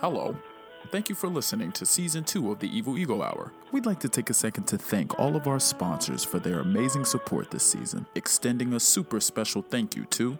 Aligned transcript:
Hello. 0.00 0.36
Thank 0.92 1.08
you 1.08 1.14
for 1.14 1.28
listening 1.28 1.72
to 1.72 1.86
season 1.86 2.22
two 2.22 2.52
of 2.52 2.58
the 2.58 2.68
Evil 2.68 2.98
Ego 2.98 3.22
Hour. 3.22 3.54
We'd 3.72 3.86
like 3.86 3.98
to 4.00 4.10
take 4.10 4.28
a 4.28 4.34
second 4.34 4.64
to 4.64 4.76
thank 4.76 5.18
all 5.18 5.36
of 5.36 5.46
our 5.46 5.58
sponsors 5.58 6.22
for 6.22 6.38
their 6.38 6.60
amazing 6.60 7.06
support 7.06 7.50
this 7.50 7.64
season, 7.64 8.06
extending 8.14 8.74
a 8.74 8.80
super 8.80 9.20
special 9.20 9.62
thank 9.62 9.96
you 9.96 10.04
to 10.04 10.38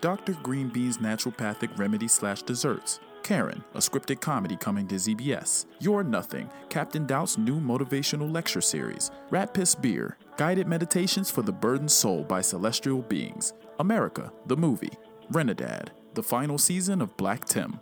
Dr. 0.00 0.34
Green 0.44 0.68
Bean's 0.68 0.98
Naturopathic 0.98 1.76
Remedy 1.76 2.06
Slash 2.06 2.42
Desserts, 2.42 3.00
Karen, 3.24 3.64
a 3.74 3.78
scripted 3.78 4.20
comedy 4.20 4.56
coming 4.56 4.86
to 4.86 4.94
ZBS, 4.94 5.66
You're 5.80 6.04
Nothing, 6.04 6.48
Captain 6.68 7.04
Doubt's 7.04 7.36
new 7.36 7.58
motivational 7.58 8.32
lecture 8.32 8.60
series, 8.60 9.10
Rat 9.30 9.52
Piss 9.54 9.74
Beer, 9.74 10.16
Guided 10.36 10.68
Meditations 10.68 11.32
for 11.32 11.42
the 11.42 11.52
Burdened 11.52 11.90
Soul 11.90 12.22
by 12.22 12.42
Celestial 12.42 13.02
Beings, 13.02 13.54
America, 13.80 14.32
the 14.46 14.56
movie, 14.56 14.92
Renadad, 15.32 15.88
the 16.14 16.22
final 16.22 16.58
season 16.58 17.02
of 17.02 17.16
Black 17.16 17.44
Tim. 17.44 17.80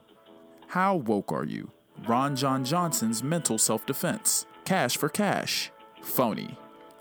How 0.73 0.97
woke 0.97 1.33
are 1.33 1.45
you? 1.45 1.71
Ron 2.09 2.35
John 2.35 2.65
Johnson's 2.65 3.23
mental 3.23 3.59
self 3.59 3.85
defense. 3.85 4.47
Cash 4.65 4.97
for 4.97 5.11
cash. 5.11 5.71
Phony. 6.01 6.57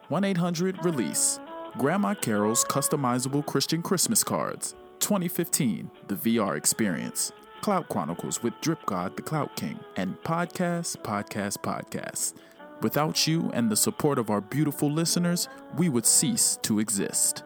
1 0.09 0.25
800 0.25 0.83
Release. 0.83 1.39
Grandma 1.77 2.13
Carol's 2.13 2.65
customizable 2.65 3.45
Christian 3.45 3.81
Christmas 3.81 4.25
cards. 4.25 4.75
2015 4.99 5.89
The 6.09 6.15
VR 6.15 6.57
Experience. 6.57 7.31
Clout 7.61 7.87
Chronicles 7.87 8.43
with 8.43 8.59
Drip 8.59 8.85
God 8.85 9.15
the 9.15 9.21
Clout 9.21 9.55
King. 9.55 9.79
And 9.95 10.21
Podcast, 10.21 10.97
Podcast, 10.97 11.59
Podcast. 11.59 12.33
Without 12.81 13.25
you 13.25 13.51
and 13.53 13.69
the 13.69 13.77
support 13.77 14.19
of 14.19 14.29
our 14.29 14.41
beautiful 14.41 14.91
listeners, 14.91 15.47
we 15.77 15.87
would 15.87 16.05
cease 16.05 16.59
to 16.63 16.79
exist. 16.79 17.43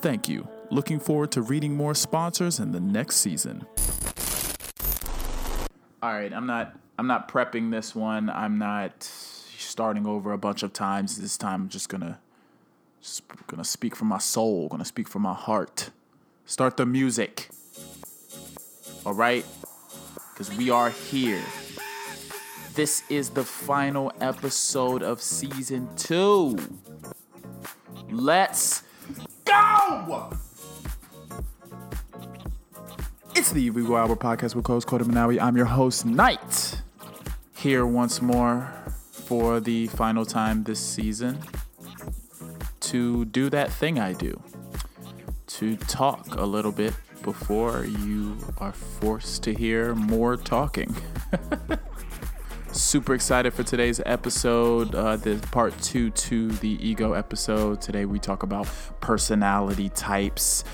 Thank 0.00 0.28
you. 0.28 0.48
Looking 0.72 0.98
forward 0.98 1.30
to 1.30 1.42
reading 1.42 1.76
more 1.76 1.94
sponsors 1.94 2.58
in 2.58 2.72
the 2.72 2.80
next 2.80 3.18
season. 3.18 3.64
All 6.00 6.12
right, 6.12 6.32
I'm 6.32 6.46
not 6.46 6.76
I'm 6.96 7.08
not 7.08 7.28
prepping 7.28 7.72
this 7.72 7.92
one. 7.92 8.30
I'm 8.30 8.56
not 8.56 9.02
starting 9.02 10.06
over 10.06 10.32
a 10.32 10.38
bunch 10.38 10.62
of 10.62 10.72
times. 10.72 11.20
This 11.20 11.36
time 11.36 11.62
I'm 11.62 11.68
just 11.68 11.88
gonna 11.88 12.20
just 13.00 13.22
gonna 13.48 13.64
speak 13.64 13.96
from 13.96 14.06
my 14.06 14.18
soul, 14.18 14.68
gonna 14.68 14.84
speak 14.84 15.08
from 15.08 15.22
my 15.22 15.34
heart. 15.34 15.90
Start 16.46 16.76
the 16.76 16.86
music. 16.86 17.48
All 19.04 19.14
right? 19.14 19.44
Cuz 20.36 20.56
we 20.56 20.70
are 20.70 20.90
here. 20.90 21.42
This 22.74 23.02
is 23.08 23.30
the 23.30 23.42
final 23.42 24.12
episode 24.20 25.02
of 25.02 25.20
season 25.20 25.88
2. 25.96 26.56
Let's 28.08 28.84
go! 29.44 30.30
It's 33.38 33.52
the 33.52 33.62
Evil 33.62 33.94
Hour 33.94 34.16
podcast 34.16 34.56
with 34.56 34.64
co-host 34.64 34.88
Cody 34.88 35.04
Manawi. 35.04 35.40
I'm 35.40 35.56
your 35.56 35.66
host, 35.66 36.04
Knight. 36.04 36.82
Here 37.56 37.86
once 37.86 38.20
more 38.20 38.68
for 39.12 39.60
the 39.60 39.86
final 39.86 40.26
time 40.26 40.64
this 40.64 40.80
season 40.80 41.38
to 42.80 43.26
do 43.26 43.48
that 43.50 43.70
thing 43.70 44.00
I 44.00 44.12
do. 44.12 44.42
To 45.46 45.76
talk 45.76 46.34
a 46.34 46.44
little 46.44 46.72
bit 46.72 46.94
before 47.22 47.84
you 47.84 48.36
are 48.58 48.72
forced 48.72 49.44
to 49.44 49.54
hear 49.54 49.94
more 49.94 50.36
talking. 50.36 50.92
Super 52.72 53.14
excited 53.14 53.54
for 53.54 53.62
today's 53.62 54.00
episode, 54.04 54.96
uh, 54.96 55.14
the 55.16 55.36
part 55.52 55.80
two 55.80 56.10
to 56.10 56.50
the 56.50 56.76
ego 56.84 57.12
episode. 57.12 57.80
Today 57.80 58.04
we 58.04 58.18
talk 58.18 58.42
about 58.42 58.66
personality 59.00 59.90
types. 59.90 60.64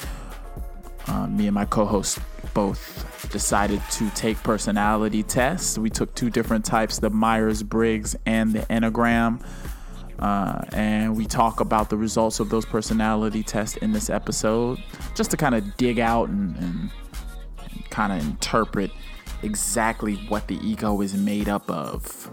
Uh, 1.06 1.27
me 1.27 1.47
and 1.47 1.55
my 1.55 1.64
co-host 1.66 2.19
both 2.55 3.28
decided 3.30 3.83
to 3.91 4.08
take 4.10 4.42
personality 4.42 5.22
tests. 5.22 5.78
We 5.78 5.91
took 5.91 6.14
two 6.14 6.30
different 6.30 6.64
types, 6.64 6.98
the 6.98 7.11
Myers-Briggs 7.11 8.16
and 8.27 8.52
the 8.52 8.61
Enneagram. 8.61 9.44
Uh, 10.19 10.62
and 10.72 11.16
we 11.16 11.27
talk 11.27 11.61
about 11.61 11.91
the 11.91 11.96
results 11.96 12.41
of 12.41 12.48
those 12.48 12.64
personality 12.64 13.42
tests 13.42 13.77
in 13.79 13.92
this 13.92 14.08
episode, 14.08 14.83
just 15.14 15.30
to 15.33 15.36
kind 15.36 15.55
of 15.55 15.77
dig 15.77 15.98
out 15.98 16.29
and, 16.29 16.56
and, 16.56 16.90
and 17.58 17.90
kind 17.90 18.12
of 18.12 18.20
interpret 18.27 18.90
exactly 19.42 20.14
what 20.29 20.46
the 20.48 20.56
ego 20.67 21.00
is 21.00 21.14
made 21.14 21.48
up 21.48 21.68
of. 21.68 22.30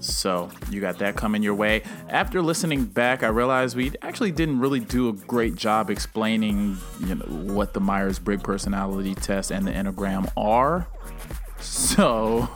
So 0.00 0.50
you 0.68 0.80
got 0.80 0.98
that 0.98 1.14
coming 1.14 1.42
your 1.42 1.54
way. 1.54 1.82
After 2.08 2.42
listening 2.42 2.86
back, 2.86 3.22
I 3.22 3.28
realized 3.28 3.76
we 3.76 3.92
actually 4.02 4.32
didn't 4.32 4.58
really 4.58 4.80
do 4.80 5.08
a 5.08 5.12
great 5.12 5.54
job 5.54 5.90
explaining, 5.90 6.76
you 7.00 7.14
know, 7.14 7.24
what 7.54 7.72
the 7.72 7.80
Myers-Briggs 7.80 8.42
personality 8.42 9.14
test 9.14 9.52
and 9.52 9.66
the 9.66 9.70
Enneagram 9.70 10.30
are. 10.36 10.88
So 11.60 12.48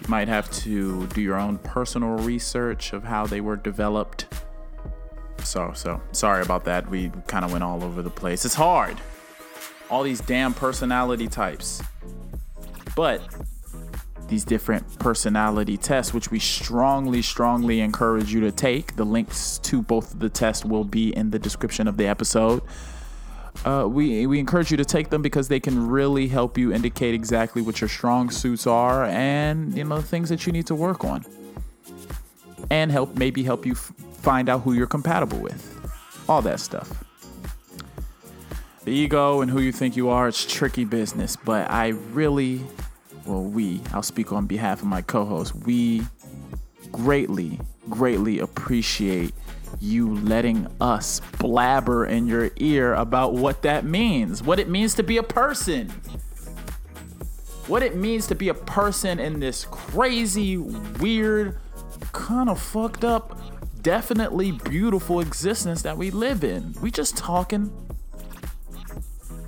you 0.00 0.08
might 0.08 0.28
have 0.28 0.50
to 0.62 1.06
do 1.08 1.20
your 1.20 1.36
own 1.36 1.58
personal 1.58 2.10
research 2.10 2.92
of 2.92 3.02
how 3.02 3.26
they 3.26 3.40
were 3.40 3.56
developed. 3.56 4.26
So, 5.42 5.72
so 5.74 6.00
sorry 6.12 6.42
about 6.42 6.64
that. 6.66 6.88
We 6.88 7.10
kind 7.26 7.44
of 7.44 7.50
went 7.50 7.64
all 7.64 7.82
over 7.82 8.02
the 8.02 8.10
place. 8.10 8.44
It's 8.44 8.54
hard. 8.54 8.96
All 9.90 10.04
these 10.04 10.20
damn 10.20 10.54
personality 10.54 11.26
types. 11.26 11.82
But 12.94 13.20
these 14.32 14.44
different 14.46 14.98
personality 14.98 15.76
tests, 15.76 16.14
which 16.14 16.30
we 16.30 16.38
strongly, 16.38 17.20
strongly 17.20 17.80
encourage 17.80 18.32
you 18.32 18.40
to 18.40 18.50
take. 18.50 18.96
The 18.96 19.04
links 19.04 19.58
to 19.58 19.82
both 19.82 20.14
of 20.14 20.20
the 20.20 20.30
tests 20.30 20.64
will 20.64 20.84
be 20.84 21.14
in 21.14 21.30
the 21.32 21.38
description 21.38 21.86
of 21.86 21.98
the 21.98 22.06
episode. 22.06 22.62
Uh, 23.66 23.86
we, 23.86 24.26
we 24.26 24.38
encourage 24.38 24.70
you 24.70 24.78
to 24.78 24.86
take 24.86 25.10
them 25.10 25.20
because 25.20 25.48
they 25.48 25.60
can 25.60 25.86
really 25.86 26.28
help 26.28 26.56
you 26.56 26.72
indicate 26.72 27.14
exactly 27.14 27.60
what 27.60 27.82
your 27.82 27.88
strong 27.88 28.30
suits 28.30 28.66
are 28.66 29.04
and 29.04 29.76
you 29.76 29.84
know 29.84 30.00
things 30.00 30.30
that 30.30 30.46
you 30.46 30.52
need 30.52 30.66
to 30.66 30.74
work 30.74 31.04
on 31.04 31.22
and 32.70 32.90
help 32.90 33.14
maybe 33.14 33.42
help 33.42 33.66
you 33.66 33.72
f- 33.72 33.92
find 34.14 34.48
out 34.48 34.62
who 34.62 34.72
you're 34.72 34.86
compatible 34.86 35.38
with 35.38 35.62
all 36.30 36.40
that 36.40 36.58
stuff 36.58 37.04
the 38.84 38.90
ego 38.90 39.42
and 39.42 39.50
who 39.50 39.60
you 39.60 39.70
think 39.70 39.94
you 39.94 40.08
are 40.08 40.26
it's 40.26 40.46
tricky 40.46 40.86
business 40.86 41.36
but 41.36 41.70
i 41.70 41.88
really 41.88 42.62
well, 43.26 43.42
we, 43.42 43.80
I'll 43.92 44.02
speak 44.02 44.32
on 44.32 44.46
behalf 44.46 44.80
of 44.80 44.86
my 44.86 45.02
co 45.02 45.24
host, 45.24 45.54
we 45.54 46.02
greatly, 46.90 47.60
greatly 47.88 48.38
appreciate 48.38 49.34
you 49.80 50.14
letting 50.16 50.66
us 50.80 51.20
blabber 51.38 52.06
in 52.06 52.26
your 52.26 52.50
ear 52.56 52.94
about 52.94 53.34
what 53.34 53.62
that 53.62 53.84
means, 53.84 54.42
what 54.42 54.58
it 54.58 54.68
means 54.68 54.94
to 54.94 55.02
be 55.02 55.16
a 55.16 55.22
person, 55.22 55.88
what 57.66 57.82
it 57.82 57.96
means 57.96 58.26
to 58.26 58.34
be 58.34 58.48
a 58.48 58.54
person 58.54 59.18
in 59.18 59.40
this 59.40 59.64
crazy, 59.70 60.56
weird, 60.56 61.58
kind 62.12 62.48
of 62.48 62.60
fucked 62.60 63.04
up, 63.04 63.38
definitely 63.80 64.52
beautiful 64.52 65.20
existence 65.20 65.82
that 65.82 65.96
we 65.96 66.10
live 66.10 66.44
in. 66.44 66.74
We 66.80 66.90
just 66.90 67.16
talking 67.16 67.72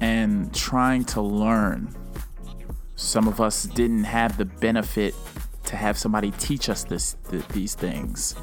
and 0.00 0.52
trying 0.54 1.04
to 1.04 1.20
learn 1.20 1.94
some 2.96 3.26
of 3.28 3.40
us 3.40 3.64
didn't 3.64 4.04
have 4.04 4.36
the 4.36 4.44
benefit 4.44 5.14
to 5.64 5.76
have 5.76 5.98
somebody 5.98 6.30
teach 6.32 6.68
us 6.68 6.84
this 6.84 7.16
th- 7.30 7.46
these 7.48 7.74
things. 7.74 8.34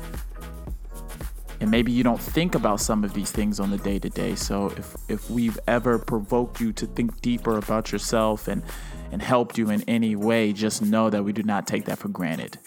And 1.60 1.70
maybe 1.70 1.92
you 1.92 2.04
don't 2.04 2.20
think 2.20 2.56
about 2.56 2.80
some 2.80 3.04
of 3.04 3.14
these 3.14 3.32
things 3.32 3.60
on 3.60 3.70
the 3.70 3.78
day 3.78 4.00
to 4.00 4.10
day. 4.10 4.36
So 4.36 4.68
if 4.78 4.96
if 5.08 5.30
we've 5.30 5.60
ever 5.68 6.00
provoked 6.00 6.60
you 6.60 6.74
to 6.74 6.88
think 6.88 7.22
deeper 7.22 7.58
about 7.58 7.92
yourself 7.92 8.48
and 8.48 8.64
and 9.12 9.22
helped 9.22 9.58
you 9.58 9.70
in 9.70 9.84
any 9.84 10.16
way, 10.16 10.54
just 10.54 10.82
know 10.82 11.10
that 11.10 11.24
we 11.24 11.34
do 11.34 11.44
not 11.44 11.68
take 11.68 11.86
that 11.86 12.00
for 12.00 12.08
granted. 12.08 12.58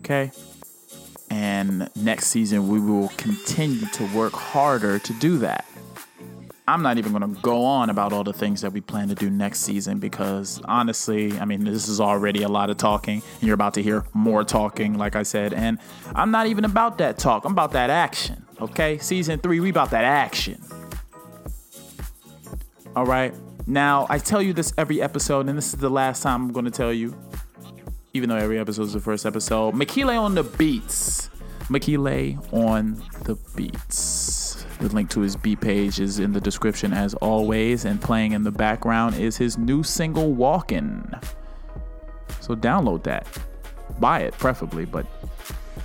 Okay? 0.00 0.32
And 1.30 1.88
next 1.94 2.26
season 2.26 2.68
we 2.68 2.80
will 2.80 3.08
continue 3.16 3.86
to 3.86 4.04
work 4.14 4.32
harder 4.32 4.98
to 4.98 5.12
do 5.14 5.38
that. 5.38 5.64
I'm 6.70 6.82
not 6.82 6.98
even 6.98 7.12
going 7.12 7.34
to 7.34 7.40
go 7.40 7.64
on 7.64 7.90
about 7.90 8.12
all 8.12 8.22
the 8.22 8.32
things 8.32 8.60
that 8.60 8.72
we 8.72 8.80
plan 8.80 9.08
to 9.08 9.16
do 9.16 9.28
next 9.28 9.60
season 9.60 9.98
because 9.98 10.60
honestly, 10.66 11.36
I 11.40 11.44
mean, 11.44 11.64
this 11.64 11.88
is 11.88 12.00
already 12.00 12.44
a 12.44 12.48
lot 12.48 12.70
of 12.70 12.76
talking. 12.76 13.22
And 13.40 13.42
you're 13.42 13.54
about 13.54 13.74
to 13.74 13.82
hear 13.82 14.04
more 14.14 14.44
talking, 14.44 14.96
like 14.96 15.16
I 15.16 15.24
said. 15.24 15.52
And 15.52 15.78
I'm 16.14 16.30
not 16.30 16.46
even 16.46 16.64
about 16.64 16.98
that 16.98 17.18
talk, 17.18 17.44
I'm 17.44 17.52
about 17.52 17.72
that 17.72 17.90
action. 17.90 18.46
Okay? 18.60 18.98
Season 18.98 19.40
three, 19.40 19.58
we 19.58 19.70
about 19.70 19.90
that 19.90 20.04
action. 20.04 20.62
All 22.94 23.06
right? 23.06 23.34
Now, 23.66 24.06
I 24.08 24.18
tell 24.18 24.40
you 24.40 24.52
this 24.52 24.72
every 24.78 25.02
episode, 25.02 25.48
and 25.48 25.58
this 25.58 25.74
is 25.74 25.80
the 25.80 25.90
last 25.90 26.22
time 26.22 26.46
I'm 26.46 26.52
going 26.52 26.66
to 26.66 26.70
tell 26.70 26.92
you, 26.92 27.16
even 28.12 28.28
though 28.28 28.36
every 28.36 28.58
episode 28.60 28.82
is 28.84 28.92
the 28.92 29.00
first 29.00 29.26
episode. 29.26 29.74
Makile 29.74 30.20
on 30.20 30.36
the 30.36 30.44
beats. 30.44 31.30
Makile 31.68 32.52
on 32.52 33.02
the 33.24 33.36
beats. 33.56 34.19
The 34.80 34.88
link 34.88 35.10
to 35.10 35.20
his 35.20 35.36
B 35.36 35.56
page 35.56 36.00
is 36.00 36.18
in 36.18 36.32
the 36.32 36.40
description 36.40 36.92
as 36.92 37.14
always, 37.14 37.84
and 37.84 38.00
playing 38.00 38.32
in 38.32 38.42
the 38.44 38.50
background 38.50 39.14
is 39.16 39.36
his 39.36 39.58
new 39.58 39.82
single 39.82 40.34
Walkin'. 40.34 41.20
So 42.40 42.56
download 42.56 43.02
that. 43.04 43.26
Buy 43.98 44.20
it, 44.20 44.32
preferably, 44.38 44.86
but 44.86 45.06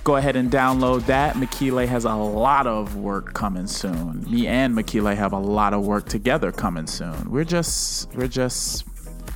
go 0.02 0.16
ahead 0.16 0.36
and 0.36 0.50
download 0.50 1.04
that. 1.06 1.34
Makile 1.36 1.86
has 1.86 2.04
a 2.06 2.14
lot 2.14 2.66
of 2.66 2.96
work 2.96 3.34
coming 3.34 3.66
soon. 3.66 4.24
Me 4.30 4.46
and 4.46 4.74
Makile 4.74 5.14
have 5.14 5.32
a 5.32 5.38
lot 5.38 5.74
of 5.74 5.84
work 5.86 6.08
together 6.08 6.50
coming 6.50 6.86
soon. 6.86 7.30
We're 7.30 7.44
just 7.44 8.12
we're 8.14 8.28
just 8.28 8.84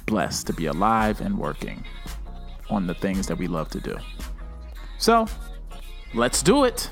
blessed 0.06 0.46
to 0.46 0.52
be 0.54 0.66
alive 0.66 1.20
and 1.20 1.38
working. 1.38 1.84
on 2.70 2.86
the 2.86 2.94
things 2.94 3.26
that 3.26 3.36
we 3.36 3.46
love 3.48 3.68
to 3.70 3.80
do. 3.80 3.96
So, 4.98 5.26
let's 6.14 6.42
do 6.42 6.64
it. 6.64 6.90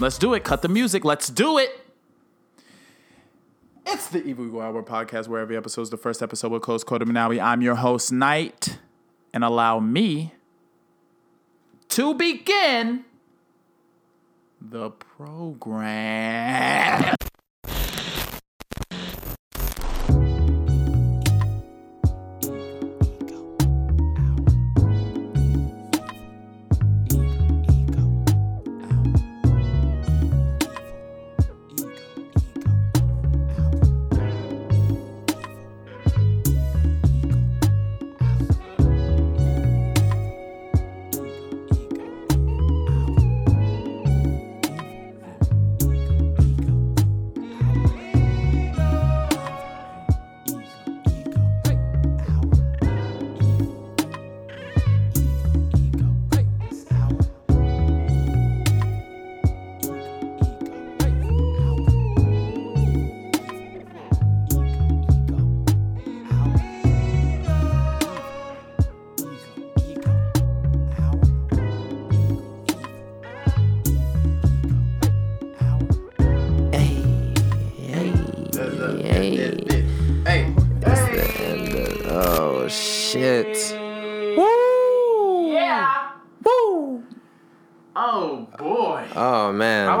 Let's 0.00 0.16
do 0.16 0.32
it. 0.34 0.44
Cut 0.44 0.62
the 0.62 0.68
music. 0.68 1.04
Let's 1.04 1.28
do 1.28 1.58
it. 1.58 1.70
It's 3.84 4.08
the 4.08 4.22
Evil 4.22 4.46
Ego 4.46 4.60
Hour 4.60 4.82
podcast 4.84 5.26
where 5.26 5.40
every 5.40 5.56
episode 5.56 5.82
is 5.82 5.90
the 5.90 5.96
first 5.96 6.22
episode 6.22 6.52
with 6.52 6.62
Coach 6.62 6.86
Cody 6.86 7.04
Manawi. 7.04 7.42
I'm 7.42 7.62
your 7.62 7.74
host, 7.74 8.12
Knight, 8.12 8.78
and 9.34 9.42
allow 9.42 9.80
me 9.80 10.34
to 11.88 12.14
begin 12.14 13.04
the 14.60 14.90
program. 14.90 15.68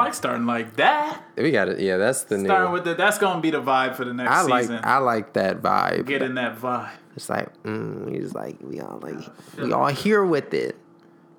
Man. 0.08 0.12
I 0.12 0.14
like 0.14 0.14
starting 0.14 0.46
like 0.46 0.76
that. 0.76 1.22
we 1.36 1.50
got 1.50 1.68
it. 1.68 1.80
Yeah, 1.80 1.96
that's 1.96 2.24
the 2.24 2.38
Starting 2.38 2.68
new. 2.68 2.72
with 2.72 2.84
the 2.84 2.94
that's 2.94 3.18
gonna 3.18 3.40
be 3.40 3.50
the 3.50 3.62
vibe 3.62 3.94
for 3.96 4.04
the 4.04 4.14
next 4.14 4.30
I 4.30 4.42
like 4.42 4.62
season. 4.64 4.80
I 4.84 4.98
like 4.98 5.34
that 5.34 5.62
vibe. 5.62 6.06
Get 6.06 6.22
in 6.22 6.34
that 6.34 6.58
vibe. 6.58 6.90
It's 7.16 7.28
like 7.28 7.62
mm, 7.62 8.04
we 8.10 8.18
just 8.18 8.34
like 8.34 8.56
we 8.60 8.80
all 8.80 8.98
like 9.02 9.16
we 9.56 9.72
all 9.72 9.86
here 9.88 10.24
with 10.24 10.54
it. 10.54 10.76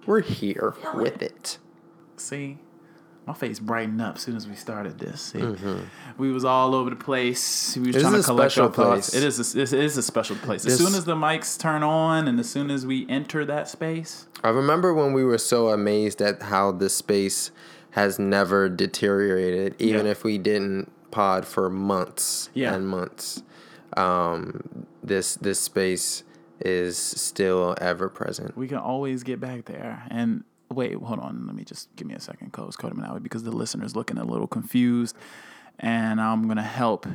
We're 0.05 0.21
here 0.21 0.75
with 0.95 1.21
it. 1.21 1.57
See, 2.17 2.57
my 3.27 3.33
face 3.33 3.59
brightened 3.59 4.01
up 4.01 4.15
as 4.15 4.21
soon 4.23 4.35
as 4.35 4.47
we 4.47 4.55
started 4.55 4.97
this. 4.97 5.21
See, 5.21 5.55
we 6.17 6.31
was 6.31 6.43
all 6.43 6.73
over 6.73 6.89
the 6.89 6.95
place. 6.95 7.77
We 7.77 7.87
was 7.87 7.93
This 7.95 8.03
trying 8.03 8.15
to 8.15 8.23
collect 8.23 8.57
our 8.57 8.71
thoughts. 8.71 9.11
place. 9.11 9.21
It 9.21 9.25
is. 9.25 9.55
A, 9.55 9.61
it 9.61 9.71
is 9.73 9.97
a 9.97 10.01
special 10.03 10.35
place. 10.37 10.65
As 10.65 10.77
soon 10.77 10.95
as 10.95 11.05
the 11.05 11.15
mics 11.15 11.57
turn 11.59 11.83
on, 11.83 12.27
and 12.27 12.39
as 12.39 12.49
soon 12.49 12.71
as 12.71 12.85
we 12.85 13.07
enter 13.07 13.45
that 13.45 13.67
space, 13.69 14.27
I 14.43 14.49
remember 14.49 14.93
when 14.93 15.13
we 15.13 15.23
were 15.23 15.37
so 15.37 15.69
amazed 15.69 16.21
at 16.21 16.41
how 16.43 16.71
this 16.71 16.95
space 16.95 17.51
has 17.91 18.19
never 18.19 18.69
deteriorated, 18.69 19.75
even 19.79 20.05
Yeah. 20.05 20.11
if 20.11 20.23
we 20.23 20.37
didn't 20.37 20.91
pod 21.11 21.45
for 21.45 21.69
months 21.69 22.49
Yeah. 22.53 22.73
and 22.75 22.87
months. 22.87 23.43
Um, 23.97 24.85
this 25.03 25.35
this 25.35 25.59
space 25.59 26.23
is 26.59 26.97
still 26.97 27.75
ever 27.79 28.09
present. 28.09 28.55
we 28.57 28.67
can 28.67 28.77
always 28.77 29.23
get 29.23 29.39
back 29.39 29.65
there. 29.65 30.03
And 30.09 30.43
wait, 30.69 30.93
hold 30.95 31.19
on. 31.19 31.47
Let 31.47 31.55
me 31.55 31.63
just 31.63 31.93
give 31.95 32.05
me 32.05 32.13
a 32.13 32.19
second, 32.19 32.51
Coach 32.53 32.77
Cody 32.77 32.95
Manawi, 32.95 33.23
because 33.23 33.43
the 33.43 33.51
listener's 33.51 33.95
looking 33.95 34.17
a 34.17 34.25
little 34.25 34.45
confused, 34.47 35.15
and 35.79 36.19
I'm 36.21 36.47
gonna 36.47 36.61
help 36.61 37.07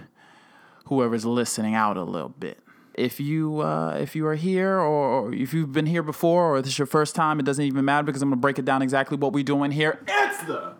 whoever's 0.86 1.24
listening 1.24 1.74
out 1.74 1.96
a 1.96 2.02
little 2.02 2.30
bit. 2.30 2.58
If 2.94 3.18
you 3.18 3.60
uh, 3.60 3.96
if 4.00 4.14
you 4.14 4.26
are 4.26 4.36
here, 4.36 4.78
or, 4.78 5.26
or 5.28 5.34
if 5.34 5.52
you've 5.52 5.72
been 5.72 5.86
here 5.86 6.02
before, 6.02 6.54
or 6.56 6.62
this 6.62 6.72
is 6.74 6.78
your 6.78 6.86
first 6.86 7.14
time, 7.14 7.40
it 7.40 7.42
doesn't 7.44 7.64
even 7.64 7.84
matter 7.84 8.04
because 8.04 8.22
I'm 8.22 8.28
gonna 8.30 8.40
break 8.40 8.58
it 8.58 8.64
down 8.64 8.82
exactly 8.82 9.16
what 9.16 9.32
we're 9.32 9.42
doing 9.44 9.72
here. 9.72 10.00
It's 10.06 10.44
the 10.44 10.74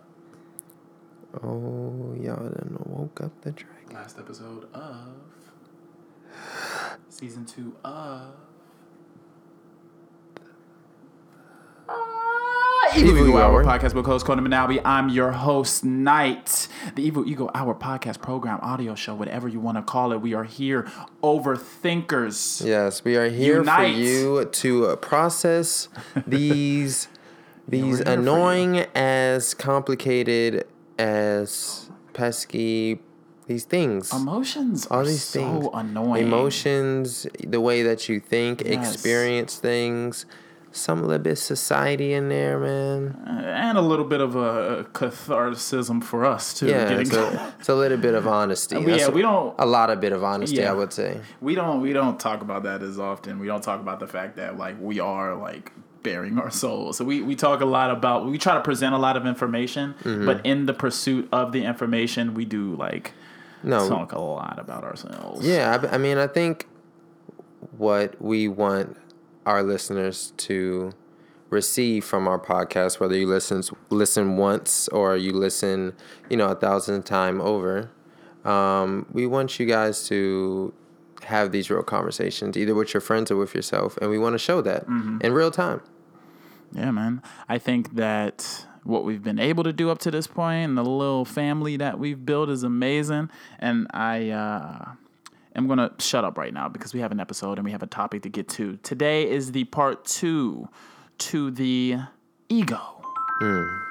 Oh, 1.43 2.15
y'all 2.21 2.49
done 2.49 2.77
woke 2.85 3.19
up 3.21 3.41
the 3.41 3.51
dragon. 3.51 3.93
last 3.93 4.17
episode 4.17 4.67
of 4.73 4.95
season 7.09 7.45
two 7.45 7.75
of. 7.83 8.31
Evil 12.97 13.27
Ego 13.27 13.37
Hour 13.37 13.63
podcast 13.63 13.93
with 13.93 14.05
host 14.05 14.25
Conan 14.25 14.45
Manawi. 14.45 14.81
I'm 14.85 15.09
your 15.09 15.31
host, 15.31 15.83
Knight. 15.83 16.67
The 16.95 17.03
Evil 17.03 17.27
Ego 17.27 17.49
Hour 17.53 17.75
podcast 17.75 18.21
program, 18.21 18.59
audio 18.61 18.95
show, 18.95 19.13
whatever 19.15 19.47
you 19.47 19.59
want 19.59 19.77
to 19.77 19.81
call 19.81 20.11
it. 20.13 20.21
We 20.21 20.33
are 20.33 20.43
here, 20.43 20.83
overthinkers. 21.21 22.65
Yes, 22.65 23.03
we 23.03 23.15
are 23.17 23.29
here 23.29 23.57
Unite. 23.59 23.93
for 23.93 23.99
you 23.99 24.45
to 24.45 24.95
process 24.97 25.89
these 26.27 27.07
these 27.67 27.83
we're 27.83 27.87
here 27.97 28.05
for 28.05 28.11
you. 28.11 28.19
annoying 28.19 28.77
as 28.95 29.53
complicated 29.53 30.65
as 30.97 31.89
pesky 32.13 32.99
these 33.47 33.63
things. 33.65 34.11
Emotions 34.13 34.85
all 34.87 34.99
are 35.01 35.05
these 35.05 35.21
so 35.23 35.39
things. 35.61 35.67
annoying. 35.73 36.25
Emotions, 36.27 37.27
the 37.45 37.59
way 37.61 37.83
that 37.83 38.07
you 38.09 38.19
think, 38.19 38.61
Yes. 38.65 38.93
experience 38.93 39.57
things, 39.57 40.25
some 40.75 41.01
little 41.03 41.17
bit 41.23 41.37
society 41.37 42.13
in 42.13 42.29
there, 42.29 42.59
man. 42.59 43.17
and 43.27 43.77
a 43.77 43.81
little 43.81 44.05
bit 44.05 44.21
of 44.21 44.35
a 44.35 44.85
catharticism 44.93 46.03
for 46.03 46.25
us 46.25 46.53
too. 46.53 46.67
Yeah, 46.67 46.89
it's 46.99 47.13
a, 47.13 47.53
it's 47.59 47.69
a 47.69 47.75
little 47.75 47.97
bit 47.97 48.13
of 48.13 48.27
honesty. 48.27 48.77
We- 48.85 48.97
yeah, 48.97 49.09
we 49.09 49.21
don't- 49.21 49.55
a 49.57 49.65
lot 49.65 49.89
of 49.89 49.99
bit 50.01 50.11
of 50.13 50.23
honesty, 50.23 50.57
Yeah. 50.57 50.71
I 50.71 50.73
would 50.73 50.93
say. 50.93 51.19
we 51.41 51.55
don't 51.55 51.81
we 51.81 51.93
don't 51.93 52.19
talk 52.19 52.41
about 52.41 52.63
that 52.63 52.81
as 52.83 52.99
often. 52.99 53.39
We 53.39 53.47
don't 53.47 53.63
talk 53.63 53.79
about 53.79 53.99
the 53.99 54.07
fact 54.07 54.35
that 54.37 54.57
like 54.57 54.75
we 54.79 54.99
are 54.99 55.35
like 55.35 55.71
bearing 56.03 56.37
our 56.37 56.51
souls. 56.51 56.97
So 56.97 57.03
we, 57.05 57.21
we 57.21 57.35
talk 57.35 57.61
a 57.61 57.65
lot 57.65 57.89
about 57.89 58.25
we 58.27 58.37
try 58.37 58.53
to 58.53 58.61
present 58.61 58.93
a 58.93 58.97
lot 58.99 59.17
of 59.17 59.25
information, 59.25 59.95
Mm-hmm. 60.03 60.25
but 60.25 60.45
in 60.45 60.65
the 60.67 60.73
pursuit 60.73 61.27
of 61.31 61.51
the 61.51 61.63
information, 61.65 62.33
we 62.35 62.45
do 62.45 62.75
like 62.75 63.13
No, 63.63 63.89
talk 63.89 64.11
a 64.11 64.19
lot 64.19 64.59
about 64.59 64.83
ourselves. 64.83 65.45
Yeah, 65.47 65.79
I, 65.81 65.95
I 65.95 65.97
mean, 65.97 66.17
I 66.19 66.27
think 66.27 66.67
what 67.77 68.21
we 68.21 68.47
want 68.47 68.97
our 69.45 69.63
listeners 69.63 70.33
to 70.37 70.93
receive 71.49 72.03
from 72.03 72.27
our 72.27 72.39
podcast, 72.39 72.99
whether 72.99 73.15
you 73.15 73.27
listen 73.27 73.63
listen 73.89 74.37
once 74.37 74.87
or 74.89 75.15
you 75.15 75.31
listen, 75.31 75.93
you 76.29 76.37
know, 76.37 76.49
a 76.49 76.55
thousand 76.55 77.03
time 77.03 77.39
over, 77.41 77.89
um, 78.43 79.05
we 79.11 79.25
want 79.25 79.59
you 79.59 79.65
guys 79.65 80.07
to 80.07 80.73
have 81.23 81.51
these 81.51 81.69
real 81.69 81.83
conversations, 81.83 82.57
either 82.57 82.75
with 82.75 82.93
your 82.93 83.01
friends 83.01 83.31
or 83.31 83.35
with 83.35 83.55
yourself, 83.55 83.97
and 83.97 84.09
we 84.09 84.17
want 84.17 84.33
to 84.33 84.39
show 84.39 84.61
that 84.61 84.85
in 85.21 85.33
real 85.33 85.51
time. 85.51 85.81
Yeah, 86.73 86.91
man. 86.91 87.21
I 87.47 87.57
think 87.57 87.95
that 87.95 88.65
what 88.83 89.03
we've 89.03 89.23
been 89.23 89.39
able 89.39 89.63
to 89.63 89.73
do 89.73 89.89
up 89.89 89.97
to 89.99 90.11
this 90.11 90.27
point 90.27 90.65
and 90.65 90.77
the 90.77 90.83
little 90.83 91.25
family 91.25 91.77
that 91.77 91.97
we've 91.97 92.23
built 92.23 92.49
is 92.49 92.63
amazing. 92.63 93.29
And 93.57 93.87
I 93.91 94.29
uh, 94.29 94.91
am 95.55 95.67
going 95.67 95.79
to 95.79 95.91
shut 95.99 96.23
up 96.23 96.37
right 96.37 96.53
now 96.53 96.69
because 96.69 96.93
we 96.93 96.99
have 96.99 97.11
an 97.11 97.19
episode 97.19 97.57
and 97.57 97.65
we 97.65 97.71
have 97.71 97.83
a 97.83 97.87
topic 97.87 98.23
to 98.23 98.29
get 98.29 98.47
to. 98.49 98.77
Today 98.83 99.29
is 99.29 99.51
the 99.51 99.63
part 99.65 100.05
two 100.05 100.67
to 101.19 101.51
the 101.51 101.97
ego. 102.49 102.81
Hmm. 103.39 103.84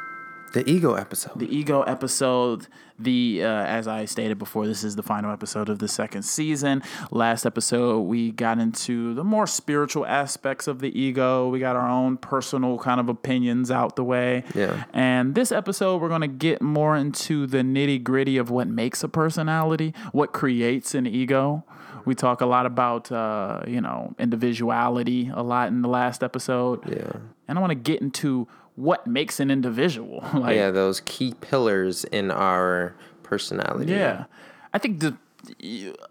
The 0.55 0.69
ego 0.71 0.95
episode. 0.95 1.37
The 1.37 1.53
ego 1.53 1.83
episode. 1.83 2.69
The 2.97 3.43
uh, 3.43 3.49
as 3.49 3.89
I 3.89 4.05
stated 4.05 4.39
before, 4.39 4.69
this 4.69 4.85
is 4.85 4.95
the 4.95 5.03
final 5.03 5.33
episode 5.33 5.69
of 5.69 5.81
the 5.81 5.89
second 5.89 6.23
season. 6.23 6.81
Last 7.11 7.45
episode, 7.45 8.03
we 8.03 8.31
got 8.31 8.61
into 8.61 9.15
the 9.15 9.25
more 9.25 9.49
spiritual 9.49 10.07
aspects 10.07 10.69
of 10.69 10.79
the 10.79 10.97
ego. 10.97 11.49
We 11.49 11.59
got 11.59 11.75
our 11.75 11.89
own 11.89 12.19
personal 12.19 12.79
kind 12.79 13.01
of 13.01 13.09
opinions 13.09 13.73
out 13.73 13.97
the 13.97 14.05
way. 14.05 14.45
Yeah. 14.55 14.85
And 14.93 15.35
this 15.35 15.51
episode, 15.51 16.01
we're 16.01 16.09
gonna 16.09 16.29
get 16.29 16.63
more 16.63 16.97
into 16.97 17.49
the 17.49 17.59
nitty 17.59 18.05
gritty 18.05 18.37
of 18.37 18.49
what 18.49 18.69
makes 18.69 19.03
a 19.03 19.09
personality, 19.09 19.93
what 20.13 20.33
creates 20.33 20.95
an 20.95 21.09
ego. 21.09 21.65
We 22.05 22.15
talk 22.15 22.41
a 22.41 22.47
lot 22.47 22.65
about 22.65 23.11
uh, 23.11 23.63
you 23.67 23.81
know 23.81 24.15
individuality 24.21 25.33
a 25.35 25.43
lot 25.43 25.67
in 25.69 25.83
the 25.83 25.89
last 25.89 26.23
episode. 26.23 26.89
yeah. 26.89 27.19
And 27.49 27.59
I 27.59 27.61
want 27.61 27.73
to 27.73 27.75
get 27.75 28.01
into 28.01 28.49
what 28.77 29.07
makes 29.07 29.41
an 29.41 29.51
individual. 29.51 30.25
like 30.35 30.57
Yeah, 30.57 30.71
those 30.71 31.01
key 31.01 31.35
pillars 31.41 32.05
in 32.05 32.31
our 32.31 32.95
personality. 33.23 33.93
Yeah. 33.93 34.25
I 34.73 34.79
think 34.79 35.01
the 35.01 35.17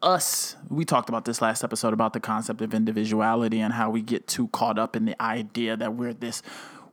us 0.04 0.56
we 0.70 0.86
talked 0.86 1.10
about 1.10 1.26
this 1.26 1.42
last 1.42 1.64
episode 1.64 1.92
about 1.92 2.14
the 2.14 2.20
concept 2.20 2.62
of 2.62 2.72
individuality 2.72 3.60
and 3.60 3.74
how 3.74 3.90
we 3.90 4.02
get 4.02 4.28
too 4.28 4.48
caught 4.50 4.78
up 4.78 4.96
in 4.96 5.06
the 5.06 5.20
idea 5.22 5.76
that 5.76 5.96
we're 5.96 6.14
this 6.14 6.44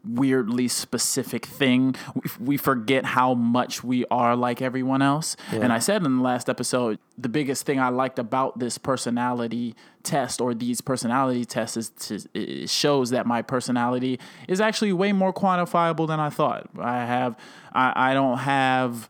weirdly 0.05 0.69
specific 0.69 1.45
thing. 1.47 1.95
We, 2.39 2.57
forget 2.57 3.05
how 3.05 3.35
much 3.35 3.85
we 3.85 4.05
are 4.11 4.35
like 4.37 4.63
everyone 4.63 5.03
else. 5.03 5.37
And 5.51 5.73
i 5.73 5.79
said 5.79 6.05
in 6.05 6.17
the 6.19 6.23
last 6.23 6.49
episode 6.49 6.99
the 7.19 7.29
biggest 7.29 7.67
thing 7.67 7.79
i 7.79 7.89
liked 7.89 8.19
about 8.19 8.59
this 8.59 8.79
personality 8.79 9.75
test 10.03 10.41
or 10.41 10.55
these 10.55 10.81
personality 10.81 11.45
tests 11.45 11.77
is 11.77 11.91
to, 11.91 12.21
it 12.35 12.71
shows 12.71 13.11
that 13.11 13.27
my 13.27 13.43
personality 13.43 14.19
is 14.49 14.61
actually 14.61 14.93
way 14.93 15.13
more 15.13 15.33
quantifiable 15.33 16.07
than 16.07 16.21
i 16.21 16.31
thought. 16.31 16.69
I 16.79 17.05
have 17.05 17.37
i, 17.73 18.11
I 18.11 18.15
don't 18.15 18.39
have 18.39 19.09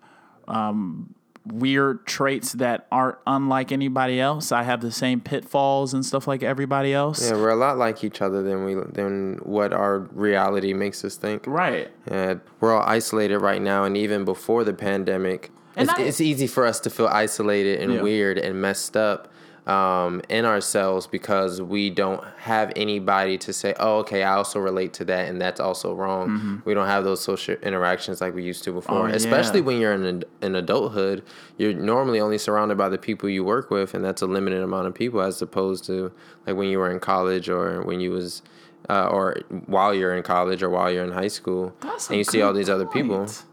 um, 0.49 1.15
weird 1.53 2.07
traits 2.07 2.53
that 2.55 2.87
aren't 2.91 3.19
unlike 3.27 3.73
anybody 3.73 4.21
else. 4.21 4.53
I 4.53 4.63
have 4.63 4.81
the 4.81 4.93
same 4.93 5.21
pitfalls 5.21 5.95
and 5.95 6.05
stuff 6.05 6.27
like 6.29 6.43
everybody 6.43 6.93
else. 6.93 7.29
Yeah, 7.31 7.37
we're 7.37 7.51
a 7.51 7.57
lot 7.57 7.79
like 7.79 8.03
each 8.05 8.21
other 8.23 8.43
than 8.43 8.65
we 8.65 8.75
than 8.75 9.39
what 9.43 9.73
our 9.73 9.99
reality 10.13 10.73
makes 10.73 11.05
us 11.05 11.17
think. 11.17 11.45
Right. 11.47 11.91
Yeah, 12.11 12.35
we're 12.61 12.75
all 12.77 12.83
isolated 12.87 13.39
right 13.39 13.61
now, 13.63 13.85
and 13.85 13.97
even 13.97 14.25
before 14.25 14.65
the 14.65 14.73
pandemic, 14.75 15.51
it's, 15.77 15.91
I- 15.91 16.03
it's 16.03 16.21
easy 16.21 16.47
for 16.47 16.67
us 16.67 16.81
to 16.81 16.91
feel 16.91 17.07
isolated 17.09 17.81
and 17.81 17.95
Yeah. 17.95 18.03
weird 18.03 18.39
and 18.39 18.61
messed 18.61 18.97
up 18.97 19.29
um, 19.67 20.23
in 20.29 20.45
ourselves 20.45 21.07
because 21.07 21.61
we 21.61 21.91
don't 21.91 22.23
have 22.39 22.73
anybody 22.77 23.39
to 23.39 23.53
say, 23.53 23.75
"Oh, 23.79 23.99
okay, 23.99 24.23
I 24.23 24.35
also 24.35 24.59
relate 24.59 24.93
to 24.95 25.05
that," 25.07 25.29
and 25.29 25.41
that's 25.41 25.61
also 25.61 25.95
wrong. 25.95 26.63
We 26.65 26.75
don't 26.75 26.87
have 26.87 27.05
those 27.05 27.21
social 27.21 27.55
interactions 27.57 28.21
like 28.21 28.35
we 28.35 28.43
used 28.43 28.65
to 28.65 28.73
before, 28.73 29.03
Mm-hmm. 29.05 29.13
Oh, 29.13 29.17
especially 29.17 29.61
yeah. 29.61 29.67
when 29.67 29.81
you're 29.81 29.93
in, 29.93 30.05
an- 30.05 30.25
in 30.43 30.55
adulthood. 30.57 31.23
You're 31.59 31.75
normally 31.75 32.21
only 32.21 32.39
surrounded 32.39 32.79
by 32.79 32.89
the 32.89 32.99
people 32.99 33.29
you 33.29 33.45
work 33.45 33.71
with, 33.71 33.95
and 33.95 34.05
that's 34.05 34.23
a 34.23 34.27
limited 34.27 34.63
amount 34.63 34.87
of 34.87 34.95
people, 34.95 35.21
as 35.21 35.41
opposed 35.43 35.85
to 35.87 36.11
like 36.47 36.57
when 36.57 36.69
you 36.69 36.79
were 36.79 36.91
in 36.91 37.01
college 37.01 37.49
or 37.49 37.83
when 37.83 38.01
you 38.01 38.11
was. 38.13 38.43
Uh, 38.89 39.07
or 39.09 39.37
while 39.67 39.95
you're 39.95 40.17
in 40.17 40.23
college 40.23 40.63
or 40.63 40.71
while 40.71 40.91
you're 40.91 41.05
in 41.05 41.13
high 41.13 41.29
school, 41.29 41.73
That's 41.81 42.09
and 42.09 42.17
you 42.17 42.25
see 42.25 42.41
all 42.43 42.53
these 42.55 42.71
other 42.71 42.87
people 42.87 43.19
point. 43.19 43.45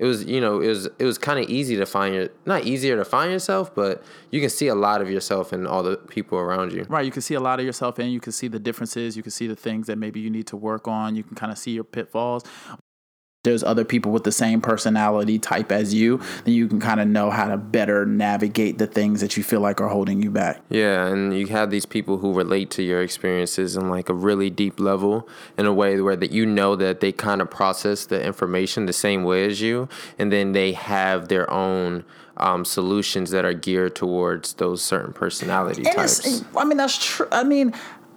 It 0.00 0.04
was 0.04 0.24
you 0.24 0.40
know 0.40 0.60
it 0.60 0.68
was 0.68 0.86
it 0.98 1.04
was 1.04 1.16
kind 1.16 1.38
of 1.38 1.48
easy 1.48 1.76
to 1.76 1.86
find 1.86 2.14
your 2.14 2.28
not 2.46 2.64
easier 2.64 2.96
to 2.96 3.04
find 3.04 3.30
yourself 3.30 3.72
but 3.74 4.02
you 4.30 4.40
can 4.40 4.50
see 4.50 4.66
a 4.66 4.74
lot 4.74 5.00
of 5.00 5.08
yourself 5.08 5.52
in 5.52 5.66
all 5.66 5.84
the 5.84 5.96
people 5.96 6.36
around 6.36 6.72
you 6.72 6.84
Right. 6.90 7.04
You 7.04 7.12
can 7.12 7.22
see 7.22 7.34
a 7.34 7.40
lot 7.40 7.60
of 7.60 7.66
yourself 7.66 8.00
and 8.00 8.12
you 8.12 8.18
can 8.18 8.32
see 8.32 8.48
the 8.48 8.58
differences. 8.58 9.16
You 9.16 9.22
can 9.22 9.30
see 9.30 9.46
the 9.46 9.54
things 9.54 9.86
that 9.86 9.96
maybe 9.96 10.18
you 10.18 10.28
need 10.28 10.48
to 10.48 10.56
work 10.56 10.88
on. 10.88 11.14
You 11.14 11.22
can 11.22 11.36
kind 11.36 11.52
of 11.52 11.58
see 11.58 11.70
your 11.70 11.84
pitfalls. 11.84 12.42
There's 13.42 13.64
other 13.64 13.84
people 13.86 14.12
with 14.12 14.24
the 14.24 14.32
same 14.32 14.60
personality 14.60 15.38
type 15.38 15.72
as 15.72 15.94
you, 15.94 16.20
then 16.44 16.52
you 16.52 16.68
can 16.68 16.78
kind 16.78 17.00
of 17.00 17.08
know 17.08 17.30
how 17.30 17.48
to 17.48 17.56
better 17.56 18.04
navigate 18.04 18.76
the 18.76 18.86
things 18.86 19.22
that 19.22 19.34
you 19.36 19.42
feel 19.42 19.60
like 19.60 19.80
are 19.80 19.88
holding 19.88 20.22
you 20.22 20.30
back. 20.30 20.60
yeah 20.68 21.06
and 21.06 21.36
you 21.36 21.46
have 21.46 21.70
these 21.70 21.86
people 21.86 22.18
who 22.18 22.34
relate 22.34 22.70
to 22.70 22.82
your 22.82 23.00
experiences 23.02 23.76
on 23.78 23.88
like 23.88 24.08
a 24.10 24.14
really 24.14 24.50
deep 24.50 24.78
level 24.78 25.26
in 25.56 25.64
a 25.64 25.72
way 25.72 25.98
where 26.00 26.16
that 26.16 26.32
you 26.32 26.44
know 26.44 26.76
that 26.76 27.00
they 27.00 27.12
kind 27.12 27.40
of 27.40 27.50
process 27.50 28.04
the 28.04 28.22
information 28.22 28.84
the 28.86 28.92
same 28.92 29.24
way 29.24 29.46
as 29.46 29.60
you 29.60 29.88
and 30.18 30.30
then 30.30 30.52
they 30.52 30.72
have 30.72 31.28
their 31.28 31.50
own 31.50 32.04
um, 32.36 32.64
solutions 32.64 33.30
that 33.30 33.44
are 33.44 33.54
geared 33.54 33.94
towards 33.94 34.54
those 34.54 34.82
certain 34.82 35.12
personality 35.12 35.82
And 35.86 35.96
types 35.96 36.44
I 36.56 36.64
mean, 36.64 36.78
that's 36.78 36.98
true. 37.02 37.28
I 37.32 37.44
mean, 37.44 37.74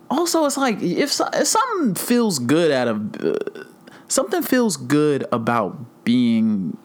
also, 0.09 0.45
it's 0.45 0.57
like 0.57 0.81
if, 0.81 1.19
if 1.33 1.47
something 1.47 1.95
feels 1.95 2.39
good 2.39 2.71
out 2.71 2.87
of 2.87 3.15
uh, 3.23 3.63
something 4.13 4.43
feels 4.43 4.77
good 4.77 5.25
about 5.31 6.05
being 6.05 6.77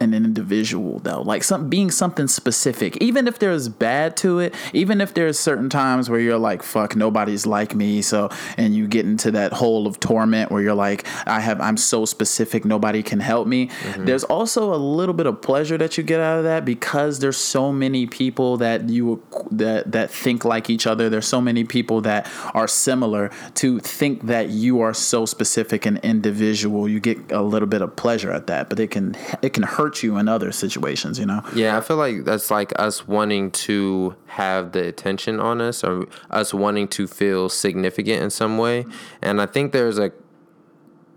an 0.00 0.14
individual 0.14 0.98
though. 1.00 1.22
Like 1.22 1.42
some 1.44 1.68
being 1.68 1.90
something 1.90 2.28
specific. 2.28 2.96
Even 2.98 3.26
if 3.28 3.38
there's 3.38 3.68
bad 3.68 4.16
to 4.18 4.38
it 4.38 4.54
even 4.72 5.00
if 5.00 5.14
there's 5.14 5.38
certain 5.38 5.68
times 5.68 6.10
where 6.10 6.20
you're 6.20 6.38
like 6.38 6.62
fuck 6.62 6.96
nobody's 6.96 7.46
like 7.46 7.74
me 7.74 8.02
so 8.02 8.28
and 8.56 8.74
you 8.74 8.86
get 8.86 9.04
into 9.04 9.30
that 9.30 9.52
hole 9.52 9.86
of 9.86 10.00
torment 10.00 10.50
where 10.50 10.62
you're 10.62 10.74
like 10.74 11.06
i 11.26 11.40
have 11.40 11.60
i'm 11.60 11.76
so 11.76 12.04
specific 12.04 12.64
nobody 12.64 13.02
can 13.02 13.20
help 13.20 13.48
me. 13.48 13.66
Mm-hmm. 13.66 14.04
There's 14.04 14.24
also 14.24 14.72
a 14.74 14.76
little 14.76 15.14
bit 15.14 15.26
of 15.26 15.40
pleasure 15.40 15.78
that 15.78 15.96
you 15.96 16.04
get 16.04 16.20
out 16.20 16.38
of 16.38 16.44
that 16.44 16.64
because 16.64 17.18
there's 17.18 17.36
so 17.36 17.72
many 17.72 18.06
people 18.06 18.58
that 18.58 18.88
you 18.88 19.22
that 19.50 19.90
that 19.92 20.10
think 20.10 20.44
like 20.44 20.70
each 20.70 20.86
other. 20.86 21.08
There's 21.08 21.26
so 21.26 21.40
many 21.40 21.64
people 21.64 22.00
that 22.02 22.30
are 22.54 22.68
similar 22.68 23.30
to 23.54 23.80
think 23.80 24.26
that 24.26 24.50
you 24.50 24.80
are 24.80 24.94
so 24.94 25.26
specific 25.26 25.86
and 25.86 25.98
individual. 25.98 26.88
You 26.88 27.00
get 27.00 27.32
a 27.32 27.42
little 27.42 27.68
bit 27.68 27.82
of 27.82 27.96
pleasure 27.96 28.30
at 28.30 28.46
that 28.46 28.68
but 28.68 28.78
it 28.78 28.90
can 28.90 29.16
it 29.42 29.52
can 29.52 29.62
hurt 29.62 29.87
you 30.02 30.16
in 30.18 30.28
other 30.28 30.52
situations 30.52 31.18
you 31.18 31.26
know 31.26 31.42
Yeah, 31.54 31.76
I 31.76 31.80
feel 31.80 31.96
like 31.96 32.24
that's 32.24 32.50
like 32.50 32.72
us 32.78 33.06
wanting 33.08 33.50
to 33.52 34.16
have 34.26 34.72
the 34.72 34.86
attention 34.86 35.40
on 35.40 35.60
us 35.60 35.82
or 35.82 36.06
us 36.30 36.52
wanting 36.54 36.88
to 36.88 37.06
feel 37.06 37.48
significant 37.48 38.22
in 38.22 38.30
some 38.30 38.58
way. 38.58 38.86
And 39.22 39.40
I 39.40 39.46
think 39.46 39.72
there's 39.72 39.98
a 39.98 40.12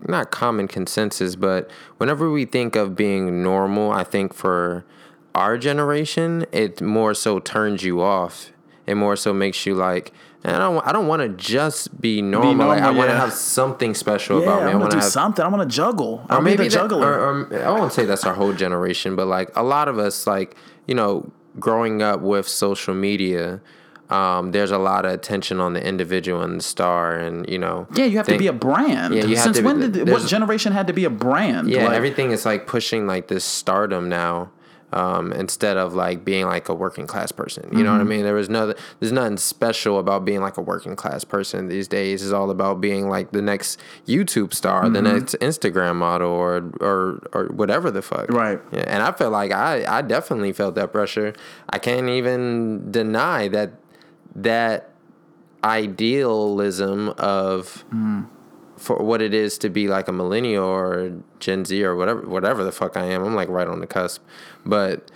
not 0.08 0.30
common 0.30 0.68
consensus, 0.68 1.36
but 1.36 1.70
whenever 1.98 2.30
we 2.30 2.44
think 2.44 2.74
of 2.76 2.96
being 2.96 3.42
normal, 3.42 3.92
I 3.92 4.04
think 4.04 4.34
for 4.34 4.84
our 5.34 5.56
generation, 5.56 6.44
it 6.52 6.80
more 6.80 7.14
so 7.14 7.38
turns 7.38 7.82
you 7.82 8.02
off. 8.02 8.50
It 8.86 8.96
more 8.96 9.16
so 9.16 9.32
makes 9.32 9.64
you 9.64 9.74
like, 9.74 10.12
"Eh, 10.44 10.54
I 10.54 10.58
don't, 10.58 10.86
I 10.86 10.92
don't 10.92 11.06
want 11.06 11.22
to 11.22 11.28
just 11.28 12.00
be 12.00 12.20
normal. 12.22 12.66
like, 12.68 12.78
I 12.78 12.86
normal, 12.86 12.98
want 12.98 13.10
to 13.10 13.16
have 13.16 13.32
something 13.32 13.94
special 13.94 14.38
yeah 14.40 14.44
about 14.46 14.62
me. 14.64 14.70
i 14.70 14.72
I 14.72 14.74
want 14.76 14.90
to 14.90 14.96
do 14.96 15.00
have 15.02 15.10
something 15.12 15.44
i 15.44 15.48
want 15.48 15.68
to 15.68 15.74
juggle 15.74 16.24
i'll 16.30 16.38
or 16.38 16.40
be 16.40 16.44
maybe 16.50 16.64
the 16.64 16.70
that, 16.70 16.70
juggler 16.70 17.06
or, 17.12 17.42
or 17.52 17.64
I 17.64 17.70
won't 17.70 17.92
say 17.92 18.04
that's 18.04 18.24
our 18.24 18.34
whole 18.34 18.52
generation, 18.52 19.14
but 19.16 19.26
like 19.26 19.50
a 19.56 19.62
lot 19.62 19.88
of 19.88 19.98
us, 19.98 20.26
like 20.26 20.56
you 20.86 20.94
know, 20.94 21.30
growing 21.60 22.02
up 22.02 22.20
with 22.20 22.48
social 22.48 22.94
media, 22.94 23.60
um, 24.10 24.50
there's 24.50 24.72
a 24.72 24.78
lot 24.78 25.04
of 25.06 25.12
attention 25.12 25.60
on 25.60 25.72
the 25.74 25.86
individual 25.86 26.42
and 26.42 26.58
the 26.58 26.62
star, 26.64 27.16
and 27.16 27.48
you 27.48 27.58
know, 27.58 27.86
yeah 27.94 28.04
you 28.04 28.16
have 28.16 28.26
think- 28.26 28.38
to 28.38 28.42
be 28.42 28.48
a 28.48 28.52
brand 28.52 29.14
Yeah, 29.14 29.24
you 29.24 29.36
have 29.36 29.44
since 29.44 29.56
to 29.58 29.62
be- 29.62 29.66
when 29.66 29.92
did 29.92 30.10
what 30.10 30.26
generation 30.26 30.72
had 30.72 30.86
to 30.88 30.92
be 30.92 31.04
a 31.04 31.10
brand 31.10 31.68
yeah, 31.70 31.84
Like, 31.86 31.94
everything 31.96 32.32
is 32.32 32.44
like 32.44 32.66
pushing 32.66 33.06
like 33.06 33.28
this 33.28 33.44
stardom 33.44 34.08
now. 34.08 34.50
Um, 34.92 35.32
instead 35.32 35.76
of 35.76 35.94
like 35.94 36.24
being 36.24 36.46
like 36.46 36.68
a 36.68 36.74
working 36.74 37.06
class 37.06 37.32
person, 37.32 37.68
you 37.72 37.82
know 37.82 37.92
what 37.92 37.96
I 37.96 38.00
mm-hmm. 38.00 38.08
mean. 38.10 38.22
There 38.24 38.34
was 38.34 38.50
no, 38.50 38.74
there's 39.00 39.12
nothing 39.12 39.38
special 39.38 39.98
about 39.98 40.24
being 40.24 40.40
like 40.40 40.56
a 40.56 40.60
working 40.60 40.96
class 40.96 41.24
person 41.24 41.68
these 41.68 41.88
days. 41.88 42.22
It's 42.22 42.32
all 42.32 42.50
about 42.50 42.80
being 42.80 43.08
like 43.08 43.32
the 43.32 43.42
next 43.42 43.80
YouTube 44.06 44.52
star, 44.52 44.88
the 44.88 45.00
mm-hmm. 45.00 45.16
next 45.16 45.36
Instagram 45.40 45.96
model, 45.96 46.30
or 46.30 46.70
or 46.80 47.26
or 47.32 47.46
whatever 47.46 47.90
the 47.90 48.02
fuck. 48.02 48.28
Right. 48.30 48.60
Yeah, 48.72 48.84
and 48.86 49.02
I 49.02 49.12
felt 49.12 49.32
like 49.32 49.50
I 49.52 49.84
I 49.86 50.02
definitely 50.02 50.52
felt 50.52 50.74
that 50.74 50.92
pressure. 50.92 51.34
I 51.70 51.78
can't 51.78 52.08
even 52.08 52.90
deny 52.90 53.48
that 53.48 53.72
that 54.34 54.90
idealism 55.64 57.10
of 57.18 57.84
mm. 57.92 58.26
For 58.82 58.96
what 58.96 59.22
it 59.22 59.32
is 59.32 59.58
to 59.58 59.68
be 59.70 59.86
like 59.88 60.08
a 60.08 60.12
millennial 60.12 60.64
or 60.64 61.12
Gen 61.38 61.64
Z 61.64 61.82
or 61.84 61.94
whatever 61.94 62.22
whatever 62.22 62.64
the 62.64 62.72
fuck 62.72 62.96
I 62.96 63.04
am. 63.04 63.22
I'm 63.24 63.34
like 63.34 63.48
right 63.48 63.68
on 63.68 63.80
the 63.80 63.86
cusp. 63.86 64.22
But 64.66 65.10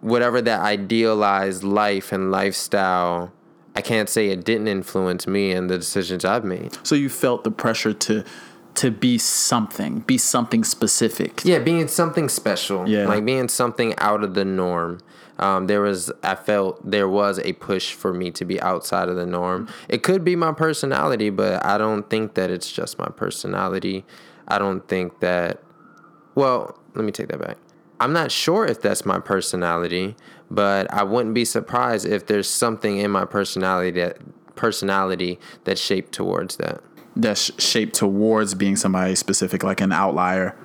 whatever 0.00 0.40
that 0.42 0.60
idealized 0.60 1.64
life 1.64 2.12
and 2.12 2.30
lifestyle, 2.30 3.32
I 3.74 3.80
can't 3.80 4.08
say 4.08 4.28
it 4.28 4.44
didn't 4.44 4.68
influence 4.68 5.26
me 5.26 5.50
and 5.52 5.68
the 5.68 5.78
decisions 5.78 6.24
I've 6.24 6.44
made. 6.44 6.78
so 6.82 6.94
you 6.94 7.08
felt 7.08 7.42
the 7.44 7.50
pressure 7.50 7.92
to 7.92 8.24
to 8.76 8.90
be 8.90 9.18
something 9.18 10.00
be 10.00 10.18
something 10.18 10.64
specific 10.64 11.42
Yeah, 11.44 11.60
being 11.60 11.86
something 11.88 12.28
special. 12.28 12.88
Yeah. 12.88 13.06
Like 13.06 13.24
being 13.24 13.48
something 13.48 13.94
out 13.98 14.24
of 14.24 14.34
the 14.34 14.44
norm. 14.44 15.00
Um, 15.38 15.66
there 15.66 15.80
was, 15.80 16.12
I 16.22 16.36
felt 16.36 16.88
there 16.88 17.08
was 17.08 17.38
a 17.40 17.54
push 17.54 17.92
for 17.92 18.12
me 18.14 18.30
to 18.32 18.44
be 18.44 18.60
outside 18.60 19.08
of 19.08 19.16
the 19.16 19.26
norm. 19.26 19.68
It 19.88 20.02
could 20.02 20.24
be 20.24 20.36
my 20.36 20.52
personality, 20.52 21.30
but 21.30 21.64
I 21.64 21.76
don't 21.76 22.08
think 22.08 22.34
that 22.34 22.50
it's 22.50 22.70
just 22.70 22.98
my 22.98 23.08
personality. 23.08 24.04
I 24.46 24.58
don't 24.58 24.86
think 24.88 25.20
that, 25.20 25.60
well, 26.34 26.78
let 26.94 27.04
me 27.04 27.10
take 27.12 27.28
that 27.28 27.40
back. 27.40 27.56
I'm 28.00 28.12
not 28.12 28.30
sure 28.30 28.64
if 28.64 28.80
that's 28.80 29.04
my 29.04 29.18
personality, 29.18 30.14
but 30.50 30.92
I 30.92 31.02
wouldn't 31.02 31.34
be 31.34 31.44
surprised 31.44 32.06
if 32.06 32.26
there's 32.26 32.48
something 32.48 32.98
in 32.98 33.10
my 33.10 33.24
personality 33.24 33.90
that 34.00 34.18
personality 34.54 35.40
that's 35.64 35.80
shaped 35.80 36.12
towards 36.12 36.56
that. 36.56 36.80
that's 37.16 37.50
shaped 37.60 37.94
towards 37.94 38.54
being 38.54 38.76
somebody 38.76 39.14
specific 39.16 39.64
like 39.64 39.80
an 39.80 39.92
outlier 39.92 40.56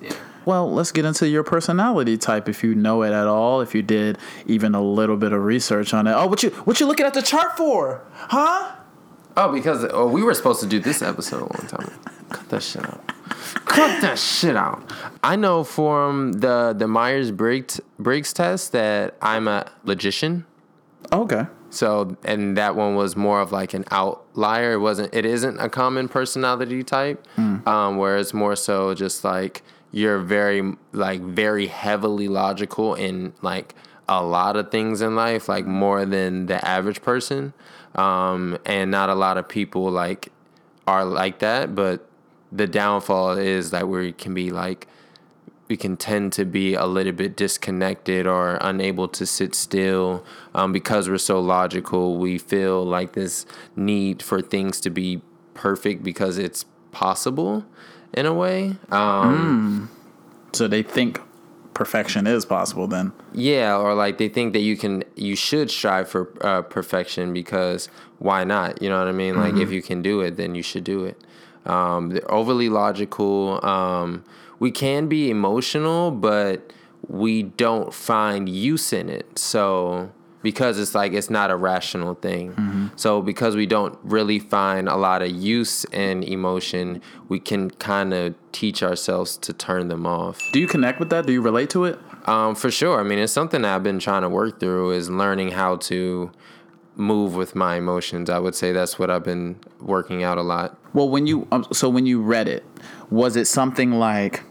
Yeah. 0.00 0.14
Well, 0.50 0.68
let's 0.68 0.90
get 0.90 1.04
into 1.04 1.28
your 1.28 1.44
personality 1.44 2.18
type 2.18 2.48
if 2.48 2.64
you 2.64 2.74
know 2.74 3.04
it 3.04 3.12
at 3.12 3.28
all, 3.28 3.60
if 3.60 3.72
you 3.72 3.82
did 3.82 4.18
even 4.46 4.74
a 4.74 4.82
little 4.82 5.16
bit 5.16 5.32
of 5.32 5.44
research 5.44 5.94
on 5.94 6.08
it. 6.08 6.12
Oh, 6.12 6.26
what 6.26 6.42
you 6.42 6.50
what 6.64 6.80
you 6.80 6.86
looking 6.86 7.06
at 7.06 7.14
the 7.14 7.22
chart 7.22 7.56
for? 7.56 8.02
Huh? 8.14 8.72
Oh, 9.36 9.52
because 9.52 9.86
oh, 9.92 10.08
we 10.08 10.24
were 10.24 10.34
supposed 10.34 10.60
to 10.62 10.66
do 10.66 10.80
this 10.80 11.02
episode 11.02 11.36
a 11.36 11.44
long 11.56 11.68
time. 11.68 11.86
ago. 11.86 11.92
Cut 12.30 12.48
that 12.48 12.62
shit 12.64 12.84
out. 12.84 13.06
Cut 13.64 14.00
that 14.00 14.18
shit 14.18 14.56
out. 14.56 14.82
I 15.22 15.36
know 15.36 15.62
from 15.62 16.32
the 16.32 16.74
the 16.76 16.88
Myers 16.88 17.30
Briggs 17.30 17.80
Briggs 18.00 18.32
test 18.32 18.72
that 18.72 19.14
I'm 19.22 19.46
a 19.46 19.70
logician. 19.84 20.46
Okay. 21.12 21.46
So 21.70 22.16
and 22.24 22.56
that 22.56 22.74
one 22.74 22.96
was 22.96 23.14
more 23.14 23.40
of 23.40 23.52
like 23.52 23.72
an 23.72 23.84
outlier. 23.92 24.72
It 24.72 24.80
wasn't. 24.80 25.14
It 25.14 25.24
isn't 25.24 25.60
a 25.60 25.68
common 25.68 26.08
personality 26.08 26.82
type. 26.82 27.24
Um, 27.68 27.98
where 27.98 28.18
it's 28.18 28.34
more 28.34 28.56
so 28.56 28.94
just 28.94 29.22
like 29.22 29.62
you're 29.92 30.18
very 30.18 30.74
like 30.92 31.20
very 31.20 31.66
heavily 31.66 32.28
logical 32.28 32.94
in 32.94 33.32
like 33.42 33.74
a 34.08 34.22
lot 34.22 34.56
of 34.56 34.70
things 34.70 35.00
in 35.00 35.14
life, 35.14 35.48
like 35.48 35.66
more 35.66 36.04
than 36.04 36.46
the 36.46 36.64
average 36.66 37.02
person. 37.02 37.52
Um, 37.94 38.58
and 38.64 38.90
not 38.90 39.08
a 39.08 39.14
lot 39.14 39.36
of 39.36 39.48
people 39.48 39.90
like 39.90 40.28
are 40.86 41.04
like 41.04 41.40
that, 41.40 41.74
but 41.74 42.06
the 42.52 42.66
downfall 42.66 43.32
is 43.32 43.70
that 43.70 43.88
we 43.88 44.12
can 44.12 44.34
be 44.34 44.50
like 44.50 44.86
we 45.68 45.76
can 45.76 45.96
tend 45.96 46.32
to 46.32 46.44
be 46.44 46.74
a 46.74 46.84
little 46.84 47.12
bit 47.12 47.36
disconnected 47.36 48.26
or 48.26 48.58
unable 48.60 49.06
to 49.06 49.24
sit 49.24 49.54
still 49.54 50.24
um, 50.52 50.72
because 50.72 51.08
we're 51.08 51.16
so 51.16 51.38
logical. 51.38 52.18
We 52.18 52.38
feel 52.38 52.84
like 52.84 53.12
this 53.12 53.46
need 53.76 54.20
for 54.20 54.42
things 54.42 54.80
to 54.80 54.90
be 54.90 55.22
perfect 55.54 56.02
because 56.02 56.38
it's 56.38 56.64
possible 56.90 57.64
in 58.14 58.26
a 58.26 58.34
way. 58.34 58.76
Um, 58.90 59.90
So 60.52 60.66
they 60.66 60.82
think 60.82 61.20
perfection 61.74 62.26
is 62.26 62.44
possible 62.44 62.86
then. 62.86 63.12
Yeah, 63.32 63.76
or 63.76 63.94
like 63.94 64.18
they 64.18 64.28
think 64.28 64.52
that 64.52 64.60
you 64.60 64.76
can, 64.76 65.04
you 65.16 65.36
should 65.36 65.70
strive 65.70 66.08
for 66.08 66.30
uh, 66.44 66.62
perfection 66.62 67.32
because 67.32 67.88
why 68.18 68.44
not? 68.44 68.82
You 68.82 68.88
know 68.90 68.98
what 68.98 69.08
I 69.08 69.12
mean? 69.12 69.36
Like 69.36 69.54
if 69.56 69.70
you 69.70 69.80
can 69.80 70.02
do 70.02 70.20
it, 70.20 70.36
then 70.36 70.54
you 70.54 70.62
should 70.62 70.84
do 70.84 71.04
it. 71.04 71.16
Um, 71.64 72.10
they're 72.10 72.30
overly 72.30 72.68
logical. 72.68 73.64
Um, 73.64 74.24
we 74.58 74.70
can 74.70 75.08
be 75.08 75.30
emotional, 75.30 76.10
but 76.10 76.72
we 77.08 77.44
don't 77.44 77.94
find 77.94 78.48
use 78.48 78.92
in 78.92 79.08
it. 79.08 79.38
So 79.38 80.10
because 80.42 80.78
it's 80.78 80.94
like 80.94 81.12
it's 81.12 81.30
not 81.30 81.50
a 81.50 81.56
rational 81.56 82.14
thing. 82.14 82.90
So 82.96 83.22
because 83.22 83.56
we 83.56 83.66
don't 83.66 83.98
really 84.02 84.38
find 84.38 84.88
a 84.88 84.96
lot 84.96 85.22
of 85.22 85.30
use 85.30 85.84
in 85.86 86.22
emotion, 86.22 87.00
we 87.28 87.38
can 87.40 87.70
kind 87.70 88.12
of 88.14 88.34
teach 88.52 88.82
ourselves 88.82 89.36
to 89.38 89.52
turn 89.52 89.88
them 89.88 90.06
off. 90.06 90.40
Do 90.52 90.60
you 90.60 90.66
connect 90.66 90.98
with 90.98 91.10
that? 91.10 91.26
Do 91.26 91.32
you 91.32 91.42
relate 91.42 91.70
to 91.70 91.84
it? 91.84 91.98
Um, 92.26 92.54
for 92.54 92.70
sure. 92.70 93.00
I 93.00 93.02
mean, 93.02 93.18
it's 93.18 93.32
something 93.32 93.64
I've 93.64 93.82
been 93.82 93.98
trying 93.98 94.22
to 94.22 94.28
work 94.28 94.60
through 94.60 94.92
is 94.92 95.08
learning 95.08 95.52
how 95.52 95.76
to 95.76 96.30
move 96.96 97.34
with 97.34 97.54
my 97.54 97.76
emotions. 97.76 98.28
I 98.28 98.38
would 98.38 98.54
say 98.54 98.72
that's 98.72 98.98
what 98.98 99.10
I've 99.10 99.24
been 99.24 99.58
working 99.80 100.22
out 100.22 100.36
a 100.38 100.42
lot. 100.42 100.78
Well, 100.92 101.08
when 101.08 101.26
you 101.26 101.46
um, 101.52 101.66
so 101.72 101.88
when 101.88 102.06
you 102.06 102.20
read 102.20 102.48
it, 102.48 102.64
was 103.10 103.36
it 103.36 103.46
something 103.46 103.92
like, 103.92 104.42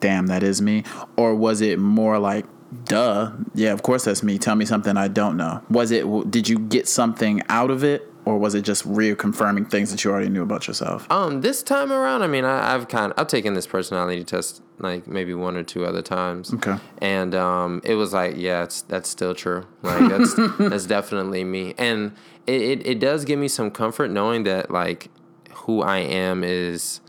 "Damn, 0.00 0.26
that 0.26 0.42
is 0.42 0.60
me," 0.60 0.84
or 1.16 1.34
was 1.34 1.60
it 1.60 1.78
more 1.78 2.18
like, 2.18 2.44
"Duh, 2.84 3.32
yeah, 3.54 3.72
of 3.72 3.82
course 3.82 4.04
that's 4.04 4.22
me. 4.22 4.38
Tell 4.38 4.56
me 4.56 4.64
something 4.64 4.96
I 4.96 5.08
don't 5.08 5.36
know." 5.36 5.62
Was 5.70 5.90
it? 5.90 6.30
Did 6.30 6.48
you 6.48 6.58
get 6.58 6.88
something 6.88 7.42
out 7.48 7.70
of 7.70 7.84
it, 7.84 8.10
or 8.24 8.38
was 8.38 8.54
it 8.54 8.62
just 8.62 8.86
reconfirming 8.88 9.70
things 9.70 9.90
that 9.90 10.04
you 10.04 10.10
already 10.10 10.28
knew 10.28 10.42
about 10.42 10.66
yourself? 10.66 11.10
Um, 11.10 11.40
this 11.42 11.62
time 11.62 11.92
around, 11.92 12.22
I 12.22 12.26
mean, 12.26 12.44
I, 12.44 12.74
I've 12.74 12.88
kind 12.88 13.12
of 13.12 13.18
I've 13.18 13.26
taken 13.26 13.54
this 13.54 13.66
personality 13.66 14.24
test 14.24 14.62
like 14.78 15.06
maybe 15.06 15.34
one 15.34 15.56
or 15.56 15.62
two 15.62 15.84
other 15.84 16.02
times. 16.02 16.52
Okay. 16.52 16.76
And 16.98 17.34
um, 17.34 17.80
it 17.84 17.94
was 17.94 18.12
like, 18.12 18.34
yeah, 18.36 18.64
it's 18.64 18.82
that's 18.82 19.08
still 19.08 19.34
true. 19.34 19.66
Like 19.82 20.08
that's 20.08 20.34
that's 20.58 20.86
definitely 20.86 21.44
me, 21.44 21.74
and 21.78 22.12
it, 22.46 22.60
it 22.60 22.86
it 22.86 22.98
does 23.00 23.24
give 23.24 23.38
me 23.38 23.48
some 23.48 23.70
comfort 23.70 24.10
knowing 24.10 24.44
that 24.44 24.70
like 24.70 25.10
who 25.52 25.82
I 25.82 25.98
am 25.98 26.44
is 26.44 27.00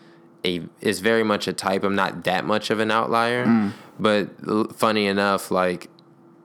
a 0.46 0.62
is 0.82 1.00
very 1.00 1.24
much 1.24 1.48
a 1.48 1.54
type. 1.54 1.84
I'm 1.84 1.96
not 1.96 2.24
that 2.26 2.46
much 2.46 2.70
of 2.70 2.80
an 2.80 2.92
outlier, 2.92 3.46
but 4.00 4.30
l- 4.48 4.68
funny 4.74 5.08
enough, 5.08 5.52
like 5.52 5.90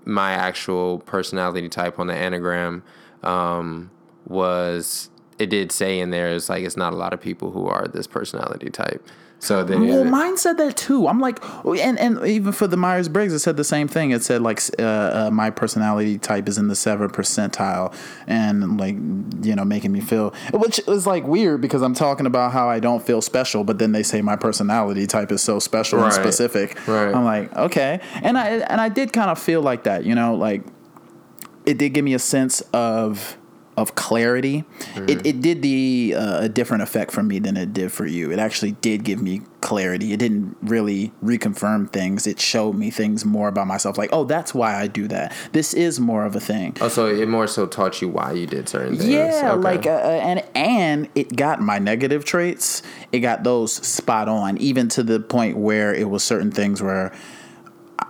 my 0.05 0.33
actual 0.33 0.99
personality 1.01 1.69
type 1.69 1.99
on 1.99 2.07
the 2.07 2.15
Enneagram 2.15 2.83
um, 3.23 3.91
was 4.27 5.11
it 5.39 5.51
did 5.51 5.71
say 5.73 6.01
in 6.01 6.11
there 6.11 6.29
is 6.29 6.49
like 6.49 6.65
it's 6.65 6.77
not 6.77 6.93
a 6.93 6.97
lot 6.97 7.13
of 7.13 7.21
people 7.21 7.51
who 7.51 7.67
are 7.67 7.87
this 7.89 8.07
personality 8.07 8.71
type. 8.71 9.07
So 9.41 9.65
then 9.65 9.89
Well, 9.89 10.05
mine 10.05 10.37
said 10.37 10.59
that 10.59 10.77
too. 10.77 11.09
I'm 11.09 11.19
like, 11.19 11.43
and 11.65 11.99
and 11.99 12.25
even 12.27 12.53
for 12.53 12.67
the 12.67 12.77
Myers 12.77 13.09
Briggs, 13.09 13.33
it 13.33 13.39
said 13.39 13.57
the 13.57 13.65
same 13.65 13.89
thing. 13.89 14.11
It 14.11 14.23
said 14.23 14.43
like, 14.43 14.61
uh, 14.79 14.83
uh, 14.83 15.31
my 15.33 15.49
personality 15.49 16.19
type 16.19 16.47
is 16.47 16.59
in 16.59 16.69
the 16.69 16.77
seven 16.77 17.09
percentile, 17.09 17.95
and 18.27 18.79
like, 18.79 18.97
you 19.43 19.57
know, 19.57 19.65
making 19.65 19.93
me 19.93 20.01
feel, 20.01 20.35
which 20.53 20.79
is 20.87 21.07
like 21.07 21.25
weird 21.25 21.63
because 21.63 21.81
I'm 21.81 21.95
talking 21.95 22.27
about 22.27 22.53
how 22.53 22.69
I 22.69 22.81
don't 22.81 23.03
feel 23.03 23.23
special, 23.23 23.65
but 23.65 23.79
then 23.79 23.93
they 23.93 24.03
say 24.03 24.21
my 24.21 24.37
personality 24.37 25.07
type 25.07 25.33
is 25.33 25.43
so 25.43 25.59
special 25.59 26.05
and 26.05 26.13
specific. 26.13 26.77
Right. 26.87 27.15
I'm 27.15 27.25
like, 27.25 27.57
okay, 27.57 28.01
and 28.23 28.37
I 28.37 28.59
and 28.59 28.79
I 28.79 28.91
did 28.91 29.15
kind 29.15 29.31
of 29.31 29.39
feel 29.39 29.63
like 29.63 29.85
that, 29.85 30.05
you 30.05 30.15
know, 30.15 30.35
like 30.35 30.65
it 31.65 31.79
did 31.79 31.91
give 31.95 32.05
me 32.05 32.13
a 32.13 32.19
sense 32.19 32.61
of 32.75 33.39
of 33.81 33.95
clarity. 33.95 34.65
It, 34.95 35.25
it 35.27 35.41
did 35.41 35.63
the 35.63 36.15
uh, 36.17 36.43
a 36.43 36.49
different 36.49 36.83
effect 36.83 37.11
for 37.11 37.23
me 37.23 37.39
than 37.39 37.57
it 37.57 37.73
did 37.73 37.91
for 37.91 38.07
you. 38.07 38.31
It 38.31 38.39
actually 38.39 38.73
did 38.73 39.05
give 39.05 39.21
me 39.23 39.41
clarity. 39.63 40.13
It 40.13 40.19
didn't 40.19 40.57
really 40.63 41.13
reconfirm 41.25 41.91
things. 41.93 42.27
It 42.27 42.39
showed 42.39 42.75
me 42.75 42.91
things 42.91 43.25
more 43.25 43.49
about 43.49 43.67
myself. 43.67 43.97
Like, 43.99 44.11
oh, 44.13 44.25
that's 44.25 44.53
why 44.55 44.75
I 44.79 44.87
do 44.87 45.09
that. 45.09 45.33
This 45.53 45.73
is 45.75 45.99
more 45.99 46.25
of 46.25 46.37
a 46.37 46.41
thing. 46.41 46.77
Oh, 46.81 46.89
so 46.89 47.07
it 47.07 47.29
more 47.29 47.47
so 47.47 47.67
taught 47.67 48.01
you 48.03 48.09
why 48.09 48.33
you 48.33 48.47
did 48.47 48.69
certain 48.69 48.97
things. 48.97 49.09
Yeah, 49.09 49.53
Okay. 49.55 49.63
like 49.63 49.87
uh, 49.87 49.91
uh, 49.91 50.21
and 50.23 50.45
and 50.55 51.09
it 51.15 51.35
got 51.35 51.61
my 51.61 51.79
negative 51.79 52.25
traits. 52.25 52.83
It 53.13 53.21
got 53.21 53.45
those 53.45 53.73
spot 53.73 54.29
on, 54.29 54.59
even 54.59 54.89
to 54.91 55.03
the 55.03 55.21
point 55.21 55.57
where 55.57 55.95
it 55.95 56.09
was 56.11 56.23
certain 56.23 56.51
things 56.51 56.83
where 56.83 57.13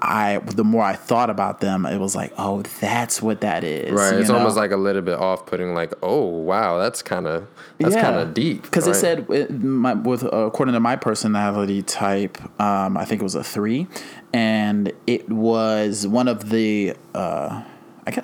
I, 0.02 0.38
the 0.38 0.64
more 0.64 0.82
I 0.82 0.94
thought 0.94 1.30
about 1.30 1.60
them, 1.60 1.84
it 1.86 1.98
was 1.98 2.16
like, 2.16 2.32
oh, 2.38 2.62
that's 2.80 3.20
what 3.20 3.42
that 3.42 3.64
is. 3.64 3.92
Right, 3.92 4.14
it's 4.14 4.28
know? 4.28 4.38
almost 4.38 4.56
like 4.56 4.70
a 4.70 4.76
little 4.76 5.02
bit 5.02 5.18
off-putting. 5.18 5.74
Like, 5.74 5.92
oh 6.02 6.24
wow, 6.24 6.78
that's 6.78 7.02
kind 7.02 7.26
of 7.26 7.46
that's 7.78 7.94
kind 7.94 8.16
of 8.16 8.34
deep. 8.34 8.62
Because 8.62 8.86
it 8.86 8.94
said 8.94 9.28
with 9.28 9.50
my, 9.50 9.94
with 9.94 10.24
uh, 10.24 10.28
according 10.28 10.74
to 10.74 10.80
my 10.80 10.96
personality 10.96 11.82
type, 11.82 12.40
um, 12.60 12.96
I 12.96 13.04
think 13.04 13.20
it 13.20 13.24
was 13.24 13.34
a 13.34 13.44
three, 13.44 13.86
and 14.32 14.92
it 15.06 15.28
was 15.28 16.06
one 16.06 16.28
of 16.28 16.50
the. 16.50 16.94
Uh, 17.14 17.62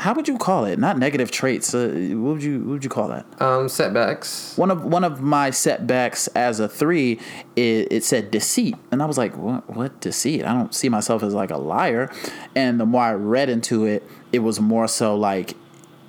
how 0.01 0.15
would 0.15 0.29
you 0.29 0.39
call 0.39 0.65
it? 0.65 0.79
Not 0.79 0.99
negative 0.99 1.31
traits. 1.31 1.75
Uh, 1.75 1.89
what 2.13 2.35
would 2.35 2.43
you 2.43 2.59
what 2.61 2.69
would 2.69 2.85
you 2.85 2.91
call 2.91 3.09
that? 3.09 3.27
um, 3.41 3.69
setbacks. 3.69 4.57
one 4.57 4.71
of 4.71 4.85
one 4.85 5.05
of 5.05 5.21
my 5.21 5.51
setbacks 5.51 6.27
as 6.29 6.61
a 6.61 6.69
three 6.69 7.19
it, 7.57 7.93
it 7.93 8.05
said 8.05 8.31
deceit 8.31 8.75
and 8.91 9.03
i 9.03 9.07
was 9.07 9.19
like 9.19 9.37
what 9.37 9.69
what 9.75 10.01
deceit 10.01 10.45
i 10.45 10.53
don't 10.53 10.75
see 10.75 10.89
myself 10.89 11.23
as 11.23 11.35
like 11.35 11.51
a 11.51 11.57
liar 11.57 12.11
and 12.55 12.81
the 12.81 12.87
more 12.87 13.03
i 13.03 13.13
read 13.15 13.49
into 13.49 13.85
it 13.85 14.03
it 14.33 14.41
was 14.41 14.61
more 14.61 14.89
so 14.89 15.17
like 15.17 15.55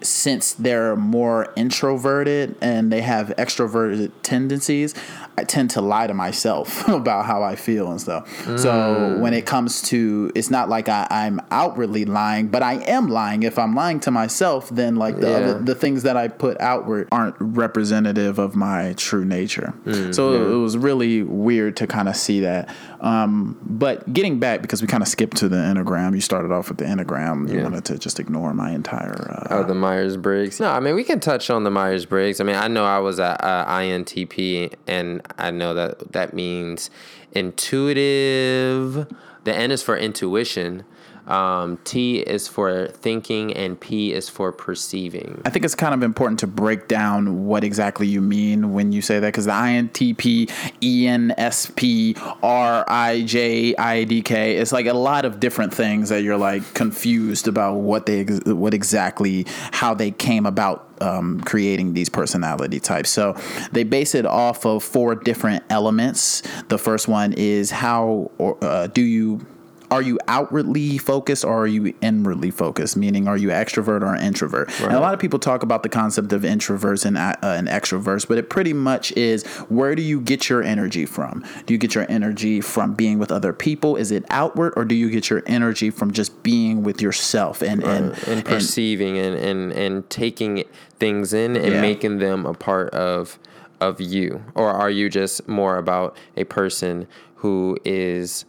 since 0.01 0.53
they're 0.53 0.95
more 0.95 1.51
introverted 1.55 2.55
and 2.61 2.91
they 2.91 3.01
have 3.01 3.29
extroverted 3.37 4.11
tendencies 4.23 4.93
i 5.37 5.43
tend 5.43 5.69
to 5.69 5.81
lie 5.81 6.07
to 6.07 6.13
myself 6.13 6.87
about 7.01 7.25
how 7.25 7.43
i 7.43 7.55
feel 7.55 7.91
and 7.91 8.01
stuff 8.01 8.27
so 8.59 9.17
when 9.19 9.33
it 9.33 9.45
comes 9.45 9.81
to 9.83 10.31
it's 10.35 10.49
not 10.49 10.67
like 10.69 10.89
I, 10.89 11.07
i'm 11.09 11.39
outwardly 11.51 12.05
lying 12.05 12.47
but 12.47 12.63
i 12.63 12.73
am 12.85 13.07
lying 13.07 13.43
if 13.43 13.57
i'm 13.59 13.75
lying 13.75 13.99
to 14.01 14.11
myself 14.11 14.69
then 14.69 14.95
like 14.95 15.19
the 15.19 15.29
Yeah. 15.29 15.37
other 15.37 15.59
the 15.59 15.75
things 15.75 16.03
that 16.03 16.15
I 16.17 16.27
put 16.27 16.59
outward 16.61 17.07
aren't 17.11 17.35
representative 17.39 18.39
of 18.39 18.55
my 18.55 18.93
true 18.97 19.25
nature. 19.25 19.73
so 20.11 20.33
it 20.33 20.55
was 20.61 20.77
really 20.77 21.21
weird 21.23 21.75
to 21.77 21.87
kind 21.87 22.07
of 22.09 22.15
see 22.15 22.39
that. 22.41 22.69
Um, 23.01 23.57
but 23.61 24.11
getting 24.11 24.39
back 24.39 24.61
because 24.61 24.81
we 24.81 24.87
kind 24.87 25.03
of 25.03 25.07
skipped 25.09 25.37
to 25.37 25.49
the 25.49 25.57
enneagram. 25.57 26.15
You 26.15 26.21
started 26.21 26.51
off 26.51 26.69
with 26.69 26.77
the 26.79 26.85
enneagram. 26.85 27.49
You 27.49 27.57
Yeah. 27.57 27.63
wanted 27.63 27.85
to 27.85 27.97
just 27.99 28.19
ignore 28.19 28.53
my 28.53 28.71
entire. 28.71 29.13
Uh, 29.29 29.55
Oh, 29.57 29.63
the 29.63 29.75
Myers 29.75 30.17
Briggs. 30.17 30.59
No, 30.59 30.69
I 30.69 30.79
mean 30.79 30.95
we 30.95 31.03
can 31.03 31.19
touch 31.19 31.49
on 31.49 31.63
the 31.63 31.69
Myers 31.71 32.05
Briggs. 32.05 32.39
I 32.41 32.43
mean 32.43 32.55
I 32.55 32.67
know 32.67 32.85
I 32.85 32.99
was 32.99 33.19
at 33.19 33.43
uh, 33.43 33.65
INTP, 33.67 34.73
and 34.87 35.21
I 35.37 35.51
know 35.51 35.73
that 35.73 36.11
that 36.13 36.33
means 36.33 36.89
intuitive. 37.31 39.07
The 39.43 39.55
N 39.55 39.71
is 39.71 39.83
for 39.83 39.97
intuition. 39.97 40.83
Um, 41.27 41.77
T 41.83 42.19
is 42.19 42.47
for 42.47 42.87
thinking, 42.87 43.53
and 43.53 43.79
P 43.79 44.13
is 44.13 44.29
for 44.29 44.51
perceiving. 44.51 45.41
I 45.45 45.49
think 45.49 45.65
it's 45.65 45.75
kind 45.75 45.93
of 45.93 46.01
important 46.01 46.39
to 46.39 46.47
break 46.47 46.87
down 46.87 47.45
what 47.45 47.63
exactly 47.63 48.07
you 48.07 48.21
mean 48.21 48.73
when 48.73 48.91
you 48.91 49.01
say 49.01 49.19
that 49.19 49.27
because 49.27 49.45
the 49.45 49.51
INTP, 49.51 50.47
ENSP, 50.81 52.15
RIJ, 52.15 53.75
IDK, 53.75 54.31
it's 54.31 54.71
like 54.71 54.85
a 54.85 54.93
lot 54.93 55.25
of 55.25 55.39
different 55.39 55.73
things 55.73 56.09
that 56.09 56.23
you're 56.23 56.37
like 56.37 56.73
confused 56.73 57.47
about 57.47 57.75
what 57.75 58.05
they, 58.05 58.23
what 58.23 58.73
exactly, 58.73 59.45
how 59.71 59.93
they 59.93 60.11
came 60.11 60.45
about 60.45 60.87
um, 61.01 61.41
creating 61.41 61.93
these 61.93 62.09
personality 62.09 62.79
types. 62.79 63.09
So 63.09 63.35
they 63.71 63.83
base 63.83 64.15
it 64.15 64.25
off 64.25 64.65
of 64.65 64.83
four 64.83 65.15
different 65.15 65.63
elements. 65.69 66.41
The 66.69 66.77
first 66.77 67.07
one 67.07 67.33
is 67.33 67.71
how 67.71 68.31
or, 68.37 68.57
uh, 68.63 68.87
do 68.87 69.01
you 69.01 69.45
are 69.89 70.01
you 70.01 70.19
outwardly 70.27 70.97
focused 70.97 71.45
or 71.45 71.63
are 71.63 71.67
you 71.67 71.93
inwardly 72.01 72.51
focused? 72.51 72.97
Meaning, 72.97 73.27
are 73.27 73.37
you 73.37 73.49
extrovert 73.49 74.01
or 74.01 74.15
introvert? 74.15 74.69
And 74.81 74.93
a 74.93 74.99
lot 74.99 75.13
of 75.13 75.19
people 75.19 75.39
talk 75.39 75.63
about 75.63 75.83
the 75.83 75.89
concept 75.89 76.33
of 76.33 76.41
introverts 76.41 77.05
and, 77.05 77.17
uh, 77.17 77.35
and 77.41 77.67
extroverts, 77.67 78.27
but 78.27 78.37
it 78.37 78.49
pretty 78.49 78.73
much 78.73 79.11
is 79.13 79.45
where 79.69 79.95
do 79.95 80.01
you 80.01 80.19
get 80.19 80.49
your 80.49 80.61
energy 80.61 81.05
from? 81.05 81.45
Do 81.65 81.73
you 81.73 81.77
get 81.77 81.95
your 81.95 82.05
energy 82.09 82.59
from 82.61 82.93
being 82.95 83.17
with 83.17 83.31
other 83.31 83.53
people? 83.53 83.95
Is 83.95 84.11
it 84.11 84.25
outward 84.29 84.73
or 84.75 84.83
do 84.83 84.95
you 84.95 85.09
get 85.09 85.29
your 85.29 85.41
energy 85.45 85.89
from 85.89 86.11
just 86.11 86.43
being 86.43 86.83
with 86.83 87.01
yourself 87.01 87.61
and, 87.61 87.83
and, 87.83 88.17
and 88.27 88.43
perceiving 88.43 89.17
and, 89.17 89.35
and, 89.35 89.71
and 89.71 90.09
taking 90.09 90.63
things 90.99 91.33
in 91.33 91.55
and 91.55 91.73
Yeah. 91.75 91.81
making 91.81 92.17
them 92.19 92.45
a 92.45 92.53
part 92.53 92.89
of 92.93 93.39
of 93.79 94.01
you 94.01 94.43
or 94.55 94.71
are 94.71 94.89
you 94.89 95.07
just 95.07 95.47
more 95.47 95.77
about 95.77 96.17
a 96.35 96.43
person 96.43 97.05
who 97.35 97.77
is 97.85 98.43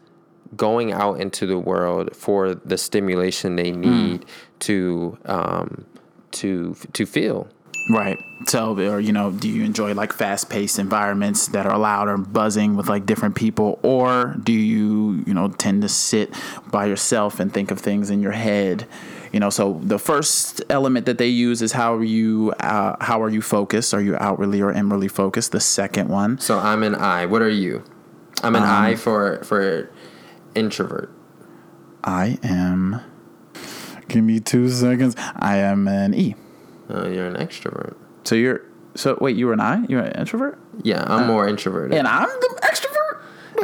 going 0.57 0.93
out 0.93 1.21
into 1.21 1.47
the 1.47 1.59
world 1.59 2.15
for 2.15 2.55
the 2.55 2.79
stimulation 2.79 3.57
they 3.57 3.71
need 3.71 4.25
to 4.61 5.19
um, 5.27 5.85
to 6.33 6.75
to 6.93 7.07
feel. 7.07 7.49
Right. 7.91 8.19
So, 8.47 8.79
or 8.79 9.01
you 9.01 9.13
know, 9.13 9.31
do 9.31 9.49
you 9.49 9.65
enjoy 9.65 9.95
like 9.95 10.13
fast-paced 10.13 10.79
environments 10.79 11.49
that 11.49 11.65
are 11.65 11.79
loud 11.79 12.09
or 12.09 12.19
buzzing 12.19 12.77
with 12.77 12.87
like 12.89 13.07
different 13.07 13.35
people, 13.35 13.79
or 13.83 14.37
do 14.43 14.53
you, 14.53 15.25
you 15.27 15.33
know, 15.33 15.49
tend 15.49 15.83
to 15.83 15.89
sit 15.89 16.35
by 16.71 16.85
yourself 16.85 17.41
and 17.41 17.53
think 17.53 17.71
of 17.71 17.81
things 17.81 18.11
in 18.11 18.21
your 18.21 18.33
head? 18.33 18.87
You 19.33 19.41
know, 19.41 19.49
so 19.49 19.81
the 19.83 19.99
first 19.99 20.63
element 20.69 21.07
that 21.07 21.17
they 21.17 21.29
use 21.29 21.63
is 21.63 21.73
how 21.73 21.95
are 21.95 22.05
you, 22.05 22.53
uh, 22.61 22.97
how 23.03 23.23
are 23.23 23.29
you 23.31 23.43
focused? 23.43 23.95
Are 23.95 24.01
you 24.03 24.17
outwardly 24.17 24.61
or 24.61 24.71
inwardly 24.71 25.09
focused? 25.09 25.53
The 25.53 25.61
second 25.61 26.09
one, 26.09 26.39
So 26.39 26.59
I'm 26.59 26.83
an 26.83 26.95
I. 26.95 27.25
What 27.25 27.41
are 27.41 27.49
you? 27.49 27.85
I'm 28.43 28.55
an 28.55 28.63
I 28.63 28.95
for 28.95 29.43
for 29.45 29.91
introvert. 30.55 31.11
I 32.05 32.39
am. 32.43 33.01
Give 34.09 34.25
me 34.25 34.41
two 34.41 34.69
seconds. 34.71 35.15
I 35.37 35.57
am 35.59 35.87
an 35.89 36.15
E. 36.15 36.35
Oh, 36.89 37.07
you're 37.07 37.27
an 37.27 37.35
extrovert. 37.35 37.95
So 38.25 38.35
you're. 38.35 38.63
So 38.95 39.17
wait, 39.21 39.37
you 39.37 39.47
were 39.47 39.53
an 39.53 39.61
I. 39.61 39.85
You're 39.89 40.01
an 40.01 40.13
introvert, 40.19 40.59
Yeah, 40.83 41.05
I'm 41.07 41.25
uh, 41.25 41.27
more 41.27 41.47
introverted. 41.49 41.97
and 41.97 42.09
I'm 42.09 42.27
the 42.29 42.61
extrovert. 42.63 43.08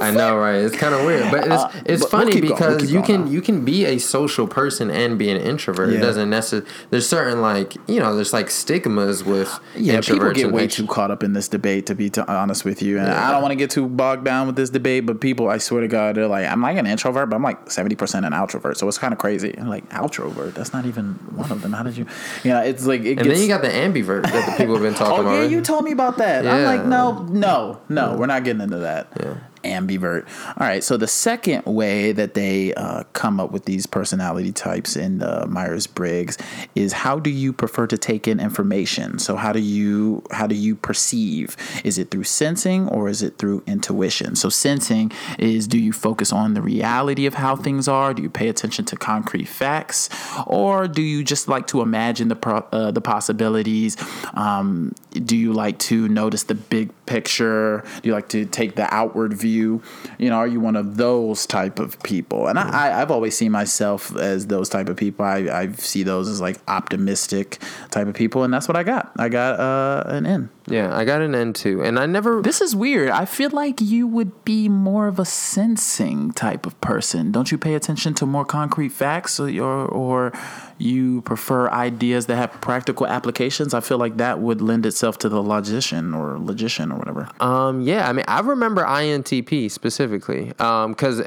I 0.01 0.11
know, 0.11 0.37
right? 0.37 0.57
It's 0.57 0.77
kind 0.77 0.95
of 0.95 1.05
weird, 1.05 1.31
but 1.31 1.41
it's 1.47 1.51
Uh, 1.55 1.71
it's 1.87 2.03
but 2.03 2.13
we'll 2.13 2.21
funny 2.27 2.41
we'll 2.41 2.51
because 2.51 2.93
you 2.93 3.03
can 3.03 3.31
you 3.31 3.41
can 3.41 3.65
be 3.65 3.85
a 3.87 3.99
social 3.99 4.47
person 4.47 4.91
and 4.91 5.19
be 5.19 5.31
an 5.31 5.37
introvert. 5.41 5.91
It 5.91 5.99
doesn't 5.99 6.29
necessarily. 6.31 6.69
There's 6.91 7.09
certain 7.09 7.41
like 7.41 7.75
you 7.89 8.01
know 8.01 8.15
there's 8.15 8.33
like 8.33 8.51
stigmas 8.51 9.25
with 9.25 9.59
Yeah, 9.77 10.01
people 10.01 10.31
get 10.33 10.53
way 10.53 10.67
too 10.67 10.87
caught 10.87 11.11
up 11.11 11.23
in 11.23 11.33
this 11.33 11.49
debate. 11.49 11.87
To 11.87 11.95
be 11.95 12.11
t- 12.11 12.21
honest 12.27 12.65
with 12.65 12.83
you, 12.83 12.99
and 12.99 13.09
Yeah. 13.09 13.29
I 13.29 13.33
don't 13.33 13.43
want 13.43 13.53
to 13.53 13.57
get 13.57 13.71
too 13.71 13.87
bogged 13.89 14.25
down 14.25 14.47
with 14.47 14.57
this 14.57 14.71
debate. 14.71 15.07
But 15.07 15.21
people, 15.21 15.49
I 15.49 15.59
swear 15.59 15.81
to 15.83 15.89
God, 15.89 16.17
they're 16.17 16.27
like, 16.29 16.47
I'm 16.47 16.61
like 16.63 16.77
an 16.77 16.87
introvert, 16.87 17.31
but 17.31 17.37
I'm 17.37 17.43
like 17.43 17.71
seventy 17.71 17.95
percent 17.97 18.25
an 18.27 18.33
outrovert. 18.33 18.77
So 18.77 18.89
it's 18.89 18.99
kind 18.99 19.13
of 19.13 19.19
crazy. 19.19 19.55
I'm 19.59 19.69
like 19.69 19.89
outrovert. 19.91 20.55
That's 20.55 20.73
not 20.73 20.87
even 20.87 21.15
one 21.35 21.51
of 21.53 21.63
them. 21.63 21.73
How 21.73 21.83
did 21.83 21.97
you? 21.97 22.07
Yeah, 22.43 22.63
it's 22.63 22.87
like 22.87 23.03
it 23.03 23.19
And 23.19 23.25
gets. 23.25 23.29
then 23.29 23.41
you 23.41 23.49
got 23.49 23.63
the 23.63 23.69
ambivert 23.69 24.23
that 24.25 24.47
the 24.47 24.53
people 24.57 24.75
have 24.75 24.83
been 24.83 24.95
talking 25.05 25.19
oh 25.19 25.21
about. 25.23 25.33
yeah, 25.35 25.41
right? 25.43 25.51
you 25.51 25.61
told 25.61 25.85
me 25.85 25.93
about 25.93 26.19
that. 26.19 26.47
I'm 26.47 26.65
like, 26.65 26.81
Yeah. 26.83 26.89
no, 26.89 27.23
no, 27.31 27.81
no. 27.89 28.17
We're 28.17 28.27
not 28.27 28.45
getting 28.45 28.63
into 28.63 28.79
that. 28.79 29.09
Yeah. 29.21 29.35
Ambivert. 29.65 30.27
All 30.49 30.67
right. 30.67 30.85
So 30.85 30.97
the 30.97 31.09
second 31.09 31.65
way 31.65 32.13
that 32.13 32.35
they 32.35 32.75
uh, 32.75 33.05
come 33.13 33.41
up 33.41 33.51
with 33.51 33.65
these 33.65 33.87
personality 33.87 34.53
types 34.53 34.97
in 34.97 35.19
the 35.19 35.47
Myers 35.47 35.87
Briggs 35.87 36.39
is 36.75 36.93
how 36.93 37.19
do 37.19 37.31
you 37.31 37.53
prefer 37.53 37.87
to 37.87 37.99
take 37.99 38.29
in 38.29 38.41
information? 38.41 39.19
So 39.19 39.37
how 39.37 39.53
do 39.53 39.61
you 39.61 40.23
how 40.31 40.47
do 40.47 40.55
you 40.55 40.77
perceive? 40.77 41.57
Is 41.85 41.99
it 41.99 42.11
through 42.11 42.25
sensing 42.25 42.89
or 42.89 43.09
is 43.09 43.23
it 43.23 43.39
through 43.39 43.63
intuition? 43.67 44.37
So 44.37 44.49
sensing 44.49 45.13
is 45.39 45.67
do 45.67 45.79
you 45.79 45.93
focus 45.93 46.33
on 46.33 46.55
the 46.55 46.63
reality 46.63 47.27
of 47.27 47.35
how 47.35 47.57
things 47.57 47.89
are? 47.89 48.15
Do 48.15 48.23
you 48.23 48.31
pay 48.31 48.49
attention 48.49 48.85
to 48.87 48.97
concrete 48.97 49.49
facts, 49.49 50.09
or 50.47 50.89
do 50.89 51.03
you 51.03 51.25
just 51.25 51.49
like 51.49 51.67
to 51.69 51.81
imagine 51.81 52.29
the 52.29 52.37
pro- 52.37 52.67
uh, 52.73 52.91
the 52.91 53.01
possibilities? 53.01 53.97
Um, 54.35 54.95
do 55.13 55.37
you 55.37 55.53
like 55.53 55.79
to 55.91 56.09
notice 56.09 56.45
the 56.45 56.55
big 56.55 56.91
picture? 57.07 57.85
Do 58.03 58.09
you 58.09 58.15
like 58.15 58.29
to 58.31 58.45
take 58.45 58.75
the 58.77 58.93
outward 58.93 59.33
view? 59.35 59.54
You 59.55 59.83
You 60.19 60.31
know, 60.31 60.37
are 60.37 60.47
you 60.47 60.61
one 60.61 60.77
of 60.77 60.97
those 60.97 61.47
type 61.47 61.79
of 61.79 62.03
people? 62.03 62.49
And 62.49 62.59
I, 62.59 62.69
I, 62.69 63.03
I've 63.03 63.11
always 63.11 63.37
seen 63.37 63.53
myself 63.53 64.15
as 64.17 64.47
those 64.49 64.69
type 64.69 64.89
of 64.89 64.97
people. 64.97 65.25
I, 65.25 65.39
I 65.39 65.73
see 65.73 66.03
those 66.03 66.29
as 66.29 66.41
like 66.41 66.59
optimistic 66.69 67.59
type 67.91 68.07
of 68.07 68.15
people, 68.15 68.45
and 68.45 68.53
that's 68.53 68.69
what 68.69 68.77
I 68.77 68.83
got. 68.83 69.13
I 69.19 69.29
got 69.29 69.61
uh, 69.61 70.05
an 70.07 70.27
N. 70.27 70.51
yeah, 70.67 70.97
I 70.97 71.05
got 71.05 71.21
an 71.21 71.35
N 71.35 71.53
too, 71.53 71.83
and 71.83 71.99
I 71.99 72.07
never. 72.07 72.43
This 72.43 72.61
is 72.61 72.75
weird. 72.75 73.11
I 73.11 73.25
feel 73.25 73.51
like 73.51 73.81
you 73.81 74.07
would 74.07 74.45
be 74.45 74.69
more 74.69 75.07
of 75.07 75.19
a 75.19 75.25
sensing 75.25 76.33
type 76.33 76.67
of 76.67 76.79
person. 76.81 77.33
Don't 77.33 77.51
you 77.53 77.59
pay 77.59 77.75
attention 77.75 78.15
to 78.15 78.27
more 78.27 78.45
concrete 78.45 78.91
facts 78.91 79.39
or 79.41 79.49
or 79.87 80.33
you 80.79 81.23
prefer 81.23 81.69
ideas 81.71 82.27
that 82.27 82.37
have 82.37 82.53
practical 82.61 83.07
applications? 83.07 83.75
I 83.75 83.81
feel 83.81 83.99
like 83.99 84.17
that 84.17 84.41
would 84.41 84.61
lend 84.61 84.87
itself 84.87 85.19
to 85.19 85.29
the 85.29 85.43
logician 85.43 86.15
or 86.15 86.39
logician 86.39 86.91
or 86.93 86.99
whatever. 86.99 87.29
Um, 87.41 87.83
yeah, 87.83 88.09
I 88.09 88.13
mean, 88.13 88.25
I 88.29 88.41
remember 88.41 88.83
INTP 88.85 89.71
specifically 89.71 90.47
because 90.49 91.23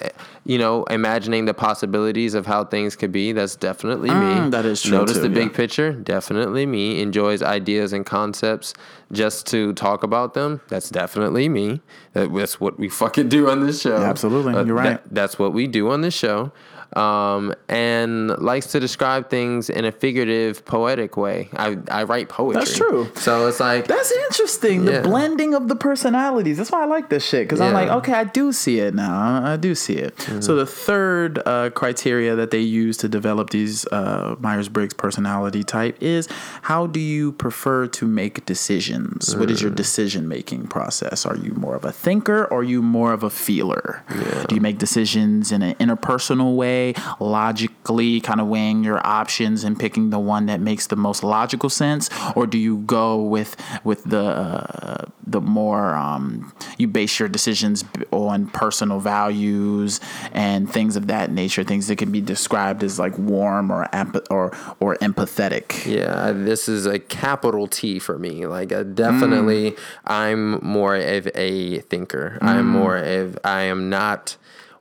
you 0.48 0.58
know, 0.58 0.86
imagining 0.86 1.44
the 1.44 1.54
possibilities 1.54 2.34
of 2.34 2.46
how 2.46 2.64
things 2.64 2.96
could 2.96 3.12
be. 3.12 3.34
That's 3.34 3.58
definitely 3.58 4.10
me. 4.10 4.16
Mm, 4.16 4.52
that 4.52 4.66
is 4.66 4.82
true, 4.82 4.98
Notice 4.98 5.18
too, 5.18 5.24
the 5.24 5.30
big 5.30 5.52
yeah. 5.52 5.58
picture. 5.58 5.92
Definitely 5.92 6.66
me. 6.66 7.02
Enjoys 7.02 7.42
ideas 7.44 7.92
and 7.92 8.06
concepts 8.06 8.74
just 9.12 9.46
to 9.48 9.74
talk 9.74 10.04
about 10.04 10.34
them. 10.34 10.62
That's 10.70 10.90
definitely 10.90 11.50
me. 11.50 11.82
That's 12.14 12.62
what 12.62 12.80
we 12.80 12.88
fucking 12.88 13.28
do 13.28 13.50
on 13.50 13.66
this 13.66 13.82
show. 13.82 13.98
Uh, 13.98 14.02
absolutely. 14.02 14.54
You're 14.54 14.74
right. 14.74 15.04
that- 15.04 15.14
that's 15.14 15.38
what 15.38 15.52
we 15.54 15.68
do 15.68 15.90
on 15.90 16.02
this 16.02 16.14
show. 16.14 16.52
Um, 16.96 17.54
and 17.70 18.30
likes 18.40 18.68
to 18.68 18.80
describe 18.80 19.30
things 19.30 19.70
in 19.70 19.86
a 19.86 19.92
figurative, 19.92 20.66
poetic 20.66 21.18
way. 21.18 21.50
I, 21.54 21.78
I 21.92 22.04
write 22.04 22.30
poetry. 22.30 22.60
That's 22.60 22.76
true. 22.78 23.12
So 23.16 23.48
it's 23.48 23.60
like 23.60 23.88
That's 23.88 24.12
interesting. 24.12 24.86
The 24.86 25.02
blending 25.02 25.54
of 25.54 25.68
the 25.68 25.76
personalities. 25.76 26.58
That's 26.58 26.72
why 26.72 26.84
I 26.84 26.86
like 26.86 27.10
this 27.10 27.26
shit 27.26 27.44
because 27.48 27.62
I'm 27.62 27.74
like, 27.74 27.90
okay, 27.90 28.14
I 28.14 28.24
do 28.24 28.52
see 28.52 28.80
it 28.80 28.94
now. 28.94 29.44
I 29.44 29.58
do 29.58 29.76
see 29.76 29.96
it. 29.96 30.14
So 30.40 30.56
the 30.56 30.66
third 30.66 31.40
uh, 31.46 31.70
criteria 31.72 32.36
that 32.36 32.52
they 32.52 32.60
use 32.60 32.98
to 32.98 33.10
develop 33.10 33.50
these 33.50 33.86
uh, 33.88 34.36
Myers 34.40 34.70
Briggs 34.70 34.94
personality 34.94 35.64
type 35.64 35.98
is 36.02 36.28
how 36.64 36.88
do 36.88 37.00
you 37.00 37.32
prefer 37.34 37.88
to 37.88 38.06
make 38.08 38.46
decisions? 38.46 39.36
What 39.36 39.52
is 39.52 39.62
your 39.62 39.72
decision 39.72 40.28
making 40.28 40.68
process? 40.68 41.26
Are 41.26 41.36
you 41.38 41.54
more 41.54 41.76
of 41.76 41.86
a 41.86 41.92
thinker 41.92 42.46
or 42.46 42.60
are 42.60 42.64
you 42.64 42.82
more 42.82 43.12
of 43.14 43.24
a 43.24 43.30
feeler? 43.30 44.04
Do 44.48 44.56
you 44.56 44.62
make 44.62 44.78
decisions 44.78 45.52
in 45.52 45.62
an 45.62 45.76
interpersonal 45.76 46.56
way, 46.56 46.77
logically, 47.20 48.22
kind 48.22 48.40
of 48.42 48.48
weighing 48.48 48.84
your 48.84 49.06
options 49.06 49.64
and 49.64 49.80
picking 49.80 50.10
the 50.10 50.20
one 50.20 50.46
that 50.48 50.60
makes 50.60 50.88
the 50.88 50.96
most 50.96 51.24
logical 51.24 51.70
sense, 51.70 52.10
or 52.36 52.48
do 52.48 52.58
you 52.58 52.78
go 52.78 53.22
with 53.22 53.56
with 53.84 54.04
the 54.04 54.26
uh, 54.26 55.06
the 55.26 55.42
more 55.42 55.96
um, 55.96 56.54
you 56.78 56.88
base 56.88 57.20
your 57.20 57.30
decisions 57.30 57.84
on 58.12 58.48
personal 58.48 59.00
values 59.00 60.00
and 60.32 60.72
things 60.72 60.96
of 60.96 61.08
that 61.08 61.32
nature, 61.32 61.64
things 61.64 61.88
that 61.88 61.98
can 61.98 62.12
be 62.12 62.22
described 62.22 62.84
as 62.84 62.98
like 63.00 63.18
warm 63.18 63.72
or 63.72 63.86
empath- 63.94 64.28
or 64.30 64.56
or 64.80 64.96
empathetic. 64.98 65.86
Yeah, 65.86 66.32
this 66.32 66.68
is 66.70 66.86
a 66.86 67.00
capital 67.00 67.68
T 67.68 68.00
for 68.00 68.18
me. 68.18 68.46
Like, 68.46 68.72
uh, 68.72 68.84
definitely, 68.84 69.76
I'm 70.06 70.64
more 70.64 70.96
of 70.96 71.28
a 71.36 71.80
thinker. 71.82 72.38
I'm 72.42 72.68
more 72.68 72.98
of, 72.98 73.38
I 73.44 73.62
am 73.62 73.90
not 73.90 74.38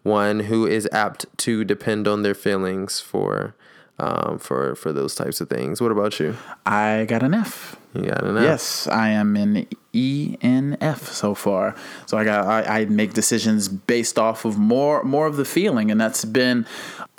one 0.07 0.41
who 0.41 0.67
is 0.67 0.89
apt 0.93 1.27
to 1.39 1.65
depend 1.65 2.07
on 2.09 2.23
their 2.23 2.35
feelings 2.35 3.01
for, 3.01 3.55
um, 3.99 4.39
for 4.39 4.75
for 4.75 4.93
those 4.93 5.15
types 5.15 5.41
of 5.41 5.49
things. 5.49 5.81
What 5.81 5.93
about 5.93 6.21
you? 6.21 6.37
I 6.65 7.07
got 7.09 7.23
an 7.23 7.35
F. 7.35 7.77
You 7.95 8.03
got 8.03 8.25
an 8.25 8.37
F? 8.37 8.43
Yes, 8.43 8.87
I 8.87 9.09
am 9.09 9.37
an 9.37 9.67
ENF 9.93 10.99
so 10.99 11.35
far. 11.35 11.75
So 12.07 12.17
I 12.17 12.25
got 12.25 12.47
I, 12.47 12.81
I 12.81 12.85
make 12.87 13.15
decisions 13.15 13.69
based 13.69 14.19
off 14.19 14.45
of 14.45 14.59
more 14.59 15.03
more 15.03 15.27
of 15.27 15.37
the 15.37 15.45
feeling, 15.45 15.91
and 15.91 16.01
that's 16.01 16.25
been 16.25 16.67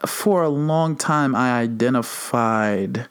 for 0.06 0.44
a 0.44 0.50
long 0.50 0.96
time. 0.96 1.36
I 1.36 1.60
identified 1.60 3.08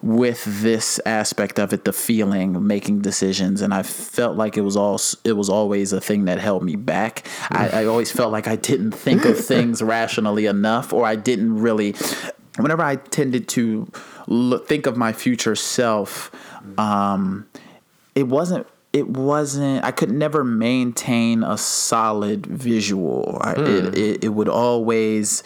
with 0.00 0.44
this 0.62 1.00
aspect 1.04 1.58
of 1.58 1.72
it, 1.72 1.84
the 1.84 1.92
feeling, 1.92 2.66
making 2.66 3.00
decisions, 3.00 3.62
and 3.62 3.74
I 3.74 3.82
felt 3.82 4.36
like 4.36 4.56
it 4.56 4.60
was 4.60 4.76
all 4.76 5.00
it 5.24 5.32
was 5.32 5.48
always 5.48 5.92
a 5.92 6.00
thing 6.00 6.26
that 6.26 6.38
held 6.38 6.62
me 6.62 6.76
back. 6.76 7.26
I, 7.50 7.68
I 7.68 7.84
always 7.86 8.12
felt 8.12 8.30
like 8.30 8.46
I 8.46 8.56
didn't 8.56 8.92
think 8.92 9.24
of 9.24 9.38
things 9.38 9.82
rationally 9.82 10.46
enough, 10.46 10.92
or 10.92 11.04
I 11.04 11.16
didn't 11.16 11.60
really. 11.60 11.94
Whenever 12.56 12.82
I 12.82 12.96
tended 12.96 13.48
to 13.50 13.90
look, 14.26 14.66
think 14.66 14.86
of 14.86 14.96
my 14.96 15.12
future 15.12 15.54
self, 15.54 16.32
um, 16.76 17.48
it 18.14 18.26
wasn't 18.28 18.66
it 18.92 19.06
wasn't 19.06 19.84
i 19.84 19.90
could 19.90 20.10
never 20.10 20.42
maintain 20.42 21.42
a 21.42 21.58
solid 21.58 22.46
visual 22.46 23.38
I, 23.42 23.52
it, 23.52 23.98
it, 23.98 24.24
it 24.24 24.28
would 24.30 24.48
always 24.48 25.42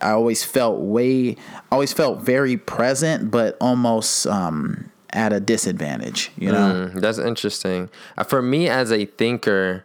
i 0.00 0.10
always 0.10 0.44
felt 0.44 0.78
way 0.80 1.36
always 1.70 1.92
felt 1.92 2.20
very 2.20 2.56
present 2.56 3.30
but 3.30 3.56
almost 3.60 4.26
um 4.26 4.90
at 5.10 5.32
a 5.32 5.40
disadvantage 5.40 6.30
you 6.36 6.50
know 6.50 6.90
Mm, 6.92 7.00
that's 7.00 7.18
interesting. 7.18 7.88
Uh, 8.18 8.24
For 8.24 8.42
me, 8.42 8.68
as 8.68 8.92
a 8.92 9.06
thinker, 9.06 9.84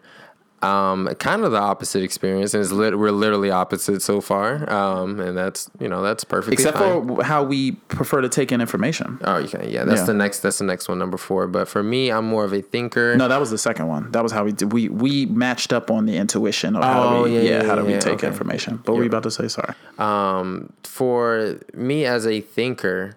um, 0.63 1.07
kind 1.19 1.43
of 1.43 1.51
the 1.51 1.57
opposite 1.57 2.03
experience, 2.03 2.53
and 2.53 2.61
it's 2.63 2.71
lit- 2.71 2.97
we're 2.97 3.11
literally 3.11 3.49
opposite 3.49 4.01
so 4.01 4.21
far. 4.21 4.71
Um, 4.71 5.19
and 5.19 5.35
that's 5.35 5.69
you 5.79 5.87
know 5.87 6.01
that's 6.03 6.23
perfectly 6.23 6.53
except 6.53 6.77
fine. 6.77 7.07
for 7.15 7.23
how 7.23 7.43
we 7.43 7.71
prefer 7.89 8.21
to 8.21 8.29
take 8.29 8.51
in 8.51 8.61
information 8.61 9.17
Oh, 9.23 9.37
you 9.37 9.47
can. 9.47 9.67
Yeah, 9.69 9.85
that's 9.85 10.01
Yeah. 10.01 10.05
the 10.05 10.13
next. 10.13 10.39
That's 10.41 10.59
the 10.59 10.63
next 10.65 10.87
one, 10.87 10.99
number 10.99 11.17
four. 11.17 11.47
But 11.47 11.67
for 11.67 11.81
me, 11.81 12.11
I'm 12.11 12.25
more 12.25 12.43
of 12.43 12.53
a 12.53 12.61
thinker. 12.61 13.15
no 13.17 13.27
that 13.27 13.39
was 13.39 13.49
the 13.49 13.57
second 13.57 13.87
one 13.87 14.11
that 14.11 14.21
was 14.23 14.31
how 14.31 14.43
we 14.43 14.51
did 14.51 14.71
we 14.71 14.87
we 14.89 15.25
matched 15.25 15.73
up 15.73 15.89
on 15.89 16.05
the 16.05 16.17
intuition 16.17 16.75
of 16.75 16.83
how 16.83 17.03
Oh, 17.03 17.25
do 17.25 17.31
we 17.31 17.37
yeah, 17.37 17.41
yeah, 17.41 17.49
yeah, 17.61 17.67
how 17.67 17.75
do 17.75 17.83
we 17.85 17.93
yeah, 17.93 17.99
take 17.99 18.13
okay. 18.19 18.27
information 18.27 18.79
but 18.85 18.93
were 18.93 19.01
you 19.03 19.09
about 19.09 19.23
to 19.23 19.31
say 19.31 19.47
sorry 19.47 19.73
Um, 19.97 20.71
for 20.83 21.57
me 21.73 22.05
as 22.05 22.27
a 22.27 22.41
thinker, 22.41 23.15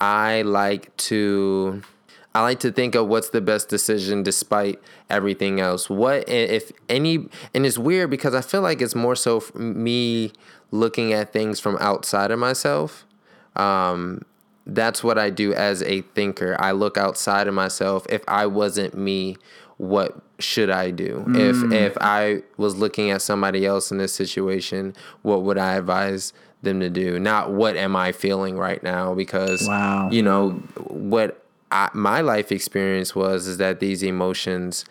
I 0.00 0.42
like 0.42 0.94
to. 1.08 1.82
I 2.34 2.42
like 2.42 2.58
to 2.60 2.72
think 2.72 2.96
of 2.96 3.06
what's 3.06 3.30
the 3.30 3.40
best 3.40 3.68
decision 3.68 4.24
despite 4.24 4.82
everything 5.08 5.60
else. 5.60 5.88
What 5.88 6.28
if 6.28 6.72
any? 6.88 7.28
And 7.54 7.64
it's 7.64 7.78
weird 7.78 8.10
because 8.10 8.34
I 8.34 8.40
feel 8.40 8.60
like 8.60 8.82
it's 8.82 8.96
more 8.96 9.14
so 9.14 9.42
me 9.54 10.32
looking 10.72 11.12
at 11.12 11.32
things 11.32 11.60
from 11.60 11.76
outside 11.80 12.32
of 12.32 12.40
myself. 12.40 13.06
Um, 13.54 14.22
that's 14.66 15.04
what 15.04 15.16
I 15.16 15.30
do 15.30 15.54
as 15.54 15.82
a 15.82 16.00
thinker. 16.00 16.56
I 16.58 16.72
look 16.72 16.98
outside 16.98 17.46
of 17.46 17.54
myself. 17.54 18.04
If 18.08 18.22
I 18.26 18.46
wasn't 18.46 18.96
me, 18.96 19.36
what 19.76 20.20
should 20.40 20.70
I 20.70 20.90
do? 20.90 21.24
Mm. 21.28 21.38
If 21.38 21.72
if 21.72 21.98
I 22.00 22.42
was 22.56 22.74
looking 22.74 23.10
at 23.10 23.22
somebody 23.22 23.64
else 23.64 23.92
in 23.92 23.98
this 23.98 24.12
situation, 24.12 24.96
what 25.22 25.42
would 25.42 25.58
I 25.58 25.74
advise 25.74 26.32
them 26.62 26.80
to 26.80 26.90
do? 26.90 27.20
Not 27.20 27.52
what 27.52 27.76
am 27.76 27.94
I 27.94 28.10
feeling 28.10 28.58
right 28.58 28.82
now 28.82 29.14
because 29.14 29.68
wow. 29.68 30.10
you 30.10 30.22
know 30.22 30.50
what 30.88 31.43
I, 31.74 31.90
my 31.92 32.20
life 32.20 32.52
experience 32.52 33.16
was 33.16 33.48
is 33.48 33.58
that 33.58 33.80
these 33.80 34.04
emotions 34.04 34.84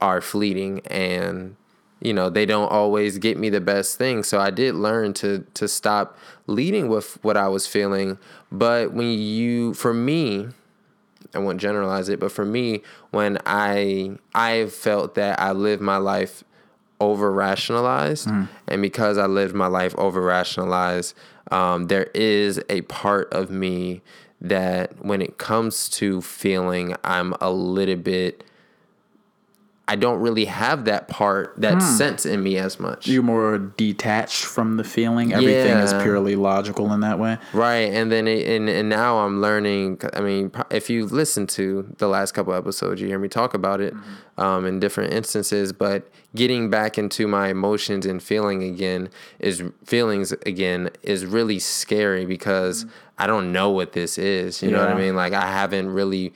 are 0.00 0.20
fleeting 0.20 0.80
and 0.86 1.56
you 2.00 2.14
know 2.14 2.30
they 2.30 2.46
don't 2.46 2.70
always 2.70 3.18
get 3.18 3.36
me 3.36 3.50
the 3.50 3.60
best 3.60 3.98
thing 3.98 4.22
so 4.22 4.38
i 4.38 4.48
did 4.48 4.76
learn 4.76 5.12
to 5.12 5.44
to 5.54 5.66
stop 5.66 6.16
leading 6.46 6.88
with 6.88 7.22
what 7.22 7.36
i 7.36 7.48
was 7.48 7.66
feeling 7.66 8.16
but 8.50 8.92
when 8.92 9.08
you 9.08 9.74
for 9.74 9.92
me 9.92 10.48
i 11.34 11.38
won't 11.38 11.60
generalize 11.60 12.08
it 12.08 12.20
but 12.20 12.30
for 12.30 12.44
me 12.44 12.80
when 13.10 13.36
i 13.44 14.16
i 14.32 14.66
felt 14.66 15.16
that 15.16 15.38
i 15.40 15.50
lived 15.50 15.82
my 15.82 15.96
life 15.96 16.44
over 17.00 17.32
rationalized 17.32 18.28
mm. 18.28 18.48
and 18.68 18.80
because 18.80 19.18
i 19.18 19.26
lived 19.26 19.54
my 19.54 19.66
life 19.66 19.94
over 19.98 20.22
rationalized 20.22 21.14
um, 21.50 21.88
there 21.88 22.08
is 22.14 22.60
a 22.70 22.82
part 22.82 23.32
of 23.32 23.50
me 23.50 24.00
that 24.40 25.04
when 25.04 25.20
it 25.20 25.38
comes 25.38 25.88
to 25.88 26.20
feeling 26.20 26.94
i'm 27.04 27.34
a 27.40 27.50
little 27.50 27.96
bit 27.96 28.44
I 29.90 29.96
don't 29.96 30.20
really 30.20 30.44
have 30.44 30.84
that 30.84 31.08
part, 31.08 31.52
that 31.56 31.74
hmm. 31.74 31.80
sense 31.80 32.24
in 32.24 32.44
me 32.44 32.58
as 32.58 32.78
much. 32.78 33.08
You're 33.08 33.24
more 33.24 33.58
detached 33.58 34.44
from 34.44 34.76
the 34.76 34.84
feeling. 34.84 35.32
Everything 35.32 35.66
yeah. 35.66 35.82
is 35.82 35.92
purely 36.04 36.36
logical 36.36 36.92
in 36.92 37.00
that 37.00 37.18
way. 37.18 37.38
Right. 37.52 37.92
And 37.92 38.12
then, 38.12 38.28
it, 38.28 38.46
and, 38.46 38.68
and 38.68 38.88
now 38.88 39.18
I'm 39.18 39.40
learning. 39.40 40.00
I 40.12 40.20
mean, 40.20 40.52
if 40.70 40.90
you 40.90 41.06
listen 41.06 41.48
to 41.48 41.92
the 41.98 42.06
last 42.06 42.30
couple 42.30 42.54
episodes, 42.54 43.00
you 43.00 43.08
hear 43.08 43.18
me 43.18 43.26
talk 43.26 43.52
about 43.52 43.80
it 43.80 43.92
mm-hmm. 43.92 44.40
um, 44.40 44.64
in 44.64 44.78
different 44.78 45.12
instances. 45.12 45.72
But 45.72 46.08
getting 46.36 46.70
back 46.70 46.96
into 46.96 47.26
my 47.26 47.48
emotions 47.48 48.06
and 48.06 48.22
feeling 48.22 48.62
again 48.62 49.08
is 49.40 49.64
feelings 49.84 50.30
again 50.46 50.90
is 51.02 51.26
really 51.26 51.58
scary 51.58 52.26
because 52.26 52.84
mm-hmm. 52.84 52.94
I 53.18 53.26
don't 53.26 53.50
know 53.50 53.70
what 53.70 53.90
this 53.90 54.18
is. 54.18 54.62
You 54.62 54.70
yeah. 54.70 54.76
know 54.76 54.86
what 54.86 54.94
I 54.94 55.00
mean? 55.00 55.16
Like, 55.16 55.32
I 55.32 55.48
haven't 55.48 55.90
really 55.90 56.32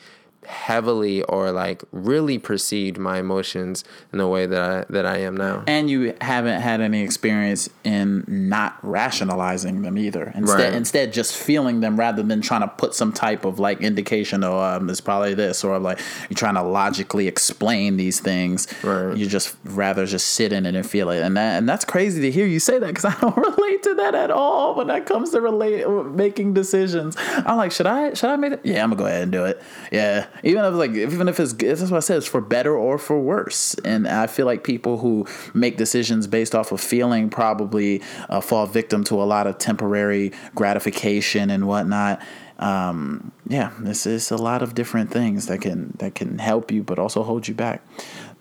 heavily 0.47 1.23
or 1.25 1.53
like 1.53 1.83
really 1.93 2.39
perceived 2.39 2.99
my 2.99 3.19
emotions 3.19 3.85
in 4.13 4.19
the 4.19 4.29
way 4.29 4.47
that 4.47 4.63
I 4.63 4.85
that 4.93 5.07
I 5.07 5.19
am 5.19 5.37
now. 5.37 5.65
And 5.67 5.91
you 5.91 6.15
haven't 6.21 6.61
had 6.61 6.81
any 6.81 7.03
experience 7.03 7.69
in 7.85 8.25
not 8.27 8.79
rationalizing 8.83 9.83
them 9.83 9.99
either. 9.99 10.33
Instead 10.35 10.59
right. 10.59 10.75
instead 10.75 11.13
just 11.13 11.37
feeling 11.37 11.81
them 11.81 11.99
rather 11.99 12.23
than 12.23 12.41
trying 12.41 12.63
to 12.63 12.69
put 12.69 12.95
some 12.95 13.13
type 13.13 13.45
of 13.45 13.59
like 13.59 13.81
indication 13.81 14.45
oh 14.45 14.59
um, 14.59 14.89
it's 14.89 15.01
probably 15.01 15.35
this 15.35 15.65
or 15.65 15.79
like 15.79 16.01
you're 16.29 16.37
trying 16.37 16.55
to 16.55 16.63
logically 16.63 17.29
explain 17.29 17.97
these 17.97 18.21
things. 18.21 18.67
Right. 18.83 19.17
You 19.17 19.27
just 19.27 19.57
rather 19.65 20.07
just 20.07 20.29
sit 20.29 20.53
in 20.53 20.67
it 20.67 20.75
and 20.75 20.89
feel 20.89 21.11
it. 21.11 21.23
And 21.23 21.37
that 21.37 21.59
and 21.59 21.69
that's 21.69 21.85
crazy 21.85 22.21
to 22.23 22.31
hear 22.31 22.47
you 22.47 22.61
say 22.61 22.79
that 22.79 22.95
cuz 22.95 23.05
I 23.05 23.15
don't 23.21 23.37
relate 23.37 23.83
to 23.85 23.95
that 23.95 24.15
at 24.15 24.31
all 24.31 24.75
when 24.75 24.89
that 24.89 25.07
comes 25.07 25.31
to 25.31 25.41
relate 25.41 25.89
making 25.89 26.55
decisions. 26.55 27.17
I'm 27.19 27.57
like 27.57 27.73
should 27.73 27.87
I 27.87 28.15
should 28.15 28.31
I 28.31 28.37
make 28.37 28.53
it? 28.53 28.61
Yeah, 28.65 28.83
I'm 28.83 28.91
going 28.91 28.97
to 28.99 29.03
go 29.03 29.07
ahead 29.07 29.23
and 29.23 29.33
do 29.33 29.45
it. 29.45 29.63
Yeah 29.91 30.27
even 30.43 30.65
if 30.65 30.75
like 30.75 30.91
even 30.93 31.29
if 31.29 31.39
it's 31.41 31.53
that's 31.53 31.83
what 31.83 31.95
I 31.95 32.01
said, 32.01 32.19
it's 32.19 32.27
for 32.27 32.41
better 32.41 32.77
or 32.77 32.99
for 32.99 33.19
worse. 33.21 33.75
And 33.85 34.07
I 34.07 34.27
feel 34.27 34.47
like 34.47 34.65
people 34.65 34.99
who 34.99 35.27
make 35.55 35.77
decisions 35.77 36.27
based 36.27 36.55
off 36.55 36.73
of 36.73 36.81
feeling 36.81 37.31
probably 37.31 38.03
uh, 38.29 38.41
fall 38.41 38.67
victim 38.67 39.05
to 39.05 39.23
a 39.23 39.25
lot 39.25 39.47
of 39.47 39.59
temporary 39.59 40.33
gratification 40.55 41.51
and 41.51 41.67
whatnot. 41.67 42.21
Um, 42.59 43.33
yeah, 43.49 43.73
this 43.81 44.07
is 44.07 44.31
a 44.31 44.37
lot 44.37 44.63
of 44.63 44.75
different 44.75 45.11
things 45.11 45.47
that 45.47 45.61
can 45.61 45.95
that 45.99 46.15
can 46.15 46.39
help 46.39 46.71
you, 46.71 46.83
but 46.83 46.99
also 46.99 47.23
hold 47.23 47.49
you 47.49 47.55
back. 47.55 47.83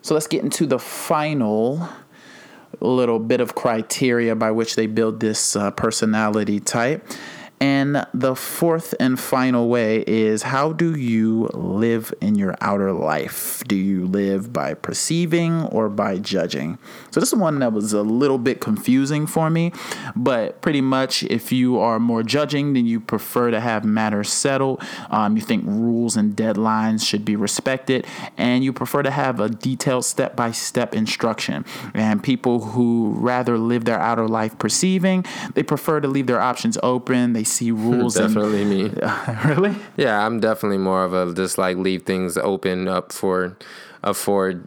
So 0.02 0.14
let's 0.14 0.28
get 0.28 0.44
into 0.44 0.66
the 0.66 0.80
final 0.80 1.88
little 2.80 3.20
bit 3.20 3.40
of 3.40 3.56
criteria 3.56 4.36
by 4.36 4.52
which 4.52 4.76
they 4.76 4.88
build 4.88 5.20
this 5.20 5.56
uh, 5.56 5.72
personality 5.72 6.60
type. 6.60 7.08
And 7.64 8.06
the 8.14 8.36
fourth 8.36 8.94
and 9.00 9.18
final 9.18 9.70
way 9.70 10.04
is 10.06 10.44
how 10.44 10.74
do 10.74 11.00
you 11.00 11.50
live 11.54 12.14
in 12.20 12.36
your 12.36 12.56
outer 12.60 12.92
life? 12.92 13.64
Do 13.66 13.78
you 13.78 14.06
live 14.06 14.52
by 14.52 14.74
perceiving 14.74 15.64
or 15.68 15.88
by 15.88 16.18
judging? 16.18 16.78
So, 17.14 17.20
this 17.20 17.32
is 17.32 17.38
one 17.38 17.60
that 17.60 17.74
was 17.74 17.94
a 17.94 18.02
little 18.02 18.40
bit 18.40 18.60
confusing 18.60 19.28
for 19.28 19.52
me, 19.52 19.72
but 20.16 20.64
pretty 20.64 20.82
much 20.82 21.22
if 21.22 21.52
you 21.52 21.78
are 21.78 22.00
more 22.00 22.24
judging, 22.24 22.74
then 22.74 22.88
you 22.88 23.00
prefer 23.00 23.52
to 23.52 23.60
have 23.60 23.86
matters 23.86 24.32
settled. 24.32 24.82
Um, 25.12 25.36
you 25.36 25.44
think 25.44 25.64
rules 25.68 26.18
and 26.18 26.36
deadlines 26.36 27.06
should 27.08 27.24
be 27.24 27.36
respected, 27.36 28.08
and 28.36 28.64
you 28.64 28.74
prefer 28.74 29.04
to 29.04 29.12
have 29.12 29.40
a 29.40 29.48
detailed 29.48 30.06
step 30.06 30.36
by 30.36 30.50
step 30.50 30.96
instruction. 30.96 31.66
And 31.94 32.24
people 32.24 32.62
who 32.62 33.14
rather 33.20 33.60
live 33.60 33.86
their 33.86 34.00
outer 34.00 34.28
life 34.28 34.58
perceiving, 34.58 35.24
they 35.54 35.62
prefer 35.62 36.00
to 36.00 36.08
leave 36.08 36.26
their 36.26 36.42
options 36.42 36.80
open. 36.82 37.34
They 37.34 37.44
see 37.44 37.70
rules. 37.84 38.16
definitely 38.16 38.64
and, 38.64 38.70
me. 38.72 38.92
really? 39.46 39.76
Yeah, 39.98 40.26
I'm 40.26 40.40
definitely 40.40 40.80
more 40.80 41.06
of 41.06 41.14
a 41.14 41.32
just 41.36 41.60
like 41.60 41.78
leave 41.78 42.08
things 42.08 42.38
open 42.38 42.88
up 42.88 43.12
for, 43.12 43.56
uh, 44.04 44.14
for 44.14 44.64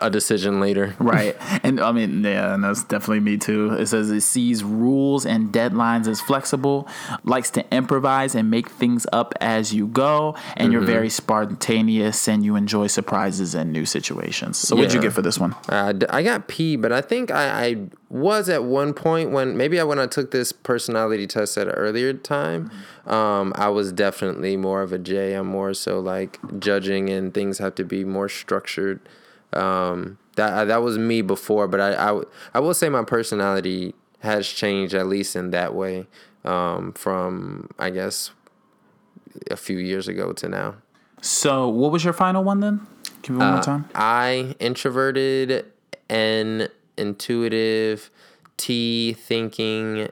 a 0.00 0.10
decision 0.10 0.60
later. 0.60 0.94
right. 0.98 1.36
And 1.62 1.80
I 1.80 1.92
mean, 1.92 2.24
yeah, 2.24 2.54
and 2.54 2.64
that's 2.64 2.84
definitely 2.84 3.20
me 3.20 3.36
too. 3.36 3.72
It 3.72 3.86
says 3.86 4.10
it 4.10 4.22
sees 4.22 4.64
rules 4.64 5.26
and 5.26 5.52
deadlines 5.52 6.06
as 6.06 6.20
flexible, 6.20 6.88
likes 7.24 7.50
to 7.50 7.74
improvise 7.74 8.34
and 8.34 8.50
make 8.50 8.68
things 8.68 9.06
up 9.12 9.34
as 9.40 9.74
you 9.74 9.86
go, 9.86 10.34
and 10.56 10.66
mm-hmm. 10.66 10.72
you're 10.72 10.80
very 10.82 11.08
spontaneous 11.08 12.28
and 12.28 12.44
you 12.44 12.56
enjoy 12.56 12.86
surprises 12.86 13.54
and 13.54 13.72
new 13.72 13.84
situations. 13.84 14.58
So, 14.58 14.74
yeah. 14.74 14.80
what'd 14.80 14.94
you 14.94 15.00
get 15.00 15.12
for 15.12 15.22
this 15.22 15.38
one? 15.38 15.54
Uh, 15.68 15.94
I 16.10 16.22
got 16.22 16.48
P, 16.48 16.76
but 16.76 16.92
I 16.92 17.00
think 17.00 17.30
I, 17.30 17.66
I, 17.66 17.76
was 18.08 18.50
at 18.50 18.62
one 18.62 18.92
point 18.92 19.30
when 19.30 19.56
maybe 19.56 19.80
I, 19.80 19.84
when 19.84 19.98
I 19.98 20.06
took 20.06 20.32
this 20.32 20.52
personality 20.52 21.26
test 21.26 21.56
at 21.56 21.66
an 21.66 21.72
earlier 21.72 22.12
time, 22.12 22.70
um, 23.06 23.54
I 23.56 23.70
was 23.70 23.90
definitely 23.90 24.54
more 24.54 24.82
of 24.82 24.92
a 24.92 24.98
J. 24.98 25.32
I'm 25.32 25.46
more 25.46 25.72
so 25.72 25.98
like 25.98 26.38
judging 26.58 27.08
and 27.08 27.32
things 27.32 27.56
have 27.56 27.74
to 27.76 27.84
be 27.84 28.04
more 28.04 28.28
structured 28.28 29.00
um, 29.52 30.18
that 30.36 30.64
that 30.64 30.82
was 30.82 30.98
me 30.98 31.22
before, 31.22 31.68
but 31.68 31.80
I, 31.80 32.10
I, 32.10 32.22
I 32.54 32.60
will 32.60 32.74
say 32.74 32.88
my 32.88 33.04
personality 33.04 33.94
has 34.20 34.46
changed 34.48 34.94
at 34.94 35.06
least 35.06 35.36
in 35.36 35.50
that 35.50 35.74
way 35.74 36.06
um, 36.44 36.92
from 36.92 37.68
I 37.78 37.90
guess 37.90 38.30
a 39.50 39.56
few 39.56 39.78
years 39.78 40.08
ago 40.08 40.32
to 40.32 40.48
now. 40.48 40.76
So, 41.20 41.68
what 41.68 41.92
was 41.92 42.04
your 42.04 42.12
final 42.12 42.42
one 42.42 42.60
then? 42.60 42.86
Give 43.22 43.36
me 43.36 43.38
one 43.38 43.48
uh, 43.48 43.52
more 43.52 43.62
time. 43.62 43.88
I 43.94 44.56
introverted, 44.58 45.66
N 46.10 46.68
intuitive, 46.96 48.10
T 48.56 49.12
thinking, 49.12 50.08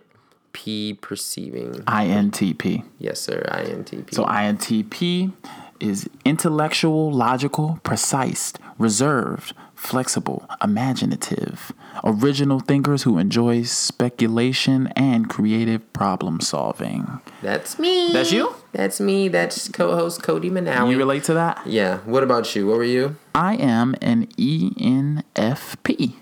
P 0.53 0.95
perceiving. 1.01 1.73
INTP. 1.73 2.85
Yes, 2.99 3.21
sir. 3.21 3.45
INTP. 3.49 4.15
So 4.15 4.25
INTP 4.25 5.33
is 5.81 6.09
intellectual, 6.25 7.13
logical, 7.13 7.81
precise, 7.83 8.53
reserved, 8.79 9.55
flexible, 9.75 10.47
imaginative, 10.63 11.73
original 12.05 12.61
thinkers 12.61 13.03
who 13.05 13.19
enjoy 13.19 13.63
speculation 13.63 14.89
and 14.89 15.31
creative 15.31 15.93
problem 15.93 16.41
solving. 16.41 17.21
That's 17.43 17.79
me. 17.79 18.13
That's 18.13 18.31
you? 18.31 18.55
That's 18.73 19.01
me. 19.01 19.29
That's 19.29 19.69
co-host 19.69 20.23
Cody 20.23 20.51
Manawi. 20.51 20.91
You 20.91 20.99
relate 20.99 21.25
to 21.25 21.35
that? 21.35 21.67
Yeah. 21.67 21.99
What 22.01 22.23
about 22.23 22.55
you? 22.55 22.67
What 22.67 22.77
were 22.77 22.85
you? 22.85 23.17
I 23.35 23.57
am 23.57 23.97
an 24.03 24.27
ENFP. 24.39 26.15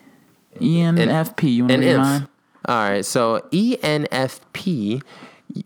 ENFP. 0.61 1.53
You 1.53 1.65
want 1.65 1.73
to 1.73 1.89
read 1.89 1.97
mine? 1.97 2.29
All 2.65 2.91
right. 2.91 3.05
So 3.05 3.41
ENFP, 3.51 5.03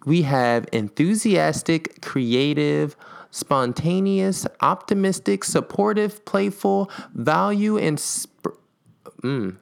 we 0.07 0.22
have 0.22 0.66
enthusiastic, 0.72 2.00
creative, 2.00 2.96
spontaneous, 3.33 4.47
optimistic, 4.61 5.42
supportive, 5.42 6.25
playful, 6.25 6.88
value, 7.14 7.77
and. 7.77 7.99
Sp- 7.99 8.55
mm. 9.23 9.57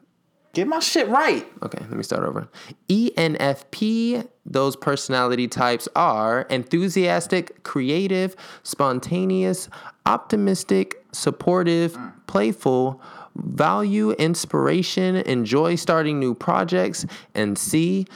Get 0.53 0.67
my 0.67 0.81
shit 0.81 1.09
right. 1.09 1.47
Okay, 1.63 1.79
let 1.79 1.93
me 1.93 2.03
start 2.03 2.25
over. 2.25 2.49
ENFP, 2.89 4.27
those 4.45 4.75
personality 4.75 5.47
types 5.47 5.89
are 5.95 6.43
enthusiastic, 6.43 7.63
creative, 7.63 8.35
spontaneous, 8.65 9.69
optimistic, 10.07 11.05
supportive, 11.13 11.93
mm. 11.93 12.13
playful, 12.27 13.01
value 13.37 14.11
inspiration, 14.13 15.17
enjoy 15.17 15.77
starting 15.77 16.19
new 16.19 16.35
projects, 16.35 17.07
and 17.35 17.57
see 17.57 18.07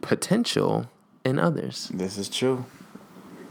potential 0.00 0.90
in 1.24 1.38
others. 1.38 1.88
This 1.94 2.18
is 2.18 2.28
true. 2.28 2.64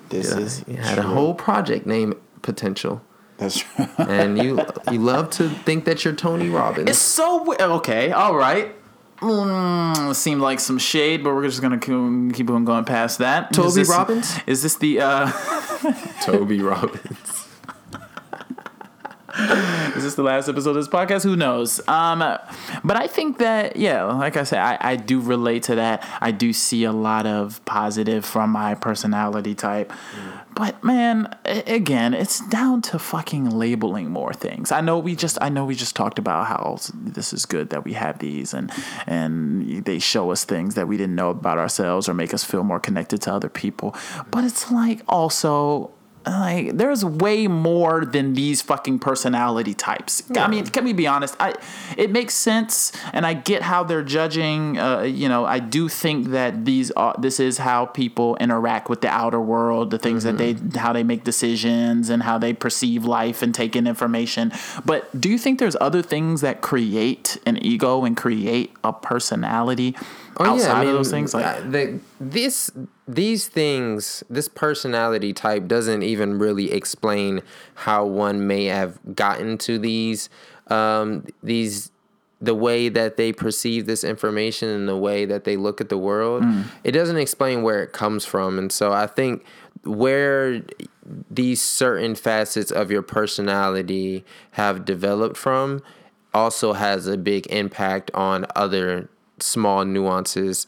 This 0.10 0.30
yeah, 0.32 0.38
is 0.76 0.86
had 0.86 0.96
true. 0.96 1.04
a 1.04 1.08
whole 1.08 1.34
project 1.34 1.86
named 1.86 2.16
potential. 2.42 3.02
That's 3.38 3.58
true. 3.60 3.88
And 3.98 4.38
you 4.38 4.60
you 4.92 5.00
love 5.00 5.30
to 5.32 5.50
think 5.50 5.86
that 5.86 6.06
you're 6.06 6.14
Tony 6.16 6.50
Robbins. 6.50 6.90
It's 6.90 7.00
so 7.00 7.54
okay. 7.60 8.12
All 8.12 8.36
right. 8.36 8.74
Mm, 9.20 10.14
seemed 10.14 10.42
like 10.42 10.60
some 10.60 10.78
shade, 10.78 11.24
but 11.24 11.34
we're 11.34 11.44
just 11.48 11.62
gonna 11.62 11.80
keep 11.80 12.36
keep 12.36 12.50
on 12.50 12.66
going 12.66 12.86
past 12.86 13.20
that. 13.20 13.52
Toby 13.54 13.68
Is 13.68 13.76
this- 13.76 13.90
Robbins? 13.90 14.36
Is 14.46 14.62
this 14.64 14.76
the? 14.78 15.02
uh 15.02 15.32
Toby 16.22 16.62
Robbins. 16.62 17.25
Is 19.96 20.04
this 20.04 20.16
the 20.16 20.24
last 20.24 20.48
episode 20.48 20.72
of 20.72 20.76
this 20.78 20.88
podcast? 20.88 21.24
Who 21.24 21.36
knows? 21.36 21.86
Um, 21.88 22.20
but 22.20 22.98
I 22.98 23.08
think 23.08 23.38
that 23.40 23.76
yeah, 23.76 24.04
like 24.04 24.38
I 24.38 24.44
said, 24.44 24.60
I, 24.60 24.78
I 24.80 24.96
do 24.96 25.20
relate 25.20 25.64
to 25.64 25.76
that. 25.76 26.08
I 26.22 26.32
do 26.32 26.54
see 26.54 26.86
a 26.86 26.92
lot 26.92 27.26
of 27.26 27.64
positive 27.66 28.24
from 28.24 28.52
my 28.52 28.76
personality 28.76 29.54
type. 29.54 29.92
But 30.56 30.82
man, 30.86 31.36
again, 31.44 32.14
it's 32.14 32.40
down 32.48 32.82
to 32.84 32.98
fucking 32.98 33.50
labeling 33.50 34.10
more 34.10 34.34
things. 34.34 34.72
I 34.72 34.80
know 34.80 34.98
we 34.98 35.16
just 35.16 35.38
I 35.42 35.50
know 35.50 35.66
we 35.66 35.76
just 35.76 35.98
talked 35.98 36.18
about 36.18 36.48
how 36.48 36.78
this 36.94 37.34
is 37.34 37.46
good 37.46 37.72
that 37.72 37.84
we 37.84 37.92
have 37.94 38.20
these 38.20 38.54
and 38.54 38.72
and 39.06 39.84
they 39.84 40.00
show 40.00 40.32
us 40.32 40.46
things 40.46 40.76
that 40.76 40.88
we 40.88 40.96
didn't 40.96 41.16
know 41.16 41.30
about 41.30 41.58
ourselves 41.58 42.08
or 42.08 42.14
make 42.14 42.34
us 42.34 42.46
feel 42.46 42.64
more 42.64 42.80
connected 42.80 43.22
to 43.24 43.34
other 43.34 43.50
people. 43.50 43.96
But 44.32 44.46
it's 44.46 44.72
like 44.72 45.02
also 45.10 45.92
like 46.26 46.78
there's 46.78 47.06
way 47.06 47.48
more 47.48 48.06
than 48.06 48.34
these 48.34 48.62
fucking 48.62 49.00
personality 49.00 49.74
types. 49.74 50.24
I 50.36 50.48
mean, 50.48 50.66
can 50.66 50.84
we 50.84 50.94
be 50.94 51.08
honest? 51.08 51.36
I 51.40 51.54
it 51.98 52.12
makes 52.12 52.34
sense, 52.34 52.92
and 53.14 53.26
I 53.26 53.34
get 53.34 53.62
how 53.62 53.84
they're 53.84 54.04
judging. 54.04 54.78
Uh, 54.78 55.02
you 55.02 55.30
know, 55.30 55.46
I 55.46 55.60
do 55.60 55.88
think 55.90 56.30
that 56.30 56.66
these 56.66 56.92
are 56.92 57.16
this 57.18 57.40
is 57.40 57.60
how 57.60 57.86
people 57.86 58.36
interact 58.38 58.90
with 58.90 59.02
the 59.02 59.10
outer 59.10 59.40
world, 59.40 59.92
the 59.92 60.00
things 60.00 60.24
that 60.24 60.38
they 60.38 60.56
how 60.80 60.94
they 60.94 61.04
make 61.04 61.24
decisions 61.24 62.10
and 62.10 62.24
how 62.24 62.38
they 62.38 62.54
perceive 62.54 63.06
life 63.06 63.42
and 63.42 63.54
take 63.54 63.76
in 63.76 63.88
information. 63.88 64.52
But 64.84 65.20
do 65.20 65.30
you 65.30 65.38
think 65.38 65.60
there's 65.60 65.78
other 65.80 66.02
things 66.02 66.42
that 66.42 66.62
create 66.62 67.38
an 67.46 67.64
ego 67.64 68.04
and 68.04 68.18
create 68.18 68.74
a 68.84 68.94
personality 68.94 69.96
Oh, 70.38 70.46
outside 70.46 70.88
of 70.88 70.94
those 70.94 71.12
things? 71.12 71.34
Like, 71.34 71.46
uh, 71.46 71.62
the, 71.62 72.00
this 72.20 72.72
these 73.08 73.48
things, 73.48 74.24
this 74.30 74.48
personality 74.48 75.32
type 75.34 75.68
doesn't 75.68 76.04
even 76.04 76.40
really 76.40 76.72
explain 76.72 77.42
how 77.76 78.06
one 78.06 78.48
may 78.48 78.66
have 78.66 79.00
gotten 79.16 79.58
to 79.60 79.78
these 79.78 80.30
um, 80.68 81.26
these 81.44 81.92
the 82.42 82.56
way 82.56 82.90
that 82.90 83.16
they 83.18 83.32
perceive 83.32 83.86
this 83.86 84.04
information 84.04 84.70
and 84.70 84.90
the 84.90 84.98
way 84.98 85.26
that 85.26 85.46
they 85.46 85.56
look 85.56 85.80
at 85.80 85.90
the 85.90 85.98
world. 85.98 86.44
It 86.84 86.92
doesn't 86.92 87.18
explain 87.18 87.62
where 87.64 87.82
it 87.84 87.94
comes 87.94 88.26
from, 88.26 88.58
and 88.60 88.72
so 88.72 88.92
I 88.92 89.08
think 89.08 89.46
where 89.84 90.62
these 91.30 91.62
certain 91.62 92.16
facets 92.16 92.72
of 92.72 92.90
your 92.90 93.04
personality 93.04 94.26
have 94.52 94.84
developed 94.84 95.38
from 95.38 95.84
also 96.34 96.74
has 96.74 97.08
a 97.08 97.18
big 97.18 97.46
impact 97.48 98.10
on 98.14 98.46
other 98.56 99.10
small 99.40 99.86
nuances 99.86 100.66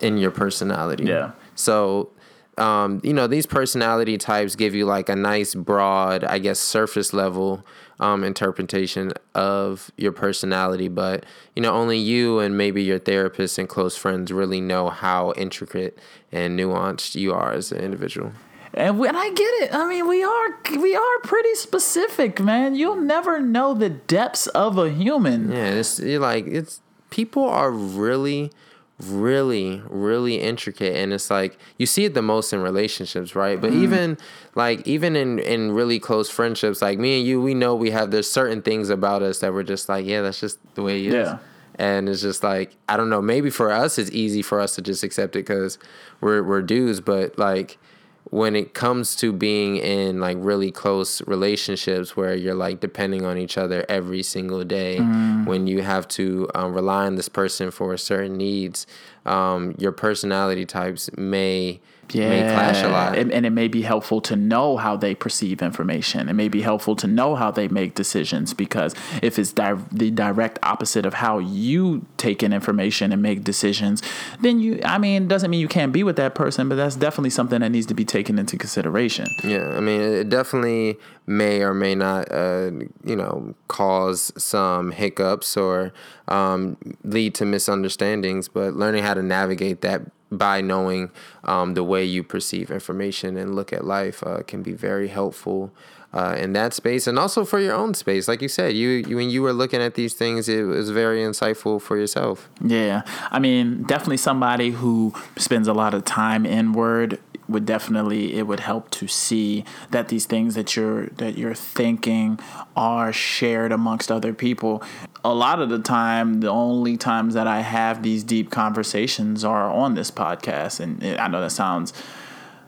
in 0.00 0.18
your 0.18 0.30
personality. 0.30 1.04
Yeah. 1.04 1.32
So, 1.60 2.10
um, 2.58 3.00
you 3.04 3.12
know, 3.12 3.26
these 3.26 3.46
personality 3.46 4.18
types 4.18 4.56
give 4.56 4.74
you 4.74 4.84
like 4.84 5.08
a 5.08 5.16
nice, 5.16 5.54
broad, 5.54 6.24
I 6.24 6.38
guess, 6.38 6.58
surface 6.58 7.12
level 7.12 7.64
um, 8.00 8.24
interpretation 8.24 9.12
of 9.34 9.90
your 9.96 10.12
personality. 10.12 10.88
But, 10.88 11.24
you 11.54 11.62
know, 11.62 11.72
only 11.72 11.98
you 11.98 12.38
and 12.38 12.56
maybe 12.56 12.82
your 12.82 12.98
therapist 12.98 13.58
and 13.58 13.68
close 13.68 13.96
friends 13.96 14.32
really 14.32 14.60
know 14.60 14.88
how 14.90 15.32
intricate 15.36 15.98
and 16.32 16.58
nuanced 16.58 17.14
you 17.14 17.32
are 17.32 17.52
as 17.52 17.72
an 17.72 17.78
individual. 17.78 18.32
And 18.72 18.98
when 18.98 19.16
I 19.16 19.30
get 19.30 19.52
it, 19.62 19.74
I 19.74 19.88
mean 19.88 20.06
we 20.06 20.22
are 20.22 20.80
we 20.80 20.94
are 20.94 21.18
pretty 21.24 21.56
specific, 21.56 22.38
man. 22.38 22.76
You'll 22.76 22.94
never 22.94 23.40
know 23.40 23.74
the 23.74 23.90
depths 23.90 24.46
of 24.48 24.78
a 24.78 24.88
human. 24.90 25.50
Yeah, 25.50 25.70
it's 25.70 25.98
you're 25.98 26.20
like 26.20 26.46
it's 26.46 26.80
people 27.10 27.44
are 27.44 27.70
really, 27.70 28.52
really, 29.00 29.82
really 29.88 30.40
intricate, 30.40 30.96
and 30.96 31.12
it's 31.12 31.30
like 31.30 31.58
you 31.78 31.86
see 31.86 32.04
it 32.04 32.14
the 32.14 32.22
most 32.22 32.52
in 32.52 32.60
relationships, 32.60 33.34
right? 33.34 33.60
But 33.60 33.70
mm-hmm. 33.70 33.82
even 33.82 34.18
like 34.54 34.86
even 34.86 35.16
in 35.16 35.38
in 35.38 35.72
really 35.72 35.98
close 35.98 36.28
friendships, 36.28 36.82
like 36.82 36.98
me 36.98 37.18
and 37.18 37.26
you, 37.26 37.40
we 37.40 37.54
know 37.54 37.74
we 37.74 37.90
have 37.90 38.10
there's 38.10 38.30
certain 38.30 38.62
things 38.62 38.90
about 38.90 39.22
us 39.22 39.38
that 39.40 39.52
we're 39.52 39.62
just 39.62 39.88
like, 39.88 40.06
yeah, 40.06 40.22
that's 40.22 40.40
just 40.40 40.58
the 40.74 40.82
way 40.82 40.98
he 41.00 41.08
is. 41.08 41.14
Yeah. 41.14 41.38
And 41.76 42.08
it's 42.08 42.20
just 42.20 42.42
like 42.42 42.76
I 42.88 42.96
don't 42.96 43.08
know. 43.08 43.22
Maybe 43.22 43.50
for 43.50 43.72
us, 43.72 43.98
it's 43.98 44.10
easy 44.10 44.42
for 44.42 44.60
us 44.60 44.74
to 44.74 44.82
just 44.82 45.02
accept 45.02 45.34
it 45.36 45.40
because 45.40 45.78
we're 46.20 46.42
we're 46.42 46.62
dudes. 46.62 47.00
But 47.00 47.38
like 47.38 47.78
when 48.24 48.54
it 48.54 48.74
comes 48.74 49.16
to 49.16 49.32
being 49.32 49.76
in 49.76 50.20
like 50.20 50.36
really 50.40 50.70
close 50.70 51.20
relationships 51.26 52.16
where 52.16 52.34
you're 52.34 52.54
like 52.54 52.78
depending 52.80 53.24
on 53.24 53.36
each 53.38 53.58
other 53.58 53.84
every 53.88 54.22
single 54.22 54.62
day, 54.62 54.98
when 55.44 55.66
you 55.66 55.82
have 55.82 56.06
to 56.08 56.48
um, 56.54 56.72
rely 56.72 57.06
on 57.06 57.16
this 57.16 57.28
person 57.28 57.70
for 57.70 57.96
certain 57.96 58.36
needs, 58.36 58.86
um, 59.26 59.74
your 59.78 59.92
personality 59.92 60.64
types 60.64 61.10
may 61.16 61.80
may 62.18 62.42
clash 62.42 62.82
a 62.82 62.88
lot. 62.88 63.16
And, 63.16 63.32
and 63.32 63.46
it 63.46 63.50
may 63.50 63.68
be 63.68 63.82
helpful 63.82 64.20
to 64.22 64.36
know 64.36 64.76
how 64.76 64.96
they 64.96 65.14
perceive 65.14 65.62
information. 65.62 66.28
It 66.28 66.34
may 66.34 66.48
be 66.48 66.62
helpful 66.62 66.96
to 66.96 67.06
know 67.06 67.34
how 67.34 67.50
they 67.50 67.68
make 67.68 67.94
decisions 67.94 68.54
because 68.54 68.94
if 69.22 69.38
it's 69.38 69.52
di- 69.52 69.78
the 69.92 70.10
direct 70.10 70.58
opposite 70.62 71.06
of 71.06 71.14
how 71.14 71.38
you 71.38 72.06
take 72.16 72.42
in 72.42 72.52
information 72.52 73.12
and 73.12 73.22
make 73.22 73.44
decisions, 73.44 74.02
then 74.40 74.60
you, 74.60 74.80
I 74.84 74.98
mean, 74.98 75.24
it 75.24 75.28
doesn't 75.28 75.50
mean 75.50 75.60
you 75.60 75.68
can't 75.68 75.92
be 75.92 76.02
with 76.02 76.16
that 76.16 76.34
person, 76.34 76.68
but 76.68 76.76
that's 76.76 76.96
definitely 76.96 77.30
something 77.30 77.60
that 77.60 77.70
needs 77.70 77.86
to 77.86 77.94
be 77.94 78.04
taken 78.04 78.38
into 78.38 78.56
consideration. 78.56 79.26
Yeah, 79.44 79.68
I 79.68 79.80
mean, 79.80 80.00
it 80.00 80.28
definitely 80.28 80.96
may 81.26 81.62
or 81.62 81.74
may 81.74 81.94
not, 81.94 82.30
uh, 82.32 82.70
you 83.04 83.16
know, 83.16 83.54
cause 83.68 84.32
some 84.36 84.90
hiccups 84.90 85.56
or 85.56 85.92
um, 86.28 86.76
lead 87.04 87.34
to 87.36 87.44
misunderstandings. 87.44 88.48
But 88.48 88.74
learning 88.74 89.04
how 89.04 89.14
to 89.14 89.22
navigate 89.22 89.80
that 89.82 90.02
by 90.30 90.60
knowing 90.60 91.10
um, 91.44 91.74
the 91.74 91.84
way 91.84 92.04
you 92.04 92.22
perceive 92.22 92.70
information 92.70 93.36
and 93.36 93.54
look 93.54 93.72
at 93.72 93.84
life 93.84 94.22
uh, 94.24 94.42
can 94.46 94.62
be 94.62 94.72
very 94.72 95.08
helpful. 95.08 95.72
Uh, 96.12 96.34
in 96.40 96.54
that 96.54 96.74
space, 96.74 97.06
and 97.06 97.20
also 97.20 97.44
for 97.44 97.60
your 97.60 97.72
own 97.72 97.94
space, 97.94 98.26
like 98.26 98.42
you 98.42 98.48
said, 98.48 98.74
you, 98.74 98.88
you 98.88 99.14
when 99.14 99.30
you 99.30 99.40
were 99.40 99.52
looking 99.52 99.80
at 99.80 99.94
these 99.94 100.12
things, 100.12 100.48
it 100.48 100.64
was 100.64 100.90
very 100.90 101.20
insightful 101.20 101.80
for 101.80 101.96
yourself. 101.96 102.48
Yeah, 102.60 103.02
I 103.30 103.38
mean, 103.38 103.84
definitely 103.84 104.16
somebody 104.16 104.70
who 104.70 105.14
spends 105.36 105.68
a 105.68 105.72
lot 105.72 105.94
of 105.94 106.04
time 106.04 106.44
inward 106.44 107.20
would 107.50 107.66
definitely 107.66 108.34
it 108.34 108.46
would 108.46 108.60
help 108.60 108.90
to 108.90 109.06
see 109.06 109.64
that 109.90 110.08
these 110.08 110.26
things 110.26 110.54
that 110.54 110.76
you're 110.76 111.06
that 111.16 111.36
you're 111.36 111.54
thinking 111.54 112.38
are 112.76 113.12
shared 113.12 113.72
amongst 113.72 114.10
other 114.10 114.32
people. 114.32 114.82
A 115.24 115.34
lot 115.34 115.60
of 115.60 115.68
the 115.68 115.78
time, 115.78 116.40
the 116.40 116.48
only 116.48 116.96
times 116.96 117.34
that 117.34 117.46
I 117.46 117.60
have 117.60 118.02
these 118.02 118.24
deep 118.24 118.50
conversations 118.50 119.44
are 119.44 119.70
on 119.70 119.94
this 119.94 120.10
podcast, 120.10 120.80
and 120.80 121.02
I 121.20 121.28
know 121.28 121.40
that 121.40 121.50
sounds 121.50 121.92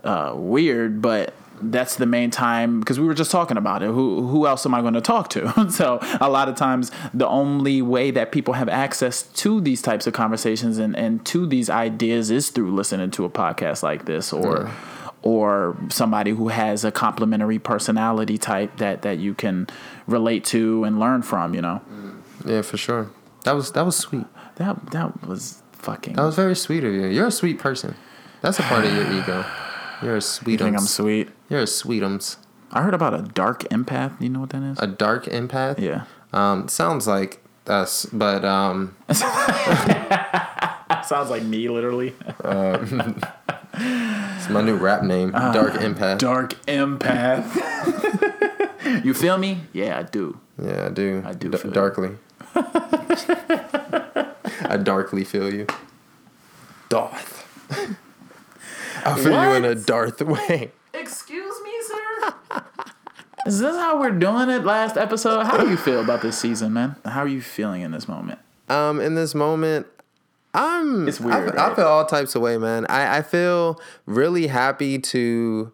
uh, 0.05 0.33
weird, 0.35 1.01
but 1.01 1.35
that's 1.71 1.97
the 1.97 2.07
main 2.07 2.31
time 2.31 2.81
because 2.81 2.99
we 2.99 3.07
were 3.07 3.15
just 3.15 3.31
talking 3.31 3.57
about 3.57 3.83
it. 3.83 3.87
Who 3.87 4.27
who 4.27 4.47
else 4.47 4.67
am 4.67 4.75
I 4.75 4.81
going 4.81 4.95
to 4.95 5.01
talk 5.01 5.29
to? 5.31 5.71
so 5.71 5.99
a 6.21 6.29
lot 6.29 6.49
of 6.49 6.57
times 6.57 6.91
the 7.15 7.29
only 7.29 7.83
way 7.83 8.11
that 8.11 8.33
people 8.33 8.55
have 8.55 8.69
access 8.69 9.23
to 9.23 9.61
these 9.61 9.83
types 9.83 10.07
of 10.07 10.13
conversations 10.13 10.79
and, 10.79 10.97
and 10.97 11.25
to 11.27 11.47
these 11.47 11.71
ideas 11.71 12.31
is 12.31 12.51
through 12.51 12.75
listening 12.75 13.11
to 13.13 13.25
a 13.25 13.31
podcast 13.31 13.83
like 13.83 14.05
this 14.07 14.33
or 14.33 14.71
or 15.23 15.77
somebody 15.89 16.33
who 16.33 16.49
has 16.49 16.85
a 16.85 16.91
complementary 16.91 17.59
personality 17.59 18.39
type 18.39 18.77
that 18.79 19.03
that 19.03 19.19
you 19.19 19.35
can 19.35 19.69
relate 20.07 20.45
to 20.45 20.85
and 20.85 20.99
learn 20.99 21.23
from, 21.23 21.55
you 21.55 21.63
know. 21.63 21.81
Yeah, 22.45 22.63
for 22.63 22.77
sure. 22.77 23.11
That 23.45 23.53
was 23.53 23.73
that 23.73 23.85
was 23.85 23.97
sweet. 23.97 24.27
That 24.57 24.91
that 24.91 25.27
was 25.27 25.63
fucking 25.73 26.15
That 26.15 26.25
was 26.25 26.37
very 26.37 26.57
sweet 26.57 26.85
of 26.85 26.93
you. 26.93 27.07
You're 27.07 27.29
a 27.29 27.33
sweet 27.33 27.59
person. 27.59 27.95
That's 28.41 28.59
a 28.59 28.63
part 28.63 28.85
of 28.85 28.93
your 28.93 29.13
ego. 29.13 29.45
You're 30.03 30.17
a 30.17 30.21
sweetums. 30.21 30.55
I 30.55 30.65
think 30.65 30.77
I'm 30.79 30.87
sweet. 30.87 31.29
You're 31.49 31.61
a 31.61 31.65
sweetums. 31.65 32.37
I 32.71 32.83
heard 32.83 32.95
about 32.95 33.15
a 33.15 33.23
dark 33.23 33.63
empath. 33.65 34.21
You 34.21 34.29
know 34.31 34.41
what 34.41 34.51
that 34.51 34.63
is? 34.63 34.79
A 34.81 34.87
dark 34.87 35.25
empath. 35.27 35.79
yeah. 35.79 36.05
Um, 36.33 36.69
sounds 36.69 37.07
like 37.07 37.43
us, 37.67 38.07
but 38.13 38.45
um, 38.45 38.97
Sounds 41.05 41.31
like 41.31 41.43
me, 41.43 41.69
literally. 41.69 42.15
it's 42.45 42.93
my 44.49 44.63
new 44.63 44.77
rap 44.77 45.03
name. 45.03 45.33
dark 45.33 45.75
empath. 45.75 46.19
Dark 46.19 46.55
empath. 46.67 47.51
you 49.05 49.13
feel 49.13 49.37
me? 49.37 49.63
Yeah, 49.73 49.99
I 49.99 50.05
do. 50.05 50.39
yeah, 50.63 50.87
I 50.87 50.91
do. 50.91 51.23
I 51.27 51.33
do 51.35 51.51
D- 51.51 51.59
feel 51.59 51.71
darkly. 51.73 52.17
I 54.65 54.79
darkly 54.83 55.25
feel 55.25 55.53
you. 55.53 55.67
Darth. 56.89 57.41
I 59.07 59.19
feel 59.19 59.33
you 59.33 59.53
in 59.53 59.65
a 59.65 59.75
Darth 59.75 60.21
way. 60.23 60.71
Excuse 60.95 61.63
me, 61.63 61.71
sir. 61.81 62.35
Is 63.47 63.59
this 63.59 63.77
how 63.77 63.99
we're 63.99 64.13
doing 64.13 64.51
it 64.51 64.65
last 64.65 64.97
episode? 64.97 65.43
How 65.45 65.57
do 65.57 65.69
you 65.69 65.77
feel 65.77 66.01
about 66.01 66.23
this 66.23 66.39
season, 66.39 66.73
man? 66.73 66.95
How 67.05 67.23
are 67.23 67.29
you 67.29 67.41
feeling 67.41 67.83
in 67.83 67.91
this 67.91 68.07
moment? 68.07 68.39
Um, 68.69 69.01
in 69.01 69.17
this 69.17 69.35
moment, 69.35 69.89
I'm. 70.55 71.09
It's 71.09 71.19
weird, 71.19 71.57
I, 71.57 71.73
I 71.73 71.75
feel 71.75 71.87
all 71.87 72.07
types 72.07 72.37
of 72.37 72.43
way, 72.43 72.57
man. 72.57 72.87
I, 72.87 73.19
I 73.19 73.23
feel 73.23 73.81
really 74.07 74.47
happy 74.47 75.01
to 75.01 75.73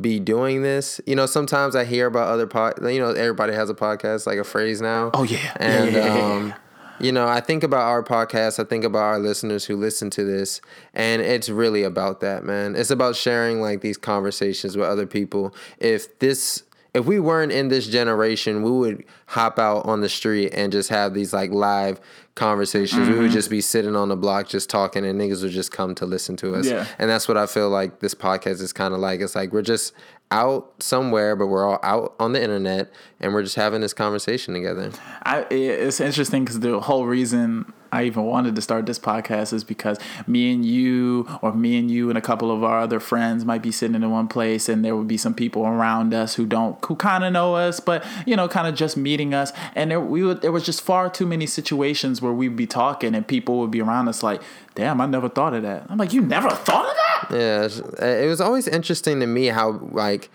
be 0.00 0.18
doing 0.18 0.62
this. 0.62 0.98
You 1.06 1.14
know, 1.14 1.26
sometimes 1.26 1.76
I 1.76 1.84
hear 1.84 2.06
about 2.06 2.28
other 2.28 2.46
pod. 2.46 2.74
You 2.82 3.00
know, 3.00 3.10
everybody 3.10 3.52
has 3.52 3.68
a 3.68 3.74
podcast, 3.74 4.26
like 4.26 4.38
a 4.38 4.44
phrase 4.44 4.80
now. 4.80 5.10
Oh, 5.12 5.24
yeah. 5.24 5.54
and 5.56 5.92
Yeah, 5.92 6.00
yeah, 6.00 6.16
yeah, 6.16 6.34
um, 6.34 6.54
you 7.00 7.12
know, 7.12 7.26
I 7.26 7.40
think 7.40 7.62
about 7.62 7.82
our 7.82 8.02
podcast. 8.02 8.58
I 8.58 8.64
think 8.68 8.84
about 8.84 9.02
our 9.02 9.18
listeners 9.18 9.64
who 9.64 9.76
listen 9.76 10.10
to 10.10 10.24
this, 10.24 10.60
and 10.94 11.20
it's 11.22 11.48
really 11.48 11.82
about 11.82 12.20
that, 12.20 12.44
man. 12.44 12.76
It's 12.76 12.90
about 12.90 13.16
sharing 13.16 13.60
like 13.60 13.80
these 13.80 13.96
conversations 13.98 14.76
with 14.76 14.86
other 14.88 15.06
people. 15.06 15.54
If 15.78 16.18
this 16.18 16.64
if 16.92 17.04
we 17.06 17.20
weren't 17.20 17.52
in 17.52 17.68
this 17.68 17.86
generation, 17.86 18.62
we 18.64 18.70
would 18.72 19.04
hop 19.26 19.60
out 19.60 19.86
on 19.86 20.00
the 20.00 20.08
street 20.08 20.50
and 20.52 20.72
just 20.72 20.88
have 20.88 21.14
these 21.14 21.32
like 21.32 21.52
live 21.52 22.00
conversations. 22.34 23.06
We 23.06 23.14
Mm-hmm. 23.14 23.22
would 23.22 23.30
just 23.30 23.48
be 23.48 23.60
sitting 23.60 23.94
on 23.94 24.08
the 24.08 24.16
block 24.16 24.48
just 24.48 24.68
talking 24.68 25.04
and 25.06 25.20
niggas 25.20 25.42
would 25.42 25.52
just 25.52 25.70
come 25.70 25.94
to 25.96 26.06
listen 26.06 26.36
to 26.38 26.54
us. 26.56 26.66
Yeah. 26.66 26.86
And 26.98 27.08
that's 27.08 27.28
what 27.28 27.36
I 27.36 27.46
feel 27.46 27.68
like 27.68 28.00
this 28.00 28.14
podcast 28.14 28.60
is 28.60 28.72
kind 28.72 28.92
of 28.92 28.98
like. 28.98 29.20
It's 29.20 29.36
like 29.36 29.52
we're 29.52 29.62
just 29.62 29.92
out 30.30 30.72
somewhere, 30.80 31.34
but 31.36 31.46
we're 31.46 31.68
all 31.68 31.80
out 31.82 32.14
on 32.20 32.32
the 32.32 32.42
internet 32.42 32.92
and 33.20 33.34
we're 33.34 33.42
just 33.42 33.56
having 33.56 33.80
this 33.80 33.92
conversation 33.92 34.54
together. 34.54 34.92
I, 35.24 35.40
it's 35.50 36.00
interesting 36.00 36.44
because 36.44 36.60
the 36.60 36.80
whole 36.80 37.06
reason 37.06 37.72
I 37.92 38.04
even 38.04 38.24
wanted 38.24 38.54
to 38.56 38.62
start 38.62 38.86
this 38.86 38.98
podcast 38.98 39.52
is 39.52 39.64
because 39.64 39.98
me 40.26 40.52
and 40.52 40.64
you, 40.64 41.26
or 41.42 41.52
me 41.52 41.78
and 41.78 41.90
you 41.90 42.08
and 42.08 42.16
a 42.16 42.20
couple 42.20 42.50
of 42.50 42.62
our 42.62 42.80
other 42.80 43.00
friends, 43.00 43.44
might 43.44 43.62
be 43.62 43.72
sitting 43.72 43.94
in 43.94 44.10
one 44.10 44.28
place, 44.28 44.68
and 44.68 44.84
there 44.84 44.96
would 44.96 45.08
be 45.08 45.16
some 45.16 45.34
people 45.34 45.66
around 45.66 46.14
us 46.14 46.34
who 46.34 46.46
don't, 46.46 46.82
who 46.84 46.96
kind 46.96 47.24
of 47.24 47.32
know 47.32 47.54
us, 47.56 47.80
but 47.80 48.04
you 48.26 48.36
know, 48.36 48.48
kind 48.48 48.66
of 48.66 48.74
just 48.74 48.96
meeting 48.96 49.34
us, 49.34 49.52
and 49.74 49.90
there 49.90 50.00
we 50.00 50.22
would, 50.22 50.42
there 50.42 50.52
was 50.52 50.64
just 50.64 50.80
far 50.82 51.10
too 51.10 51.26
many 51.26 51.46
situations 51.46 52.22
where 52.22 52.32
we'd 52.32 52.56
be 52.56 52.66
talking, 52.66 53.14
and 53.14 53.26
people 53.26 53.58
would 53.58 53.70
be 53.70 53.80
around 53.80 54.08
us 54.08 54.22
like, 54.22 54.40
"Damn, 54.74 55.00
I 55.00 55.06
never 55.06 55.28
thought 55.28 55.54
of 55.54 55.62
that." 55.62 55.86
I'm 55.88 55.98
like, 55.98 56.12
"You 56.12 56.20
never 56.20 56.50
thought 56.50 56.86
of 56.86 56.94
that?" 56.94 57.26
Yeah, 57.30 58.06
it 58.06 58.28
was 58.28 58.40
always 58.40 58.66
interesting 58.66 59.20
to 59.20 59.26
me 59.26 59.46
how 59.46 59.72
like 59.92 60.30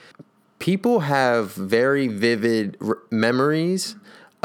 people 0.59 1.01
have 1.01 1.53
very 1.53 2.07
vivid 2.07 2.77
r- 2.85 2.99
memories 3.11 3.95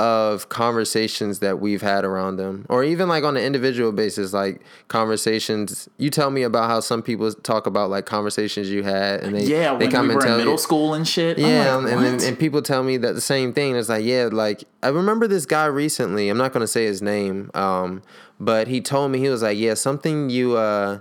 of 0.00 0.48
conversations 0.48 1.40
that 1.40 1.60
we've 1.60 1.82
had 1.82 2.06
around 2.06 2.36
them 2.36 2.64
or 2.70 2.82
even 2.82 3.06
like 3.06 3.22
on 3.22 3.36
an 3.36 3.42
individual 3.42 3.92
basis 3.92 4.32
like 4.32 4.62
conversations 4.88 5.90
you 5.98 6.08
tell 6.08 6.30
me 6.30 6.42
about 6.42 6.70
how 6.70 6.80
some 6.80 7.02
people 7.02 7.30
talk 7.34 7.66
about 7.66 7.90
like 7.90 8.06
conversations 8.06 8.70
you 8.70 8.82
had 8.82 9.20
and 9.22 9.36
they 9.36 9.44
Yeah, 9.44 9.76
they 9.76 9.88
when 9.88 10.08
we 10.08 10.14
were 10.14 10.26
in 10.26 10.38
middle 10.38 10.52
you 10.52 10.58
school 10.58 10.94
and 10.94 11.06
shit. 11.06 11.38
Yeah, 11.38 11.74
like, 11.74 11.92
and 11.92 12.02
then, 12.02 12.22
and 12.22 12.38
people 12.38 12.62
tell 12.62 12.82
me 12.82 12.96
that 12.96 13.14
the 13.14 13.20
same 13.20 13.52
thing. 13.52 13.76
It's 13.76 13.90
like, 13.90 14.04
yeah, 14.04 14.30
like 14.32 14.64
I 14.82 14.88
remember 14.88 15.28
this 15.28 15.44
guy 15.44 15.66
recently. 15.66 16.30
I'm 16.30 16.38
not 16.38 16.54
gonna 16.54 16.66
say 16.66 16.86
his 16.86 17.02
name, 17.02 17.50
um, 17.52 18.02
but 18.38 18.68
he 18.68 18.80
told 18.80 19.10
me 19.10 19.18
he 19.18 19.28
was 19.28 19.42
like, 19.42 19.58
yeah, 19.58 19.74
something 19.74 20.30
you, 20.30 20.56
uh, 20.56 21.00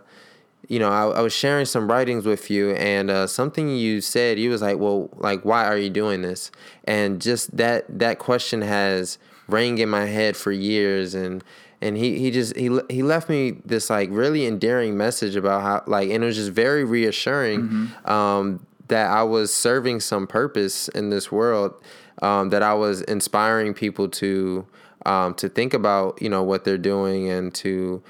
you 0.68 0.80
know, 0.80 0.89
I, 0.89 1.20
I 1.20 1.22
was 1.22 1.34
sharing 1.34 1.66
some 1.66 1.89
writings 1.89 2.26
with 2.26 2.49
you, 2.49 2.72
and 2.72 3.10
uh, 3.10 3.28
something 3.28 3.76
you 3.76 4.01
said, 4.01 4.38
you 4.38 4.49
was 4.49 4.62
like, 4.62 4.78
well, 4.78 5.10
like, 5.16 5.43
why 5.43 5.66
are 5.66 5.78
you 5.78 5.89
doing 5.89 6.22
this? 6.22 6.51
And 6.84 7.22
just 7.22 7.57
that 7.57 7.86
that 7.99 8.20
question 8.20 8.62
has 8.62 9.18
rang 9.47 9.78
in 9.80 9.89
my 9.89 10.05
head 10.05 10.38
for 10.38 10.51
years, 10.51 11.16
and 11.16 11.43
and 11.82 11.97
he 11.97 12.20
he 12.20 12.30
just 12.32 12.55
he 12.55 12.80
he 12.89 13.01
left 13.01 13.30
me 13.30 13.51
this 13.66 13.89
like 13.89 14.10
really 14.12 14.45
endearing 14.45 14.97
message 14.97 15.36
about 15.36 15.62
how 15.62 15.84
like, 15.88 16.10
and 16.10 16.24
it 16.24 16.28
was 16.28 16.36
just 16.36 16.51
very 16.51 16.84
reassuring. 16.84 17.91
Um, 18.05 18.66
that 18.89 19.10
I 19.12 19.24
was 19.24 19.53
serving 19.53 19.99
some 20.01 20.28
purpose 20.28 20.88
in 20.89 21.12
this 21.12 21.32
world, 21.32 21.74
um, 22.22 22.49
that 22.49 22.62
I 22.62 22.74
was 22.74 23.01
inspiring 23.03 23.74
people 23.74 24.10
to 24.10 24.66
um, 25.05 25.34
to 25.36 25.47
think 25.47 25.74
about, 25.74 26.22
you 26.22 26.30
know, 26.30 26.43
what 26.43 26.66
they're 26.66 26.78
doing 26.78 27.30
and 27.30 27.53
to 27.55 28.03